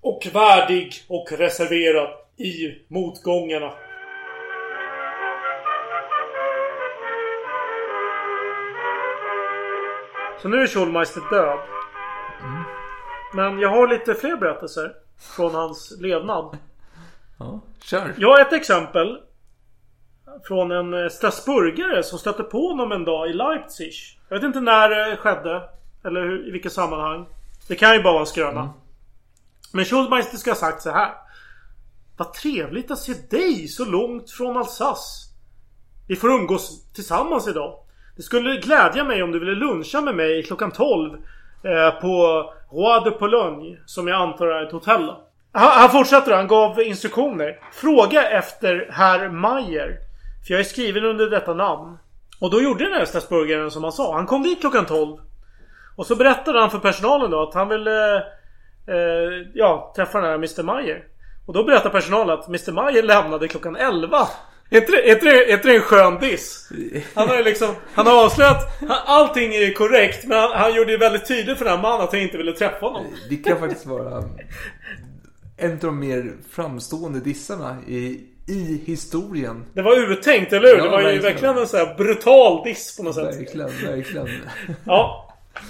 [0.00, 3.72] och värdig och reserverad i motgångarna.
[10.42, 11.58] Så nu är Schulmeister död.
[13.34, 14.92] Men jag har lite fler berättelser
[15.36, 16.58] från hans levnad.
[17.38, 18.14] Ja, kör.
[18.18, 19.18] Jag har ett exempel.
[20.44, 23.92] Från en eh, Strasburgare som stötte på honom en dag i Leipzig.
[24.28, 25.62] Jag vet inte när det skedde.
[26.04, 27.26] Eller hur, i vilket sammanhang.
[27.68, 28.72] Det kan ju bara vara en skröna.
[29.72, 31.12] Men Schulmeister ska ha sagt så här.
[32.16, 35.30] Vad trevligt att se dig så långt från Alsace.
[36.08, 37.74] Vi får umgås tillsammans idag.
[38.16, 41.12] Det skulle glädja mig om du ville luncha med mig klockan 12
[41.62, 43.78] eh, på Roi de Pologne.
[43.86, 45.14] Som jag antar är ett hotell.
[45.52, 46.32] Han, han fortsätter.
[46.32, 47.58] Han gav instruktioner.
[47.72, 49.98] Fråga efter herr Mayer.
[50.46, 51.98] För jag är skriven under detta namn.
[52.40, 54.14] Och då gjorde den här Strasburgaren som han sa.
[54.14, 55.16] Han kom dit klockan 12.
[56.00, 58.16] Och så berättade han för personalen då att han ville
[58.86, 60.62] eh, ja, träffa den här Mr.
[60.62, 61.04] Mayer.
[61.46, 62.72] Och då berättar personalen att Mr.
[62.72, 64.28] Mayer lämnade klockan 11.
[64.70, 66.68] Är inte det, är inte det, är inte det en skön diss?
[67.14, 70.74] Han har ju liksom, han har avslöjat, han, allting är ju korrekt men han, han
[70.74, 73.06] gjorde ju väldigt tydligt för den här mannen att han inte ville träffa honom.
[73.30, 74.24] Det kan faktiskt vara
[75.56, 79.64] en av de mer framstående dissarna i, i historien.
[79.74, 80.76] Det var uttänkt, eller hur?
[80.76, 83.36] Ja, det var ju verkligen en sån här brutal diss på något sätt.
[83.36, 84.28] Verkligen, verkligen.
[84.84, 85.26] Ja.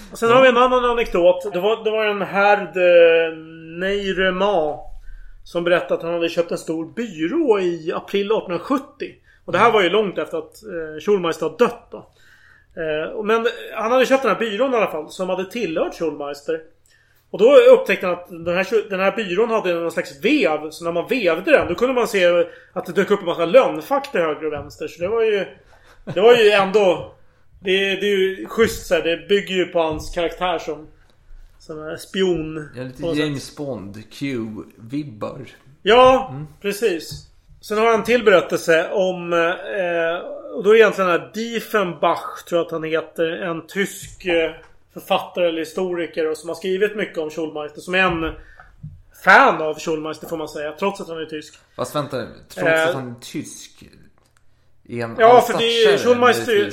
[0.09, 1.53] Sen Sen har vi en annan anekdot.
[1.53, 3.37] Det var, det var en herr eh,
[3.81, 4.79] de Neyrema
[5.45, 8.83] Som berättade att han hade köpt en stor byrå i april 1870.
[9.45, 11.99] Och det här var ju långt efter att eh, Schulmeister har dött då.
[12.77, 15.11] Eh, men han hade köpt den här byrån i alla fall.
[15.11, 16.61] Som hade tillhört Schulmeister.
[17.31, 20.71] Och då upptäckte han att den här, den här byrån hade någon slags vev.
[20.71, 23.45] Så när man vevde den då kunde man se att det dök upp en massa
[23.45, 24.89] lönnfack till höger och vänster.
[24.89, 25.45] Så det var ju...
[26.15, 27.15] Det var ju ändå...
[27.61, 29.03] Det, det är ju schysst så här.
[29.03, 30.87] Det bygger ju på hans karaktär som...
[31.59, 32.69] Som är spion.
[32.77, 33.25] Ja, lite något sätt.
[33.25, 35.47] James Bond, Q-vibbar.
[35.83, 37.27] Ja, precis.
[37.61, 39.33] Sen har han en till berättelse om...
[39.33, 43.27] Eh, och då är egentligen den här Diefenbach, tror jag att han heter.
[43.27, 44.51] En tysk eh,
[44.93, 47.81] författare eller historiker och som har skrivit mycket om Schulmeister.
[47.81, 48.35] Som är en
[49.25, 50.73] fan av Schulmeister får man säga.
[50.73, 51.55] Trots att han är tysk.
[51.77, 52.89] Fast vänta trots Eh.
[52.89, 53.85] att han är tysk.
[54.89, 56.71] Är han Ja, för det är Schulmeister...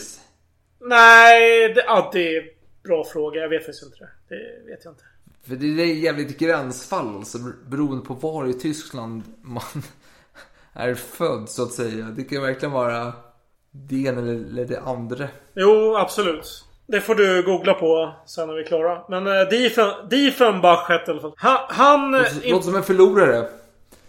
[0.80, 2.44] Nej, det, ja, det är
[2.84, 3.42] bra fråga.
[3.42, 4.36] Jag vet faktiskt inte det.
[4.36, 5.04] Det vet jag inte.
[5.48, 7.38] För det är jävligt gränsfall, så
[7.68, 9.64] beroende på var i Tyskland man
[10.74, 12.06] är född så att säga.
[12.06, 13.14] Det kan verkligen vara
[13.72, 15.28] det ena eller det andra.
[15.54, 16.64] Jo, absolut.
[16.88, 19.04] Det får du googla på sen när vi är klara.
[19.10, 21.34] Men eh, Diefen, Diefenbach hette i alla fall.
[21.38, 21.58] Han...
[21.70, 23.48] han eh, Låter, låter som en förlorare.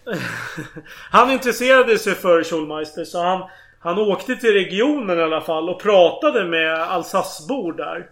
[1.10, 3.48] Han intresserade sig för Schulmeister så han,
[3.80, 8.10] han åkte till regionen i alla fall och pratade med Alsace-bor där.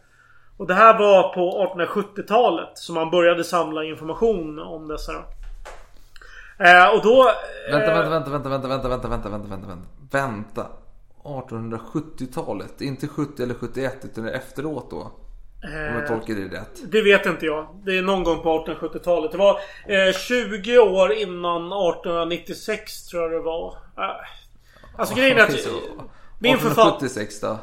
[0.57, 5.13] Och det här var på 1870-talet som han började samla information om dessa.
[6.59, 7.31] Eh, och då...
[7.71, 10.67] Vänta, eh, vänta, vänta, vänta, vänta, vänta, vänta, vänta, vänta, vänta, vänta.
[11.25, 15.13] 1870-talet, inte 70 eller 71 utan efteråt då.
[15.63, 16.93] Om jag tolkar det rätt.
[16.93, 17.67] Det vet inte jag.
[17.85, 19.33] Det är någon gång på 1870-talet.
[19.33, 23.75] Det var eh, 20 år innan 1896 tror jag det var.
[23.99, 24.17] Eh,
[24.99, 25.51] alltså grejen är att...
[26.39, 27.59] Min författare 1876 då?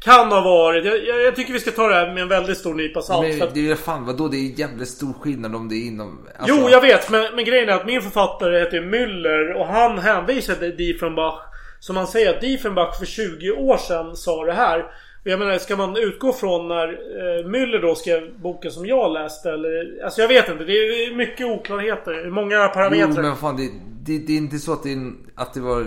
[0.00, 0.84] kan ha varit...
[0.84, 3.38] Jag, jag, jag tycker vi ska ta det här med en väldigt stor nypa salt.
[3.38, 4.28] Men det är ju fan vadå?
[4.28, 6.28] Det är jävligt stor skillnad om det är inom...
[6.38, 7.10] alltså- Jo, jag vet.
[7.10, 11.40] Men, men grejen är att min författare heter Müller och han hänvisade Diefenbach.
[11.80, 14.84] Som han säger att Diefenbach för 20 år sedan sa det här.
[15.24, 19.50] Jag menar, ska man utgå från när eh, Müller då skrev boken som jag läste?
[19.50, 20.64] Eller, alltså jag vet inte.
[20.64, 22.30] Det är mycket oklarheter.
[22.30, 23.08] Många parametrar.
[23.08, 23.70] Jo, men vad fan, det,
[24.02, 24.96] det, det är inte så att det,
[25.34, 25.86] att det var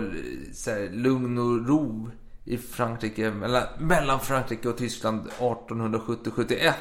[0.52, 2.10] så här, lugn och ro
[2.44, 6.72] i Frankrike, mellan, mellan Frankrike och Tyskland 1870-71.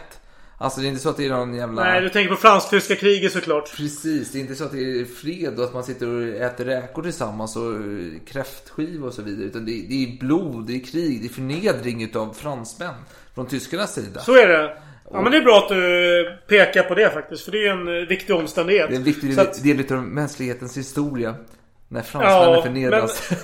[0.64, 1.84] Alltså det är inte så att det är någon jävla...
[1.84, 3.78] Nej, du tänker på fransk-tyska kriget såklart.
[3.78, 6.66] Precis, det är inte så att det är fred och att man sitter och äter
[6.66, 7.80] räkor tillsammans och eh,
[8.28, 9.46] kräftskiva och så vidare.
[9.46, 12.94] Utan det är, det är blod, det är krig, det är förnedring utav fransmän
[13.36, 14.20] från tyskarnas sida.
[14.20, 14.78] Så är det.
[15.12, 17.46] Ja men det är bra att du pekar på det faktiskt.
[17.46, 18.90] För det är en eh, viktig omständighet.
[18.90, 21.36] Det är en viktig att- del av mänsklighetens historia.
[21.88, 23.30] När fransmännen Ja, förnedras.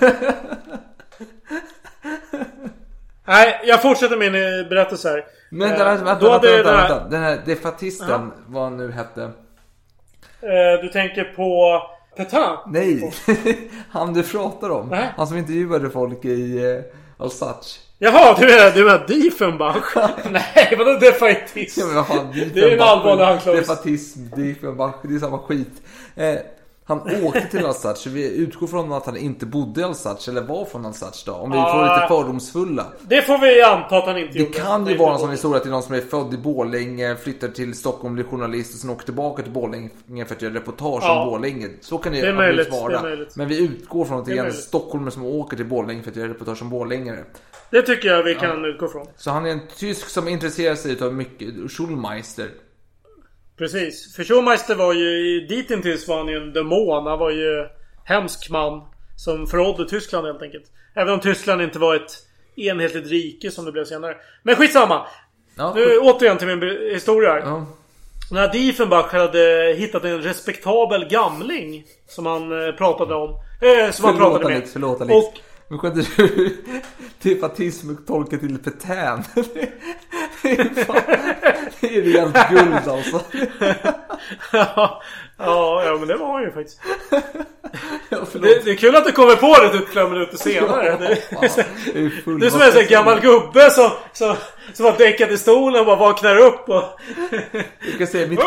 [3.26, 5.24] Nej, jag fortsätter min eh, berättelse här.
[5.50, 7.06] Men Eh, vänta, vänta, vänta, vänta, den här-.
[7.10, 9.22] Den här defatisten, vad han nu hette.
[9.22, 11.82] Eh, du tänker på
[12.16, 12.56] Petain?
[12.66, 13.12] Nej,
[13.90, 14.88] han du pratar om.
[14.88, 15.08] Nej.
[15.16, 17.80] Han som intervjuade folk i eh, Alsace.
[17.98, 19.94] Jaha, du menar, du menar Diefenbach?
[20.30, 21.80] Nej, vadå defaitism?
[21.80, 23.72] Ja, men vad fan, det är en allvarlig anklagelse.
[23.72, 25.82] Defatism, Diefenbach, det är samma skit.
[26.16, 26.34] Eh,
[26.90, 30.64] han åkte till Alsace, vi utgår från att han inte bodde i Alsace, eller var
[30.64, 31.32] från Alsace då.
[31.32, 31.94] Om vi får Ah.
[31.96, 32.86] lite fördomsfulla.
[33.02, 34.52] Det får vi anta att han inte Det gjorde.
[34.58, 37.48] kan ju är vara en sån historia till någon som är född i Borlänge, flyttar
[37.48, 39.90] till Stockholm, blir journalist och sen åker tillbaka till Borlänge
[40.26, 41.22] för att göra reportage Ja.
[41.22, 41.68] om Borlänge.
[41.80, 43.02] Så kan det, Det är absolut vara.
[43.02, 43.28] det är.
[43.34, 46.02] Men vi utgår från att det Det är är en stockholmare som åker till Borlänge
[46.02, 47.24] för att göra reportage om borlängare.
[47.70, 49.06] Det tycker jag vi kan utgå från.
[49.16, 52.48] Så han är en tysk som intresserar sig av mycket Schulmeister.
[53.60, 54.16] Precis.
[54.16, 57.06] För Schulmeister var ju ditintills var han ju en demon.
[57.06, 57.66] Han var ju
[58.04, 58.82] hemsk man.
[59.16, 60.64] Som förrådde Tyskland helt enkelt.
[60.94, 62.12] Även om Tyskland inte var ett
[62.56, 64.16] enhetligt rike som det blev senare.
[64.42, 65.06] Men skitsamma.
[65.56, 66.62] Ja, Nu återigen till min
[66.92, 67.38] historia.
[67.38, 67.66] Ja.
[68.30, 71.84] När Diefenbach hade hittat en respektabel gamling.
[72.08, 73.30] Som han eh, pratade om.
[73.30, 74.56] Eh, som han pratade med.
[74.56, 75.16] Alex, förlåt Alex.
[75.16, 75.34] Och
[75.68, 76.56] Men kunde du
[77.22, 79.22] defatism tolka till Petain?
[81.90, 83.20] Det är rent guld alltså.
[84.52, 85.02] ja,
[85.84, 86.80] ja, men det var han ju faktiskt.
[88.08, 88.26] Ja.
[88.32, 90.96] Det, det är kul att du kommer på det typ flera minuter senare.
[90.96, 91.40] Det, Ja,
[92.38, 94.36] det är som en sån gammal gubbe som, som,
[94.72, 96.84] som har däckat i stolen och bara vaknar upp och...
[97.80, 98.40] Jag kan säga, mitt,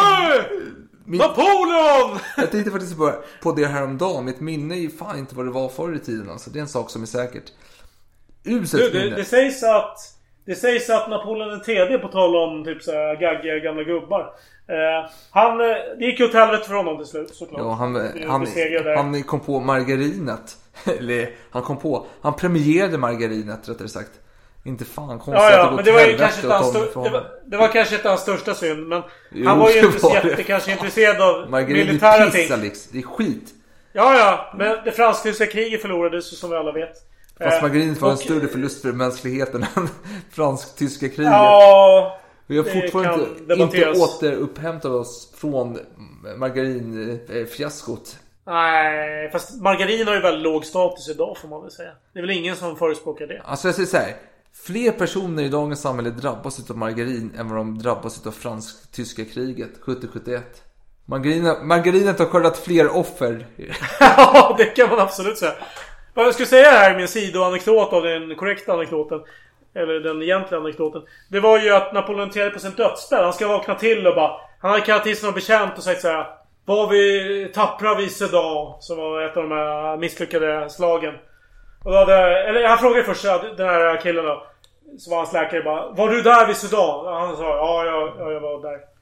[1.05, 2.19] mitt, Napoleon!
[2.37, 4.25] jag tänkte faktiskt på, på det här om dagen.
[4.25, 6.49] Mitt minne är ju fan inte vad det var förr i tiden alltså.
[6.49, 7.51] Det är en sak som är säkert.
[8.43, 9.15] Du, Uselt det, minne.
[9.15, 10.12] det sägs att...
[10.45, 14.33] Det sägs att Napoleon den tredje på tal om typ såhär gaggiga gamla gubbar.
[14.67, 15.61] Eh, han...
[15.61, 15.67] eh,
[15.99, 17.61] Det gick ju åt helvete för honom till slut såklart.
[17.61, 18.47] Ja, han, Det han,
[18.97, 20.57] han kom på margarinet.
[20.99, 22.05] Eller han kom på.
[22.21, 24.11] Han premierade margarinet rättare sagt.
[24.65, 27.09] Inte fan konstigt Ja, att ja, det men det var ju kanske inte hans, det,
[27.09, 29.01] var, det var kanske inte hans största synd men
[29.31, 32.53] Jo, Han var ju inte så jätte, kanske intresserad av Margarin militära är piss ting.
[32.59, 32.87] Alex.
[32.87, 33.53] Det är skit.
[33.93, 34.53] Ja, ja.
[34.57, 36.93] Men det fransk-tyska kriget förlorades som vi alla vet.
[37.37, 39.89] Fast Eh, margarinet var en större förlust för mänskligheten än
[40.31, 41.31] fransk-tyska kriget.
[41.31, 42.19] Ja...
[42.47, 45.79] Vi har fortfarande inte, inte återupphämtat oss från
[46.37, 48.17] margarinfiaskot.
[48.45, 51.91] Nej, fast margarin har ju väldigt låg status idag får man väl säga.
[52.13, 53.41] Det är väl ingen som förespråkar det.
[53.45, 54.15] Alltså jag säger så här.
[54.65, 59.71] Fler personer i dagens samhälle drabbas av margarin än vad de drabbas av fransk-tyska kriget
[59.85, 60.41] 70-71.
[61.05, 63.47] Margarinet, margarinet har skördat fler offer.
[63.99, 65.53] Ja, det kan man absolut säga.
[66.13, 69.21] Vad jag skulle säga här, min sidoanekdot av den korrekta anekdoten.
[69.75, 71.01] Eller den egentliga anekdoten.
[71.29, 74.31] Det var ju att Napoleon III på sin dödsbädd, han ska vakna till och bara...
[74.61, 76.27] Han hade kallat till sig någon bekänt och sagt så här.
[76.65, 81.13] Var vi tappra vid dag, Som var ett av de här misslyckade slagen.
[81.83, 83.23] Och då hade, eller han frågade först
[83.57, 84.47] den här killen då.
[84.97, 85.89] Som var hans läkare bara.
[85.89, 87.19] Var du där vid dag?
[87.19, 88.92] Han sa ja, ja, ja jag var där.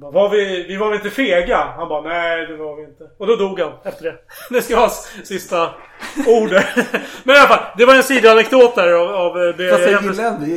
[0.00, 1.72] Var vi, vi var väl inte fega?
[1.76, 3.04] Han bara nej det var vi inte.
[3.18, 4.16] Och då dog han efter det.
[4.50, 4.90] Det ska vara
[5.24, 5.70] sista
[6.26, 6.66] ordet.
[7.24, 7.64] Men i alla fall.
[7.78, 9.70] Det var en sidoanekdot där av, av eh, det.
[9.70, 10.56] Fast jag gillar ändå,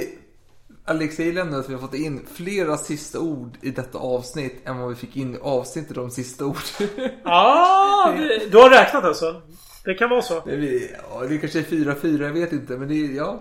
[0.86, 4.62] Alex, jag gillar ändå att vi har fått in flera sista ord i detta avsnitt
[4.68, 6.58] än vad vi fick in i avsnittet de sista ord.
[7.24, 9.42] Ja, det- du har räknat alltså?
[9.86, 10.42] Det kan vara så.
[10.46, 10.82] Det, är,
[11.12, 12.74] ja, det kanske är 4-4, jag vet inte.
[12.78, 13.40] Men det är, ja.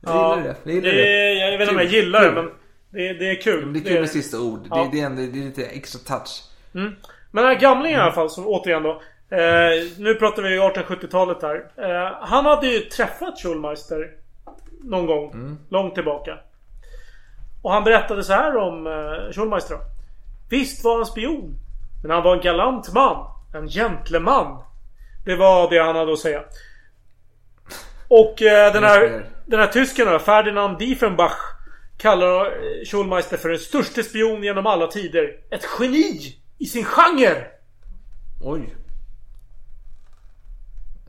[0.00, 0.72] Jag Ja, gillar det.
[0.72, 1.32] Jag gillar det, det.
[1.34, 2.50] Jag vet inte om jag gillar det men
[2.90, 3.64] det, det är kul.
[3.64, 4.60] Men det är kul med sista ord.
[4.70, 4.76] Ja.
[4.76, 6.42] Det, det, är det är lite extra touch.
[6.74, 6.94] Mm.
[7.30, 9.02] Men den här gamlingen i alla fall, som återigen då.
[9.30, 11.70] Eh, nu pratar vi 1870-talet här.
[11.76, 14.10] Eh, han hade ju träffat Schulmeister
[14.82, 16.38] någon gång, långt tillbaka.
[17.62, 19.80] Och han berättade så här om eh, Schulmeister då.
[20.50, 21.54] Visst var han spion.
[22.02, 23.26] Men han var en galant man.
[23.54, 24.62] En gentleman.
[25.24, 26.42] Det var det han hade att säga.
[28.08, 31.57] Och eh, den, här, den här tysken då, Ferdinand Diefenbach
[31.98, 35.40] kallar eh, Schulmeister för den största spion genom alla tider.
[35.50, 37.46] Ett geni i sin genre!
[38.40, 38.76] Oj.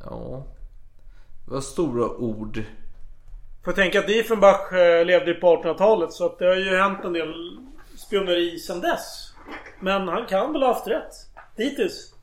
[0.06, 0.45] Ja.
[1.48, 2.64] Var stora ord.
[3.66, 7.14] Får tänka att Diefenbach eh, levde på 1800-talet så att det har ju hänt en
[7.14, 7.34] del
[7.98, 9.34] spioneri sedan dess.
[9.80, 11.14] Men han kan väl ha haft rätt.
[11.56, 12.14] Dittills.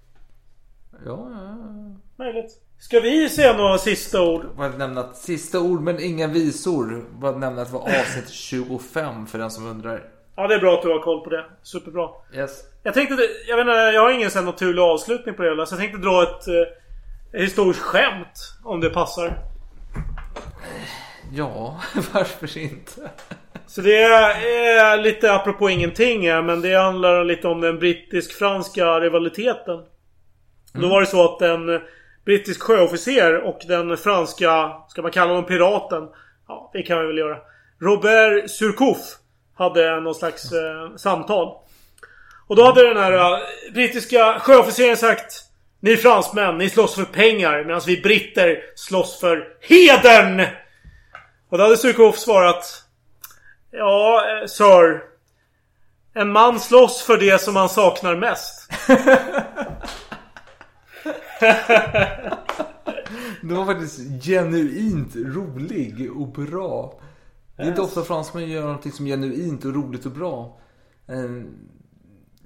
[0.93, 1.97] Ja, ja, ja.
[2.17, 2.66] Möjligt.
[2.79, 4.47] Ska vi se några sista ord?
[4.57, 7.05] Bara nämna sista ord men inga visor.
[7.21, 10.03] Bara nämna att det var avsnitt 25 för den som undrar.
[10.37, 11.45] Ja, det är bra att du har koll på det.
[11.63, 12.09] Superbra.
[12.35, 12.63] Yes.
[12.83, 13.17] Jag tänkte,
[13.49, 15.67] jag vet inte, jag har ingen sån naturlig avslutning på det hela.
[15.67, 18.59] Så jag tänkte dra ett eh, historiskt skämt.
[18.65, 19.39] Om det passar.
[21.33, 21.81] Ja,
[22.13, 23.11] varför inte?
[23.67, 29.81] Så det är lite apropå ingenting här, men det handlar lite om den brittisk-franska rivaliteten.
[30.73, 31.81] Då var det så att en
[32.27, 36.09] brittisk sjöofficer och den franska, ska man kalla honom piraten?
[36.49, 37.37] Ja, det kan vi väl göra.
[37.81, 38.99] Robert Surcouf
[39.55, 41.57] hade någon slags eh, samtal.
[42.47, 43.39] Och då hade den här eh,
[43.75, 45.43] brittiska sjöofficeren sagt
[45.81, 50.47] Ni fransmän, ni slåss för pengar medan vi britter slåss för hedern!
[51.49, 52.83] Och då hade Surcouf svarat
[53.71, 55.03] Ja, eh, Sir.
[56.15, 58.71] En man slåss för det som han saknar mest.
[63.43, 67.01] Det var faktiskt genuint rolig och bra.
[67.57, 70.59] Det är inte ofta fransmän gör någonting som är genuint och roligt och bra.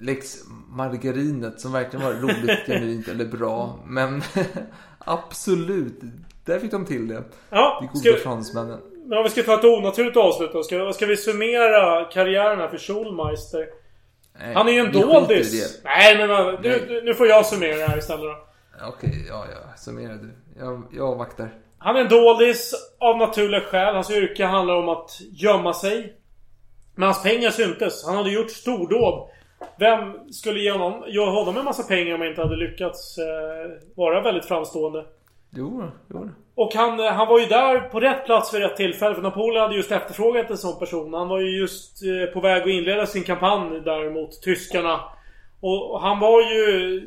[0.00, 0.36] Lex
[0.68, 3.78] Margarinet som verkligen var roligt, genuint eller bra.
[3.86, 4.22] Men
[4.98, 6.00] absolut,
[6.44, 7.22] där fick de till det.
[7.50, 8.78] Ja, De goda ska- fransmännen.
[9.12, 10.62] Om vi ska ta ett onaturligt avslut då.
[10.62, 13.66] Ska, ska vi summera karriären här för Schulmeister?
[14.40, 15.80] Nej, Han är ju en doldis.
[15.84, 16.28] Nej men
[16.62, 17.00] du, Nej.
[17.04, 18.46] nu får jag summera det här istället då.
[18.88, 19.76] Okej, ja, ja.
[19.76, 20.30] Summera du.
[20.58, 21.50] Jag, jag avvaktar.
[21.78, 23.94] Han är en doldis av naturliga skäl.
[23.94, 26.16] Hans yrke handlar om att gömma sig.
[26.94, 28.06] Men hans pengar syntes.
[28.06, 29.28] Han hade gjort stordåd.
[29.78, 33.70] Vem skulle ge honom, ge honom en massa pengar om han inte hade lyckats eh,
[33.96, 35.04] vara väldigt framstående?
[35.50, 36.28] Jo, jo.
[36.54, 39.14] Och han, eh, han var ju där på rätt plats vid rätt tillfälle.
[39.14, 41.14] För Napoleon hade just efterfrågat en sån person.
[41.14, 45.00] Han var ju just eh, på väg att inleda sin kampanj där mot tyskarna.
[45.60, 47.00] Och, och han var ju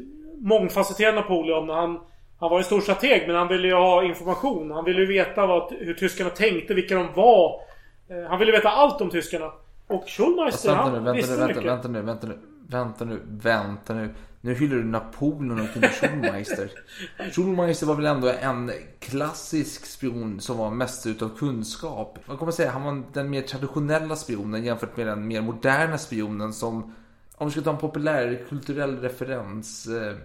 [0.43, 1.69] mångfacetterad Napoleon.
[1.69, 1.99] Han,
[2.39, 4.71] han var en stor strateg men han ville ju ha information.
[4.71, 7.61] Han ville ju veta vad, hur tyskarna tänkte, vilka de var.
[8.09, 9.51] Eh, Han ville veta allt om tyskarna.
[9.87, 11.71] Och Schulmeister, vänta nu, han vänta visste nu, vänta, mycket.
[11.71, 12.37] vänta nu, vänta nu,
[12.69, 14.09] vänta nu, vänta nu.
[14.41, 16.69] Nu hyllar du Napoleon och inte Schulmeister.
[17.31, 22.19] Schulmeister var väl ändå en klassisk spion som var mest utav kunskap.
[22.25, 26.53] Man kommer säga han var den mer traditionella spionen jämfört med den mer moderna spionen
[26.53, 26.95] som,
[27.43, 29.87] om vi ska ta en populär kulturell referens.
[29.87, 30.15] Eh,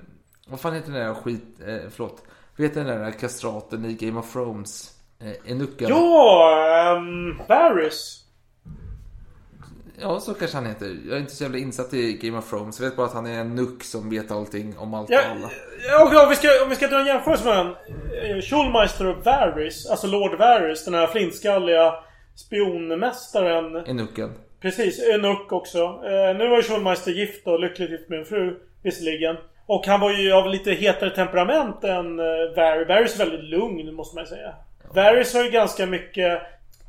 [0.48, 2.22] vad fan heter den där skit, eh, förlåt.
[2.56, 4.92] Vad heter den där kastraten i Game of Thrones?
[5.20, 5.88] Eh, Enuckan.
[5.88, 8.24] Ja, um, Varys.
[10.00, 10.96] Ja, så kanske han heter.
[11.06, 12.80] Jag är inte så jävla insatt i Game of Thrones.
[12.80, 15.36] Jag vet bara att han är en nuck som vet allting om allt Ja, och
[15.36, 15.50] alla.
[15.88, 19.86] Ja, om, vi ska, om vi ska dra en jämförelse mellan eh, Schulmeister och Varys,
[19.90, 21.94] alltså Lord Varys, den här flintskalliga
[22.36, 23.76] spionmästaren.
[23.76, 24.30] Enucken.
[24.60, 25.78] Precis, Enuk också.
[25.82, 29.36] Eh, nu var ju Schulmeister gift och lyckligt gift med en fru, visserligen.
[29.66, 32.24] Och han var ju av lite hetare temperament än eh,
[32.56, 32.88] Varys.
[32.88, 34.54] Varys är väldigt lugn, måste man säga.
[34.94, 36.42] Varys har ju ganska mycket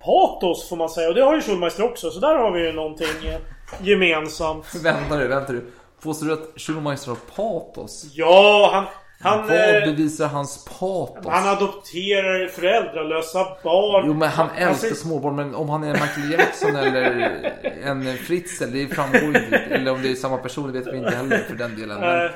[0.03, 1.09] patos, får man säga.
[1.09, 2.11] Och det har ju Schulmeister också.
[2.11, 3.39] Så där har vi ju någonting eh,
[3.81, 4.75] gemensamt.
[4.83, 5.61] Vänta nu, vänta nu.
[6.03, 8.05] Påstår du att Schulmeister har patos?
[8.13, 8.85] Ja, han...
[9.21, 11.25] han Vad eh, bevisar hans patos?
[11.25, 14.03] Han adopterar föräldralösa barn.
[14.07, 18.71] Jo men han älskar ser- småbarn men om han är Michael Jackson eller en Fritzl
[18.71, 19.57] det framgår inte.
[19.57, 21.99] Eller om det är samma person det vet vi inte heller för den delen.
[21.99, 22.29] Men,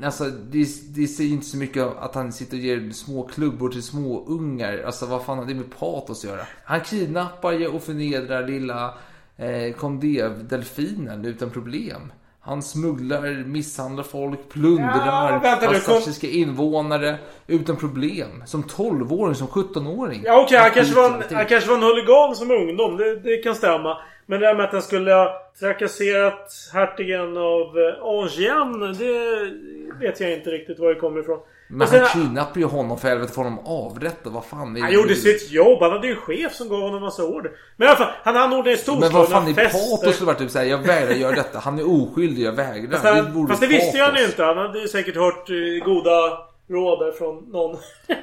[0.00, 3.68] Eh, alltså det, det säger inte så mycket att han sitter och ger små klubbor
[3.68, 4.82] till små ungar.
[4.86, 6.46] Alltså vad fan har det med patos att göra?
[6.64, 8.94] Han kidnappar ju och förnedrar lilla
[9.36, 12.12] eh, Condé-delfinen utan problem.
[12.46, 18.42] Han smugglar, misshandlar folk, plundrar Ja, fantastiska invånare utan problem.
[18.46, 20.22] Som 12-åring, som 17-åring.
[20.24, 22.96] Ja okej, han, kanske var en, han kanske var en huligan som ungdom.
[22.96, 23.98] Det, det kan stämma.
[24.26, 28.80] Men det här med att han skulle ha trakasserat hertigen av eh, Angien.
[28.98, 31.38] Det vet jag inte riktigt var det kommer ifrån.
[31.68, 34.32] Men sen- han kidnappade ju honom för helvete, får honom avrättad.
[34.32, 34.94] Vad fan är Han det?
[34.96, 35.78] gjorde sitt jobb.
[35.80, 37.50] Han hade ju en chef som gav honom massa order.
[37.76, 39.24] Men i alla fall, han anordnade en Men vad fan,
[39.54, 41.58] storslagna patos skulle varit typ såhär, jag vägrar göra detta.
[41.58, 42.90] Han är oskyldig, jag vägrar.
[42.90, 44.42] Fast, Det han, vore fast det visste han ju inte.
[44.44, 46.38] Han hade ju säkert hört eh, goda
[46.70, 47.76] råd från någon.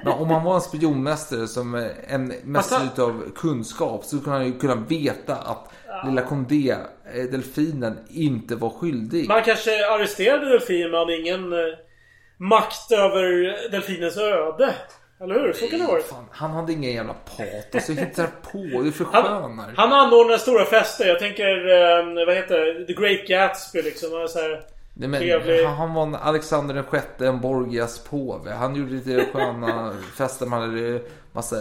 [0.04, 4.46] Men om han var en spionmästare som eh, en mästare utav kunskap så skulle han
[4.46, 5.70] ju kunna veta att
[6.06, 6.72] lilla Condé,
[7.16, 9.28] eh, delfinen, inte var skyldig.
[9.28, 11.54] Man kanske arresterade delfinen men ingen
[12.50, 13.24] makt över
[13.72, 14.74] delfinens öde.
[15.22, 15.54] Eller hur?
[15.54, 16.02] Så kan det vara.
[16.02, 17.90] Fan, han hade ingen jävla patos.
[17.90, 19.74] Jag hittar på, det förskönar.
[19.76, 21.08] Han anordnar stora fester.
[21.08, 22.86] Jag tänker, eh, vad heter det?
[22.86, 24.10] The Great Gatsby liksom.
[24.14, 24.62] Han Så här,
[24.94, 25.64] Nej, men, trevlig.
[25.66, 28.52] han, han var en Alexander den sjätte, en Borgias påve.
[28.52, 30.46] Han gjorde lite sköna fester.
[30.46, 31.02] Man hade
[31.32, 31.56] massa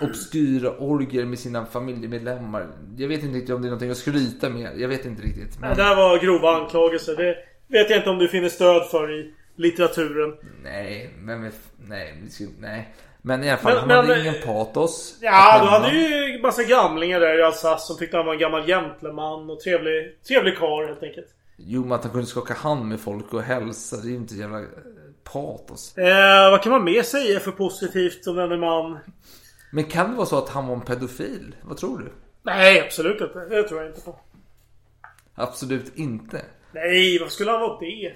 [0.00, 2.66] obskyra orger med sina familjemedlemmar.
[2.96, 4.70] Jag vet inte riktigt om det är någonting att skryta med.
[4.76, 5.60] Jag vet inte riktigt.
[5.60, 7.16] Det där var grova anklagelser.
[7.16, 7.36] Det
[7.78, 10.34] vet jag inte om du finner stöd för i litteraturen.
[10.62, 12.14] Nej, men nej,
[12.58, 12.94] nej.
[13.22, 15.18] Men i alla fall, Men- han men- hade ingen patos.
[15.20, 18.66] Ja, du hade ju massa gamlingar där i Alsace som tyckte han var en gammal
[18.66, 21.26] gentleman och trevlig, trevlig karl helt enkelt.
[21.56, 23.96] Jo, men att han kunde skaka hand med folk och hälsa.
[23.96, 24.64] Det är ju inte jävla eh,
[25.32, 25.98] patos.
[25.98, 28.98] Eh, vad kan man mer säga för positivt om denne man?
[29.72, 31.56] Men kan det vara så att han var en pedofil?
[31.62, 32.12] Vad tror du?
[32.42, 33.38] Nej, absolut inte.
[33.38, 34.20] Det tror jag inte på.
[35.34, 36.42] Absolut inte.
[36.72, 38.12] Nej, vad skulle han vara det?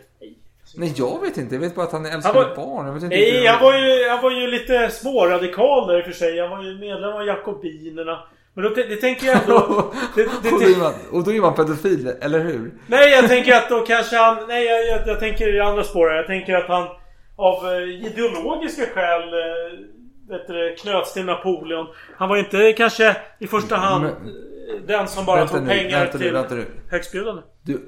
[0.77, 0.93] Nej.
[0.97, 1.55] Jag vet inte.
[1.55, 2.87] Jag vet bara att han älskar Han var- barn.
[2.87, 6.05] Jag vet inte Nej, han var, ju, han var ju lite småradikal där i och
[6.05, 6.41] för sig.
[6.41, 8.19] Han var ju medlem av Jakobinerna.
[8.55, 9.93] Men då, det tänker jag ändå...
[10.15, 12.71] Det, det, och, då är man, och då är man pedofil, eller hur?
[12.87, 14.37] Nej, jag tänker att då kanske han...
[14.49, 16.17] Nej, jag, jag, jag tänker i andra spår här.
[16.17, 16.89] Jag tänker att han
[17.37, 19.79] av eh, ideologiska skäl eh,
[20.29, 21.87] vet du, knöts till Napoleon.
[22.17, 26.01] Han var inte kanske i första hand Men- eh, den som bara tog nu, pengar
[26.01, 26.57] vänta till vänta
[26.91, 27.43] högstbjudande.
[27.63, 27.81] Du,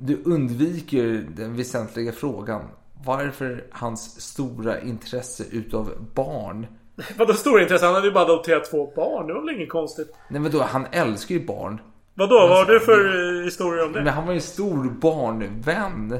[0.00, 2.62] du undviker den väsentliga frågan.
[3.04, 6.66] Varför hans stora intresse utav barn?
[7.18, 7.86] Vadå stora intresse?
[7.86, 9.26] Han hade ju bara adopterat två barn.
[9.26, 10.14] Det var väl inget konstigt?
[10.28, 11.80] Nej men då, han älskar ju barn.
[12.14, 12.34] Vadå?
[12.34, 14.02] Vad har du för eh, historia om det?
[14.02, 16.18] Men han var ju en stor barnvän.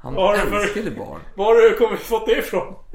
[0.00, 1.20] Han har du för- älskade barn.
[1.36, 2.74] Var har du kommit, fått det ifrån?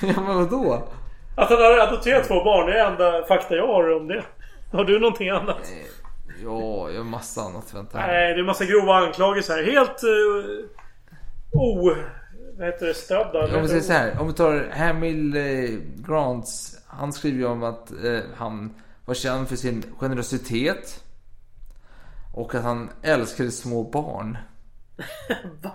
[0.00, 0.88] ja men vadå?
[1.36, 4.24] Att han har adopterat två barn, det är enda fakta jag har om det.
[4.72, 5.72] Har du någonting annat?
[6.44, 7.74] Ja, jag har massa annat.
[7.74, 8.06] Vänta här.
[8.06, 9.64] Nej, det är massa grova anklagelser här.
[9.64, 10.04] Helt...
[10.04, 10.64] Uh,
[11.52, 11.94] o...
[12.58, 12.94] Vad heter det?
[12.94, 13.56] Stödda?
[13.56, 16.78] Om vi säger så här, om vi tar Hamil eh, Grants.
[16.86, 21.04] Han skriver ju om att eh, han var känd för sin generositet.
[22.34, 24.38] Och att han älskade små barn.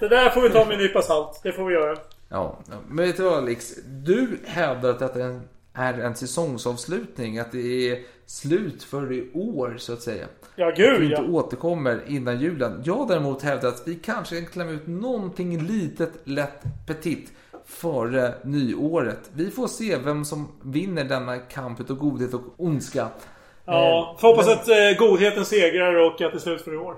[0.00, 1.40] Det där får vi ta med en nypa salt.
[1.42, 1.96] Det får vi göra.
[2.28, 3.74] Ja, men vet du vad Alex?
[3.86, 7.38] Du hävdar att detta är en, är en säsongsavslutning.
[7.38, 10.26] Att det är slut för i år så att säga.
[10.56, 11.28] Ja, Att gud vi inte ja.
[11.28, 12.82] återkommer innan julen.
[12.84, 17.32] Jag däremot hävdar att vi kanske kan klämma ut någonting litet, lätt, petit
[17.66, 19.30] före nyåret.
[19.34, 23.08] Vi får se vem som vinner denna kamp utav godhet och ondska.
[23.64, 26.74] Ja, Eh, får hoppas men- att eh, godheten segrar och att det är slut för
[26.74, 26.96] i år.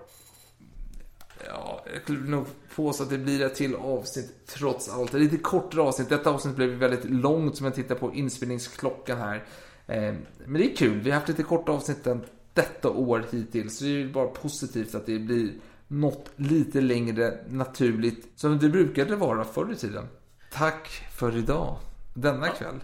[1.49, 2.47] Ja, jag skulle nog
[2.77, 5.13] påstå att det blir ett till avsnitt trots allt.
[5.13, 6.09] Det är lite kortare avsnitt.
[6.09, 9.45] Detta avsnitt blev väldigt långt som jag tittar på inspelningsklockan här.
[9.87, 10.15] Eh,
[10.47, 11.01] Men det är kul.
[11.01, 12.07] Vi har haft lite korta avsnitt
[12.55, 13.79] detta år hittills.
[13.79, 15.53] Så det är bara positivt att det blir
[15.89, 18.29] något lite längre naturligt.
[18.37, 20.09] Som det brukade vara förr i tiden.
[20.53, 20.89] Tack
[21.19, 21.77] för idag.
[22.15, 22.81] Denna kväll.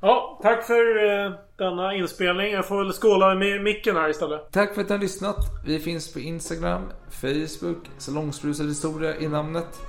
[0.00, 1.32] Ja, tack för eh,
[1.62, 2.52] denna inspelning.
[2.52, 4.48] Jag får väl skåla med micken här istället.
[4.52, 5.36] Tack för att ni har lyssnat.
[5.66, 9.80] Vi finns på Instagram, Facebook, Salongsbrusad historia i namnet.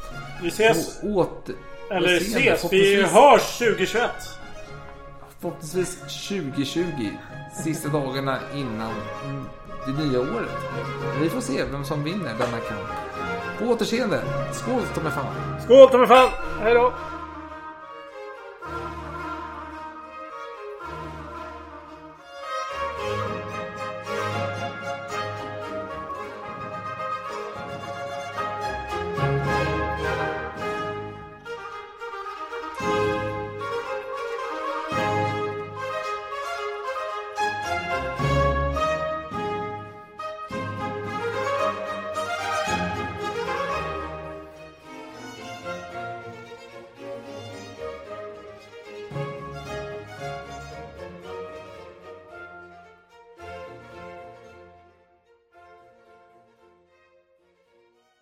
[0.42, 1.00] Vi ses.
[1.04, 1.56] Och åter...
[1.90, 2.52] Eller återseende.
[2.54, 2.74] ses.
[2.74, 4.12] Vi Förhoppningsvis- hörs 2021.
[5.42, 6.82] Förhoppningsvis 2020.
[7.64, 8.92] Sista dagarna innan
[9.86, 10.50] det nya året.
[11.22, 12.90] Vi får se vem som vinner denna kamp.
[13.60, 14.22] På återseende.
[14.54, 15.34] Skål ta mig fan.
[15.66, 16.30] Skål ta mig fan.
[16.62, 16.94] Hej då.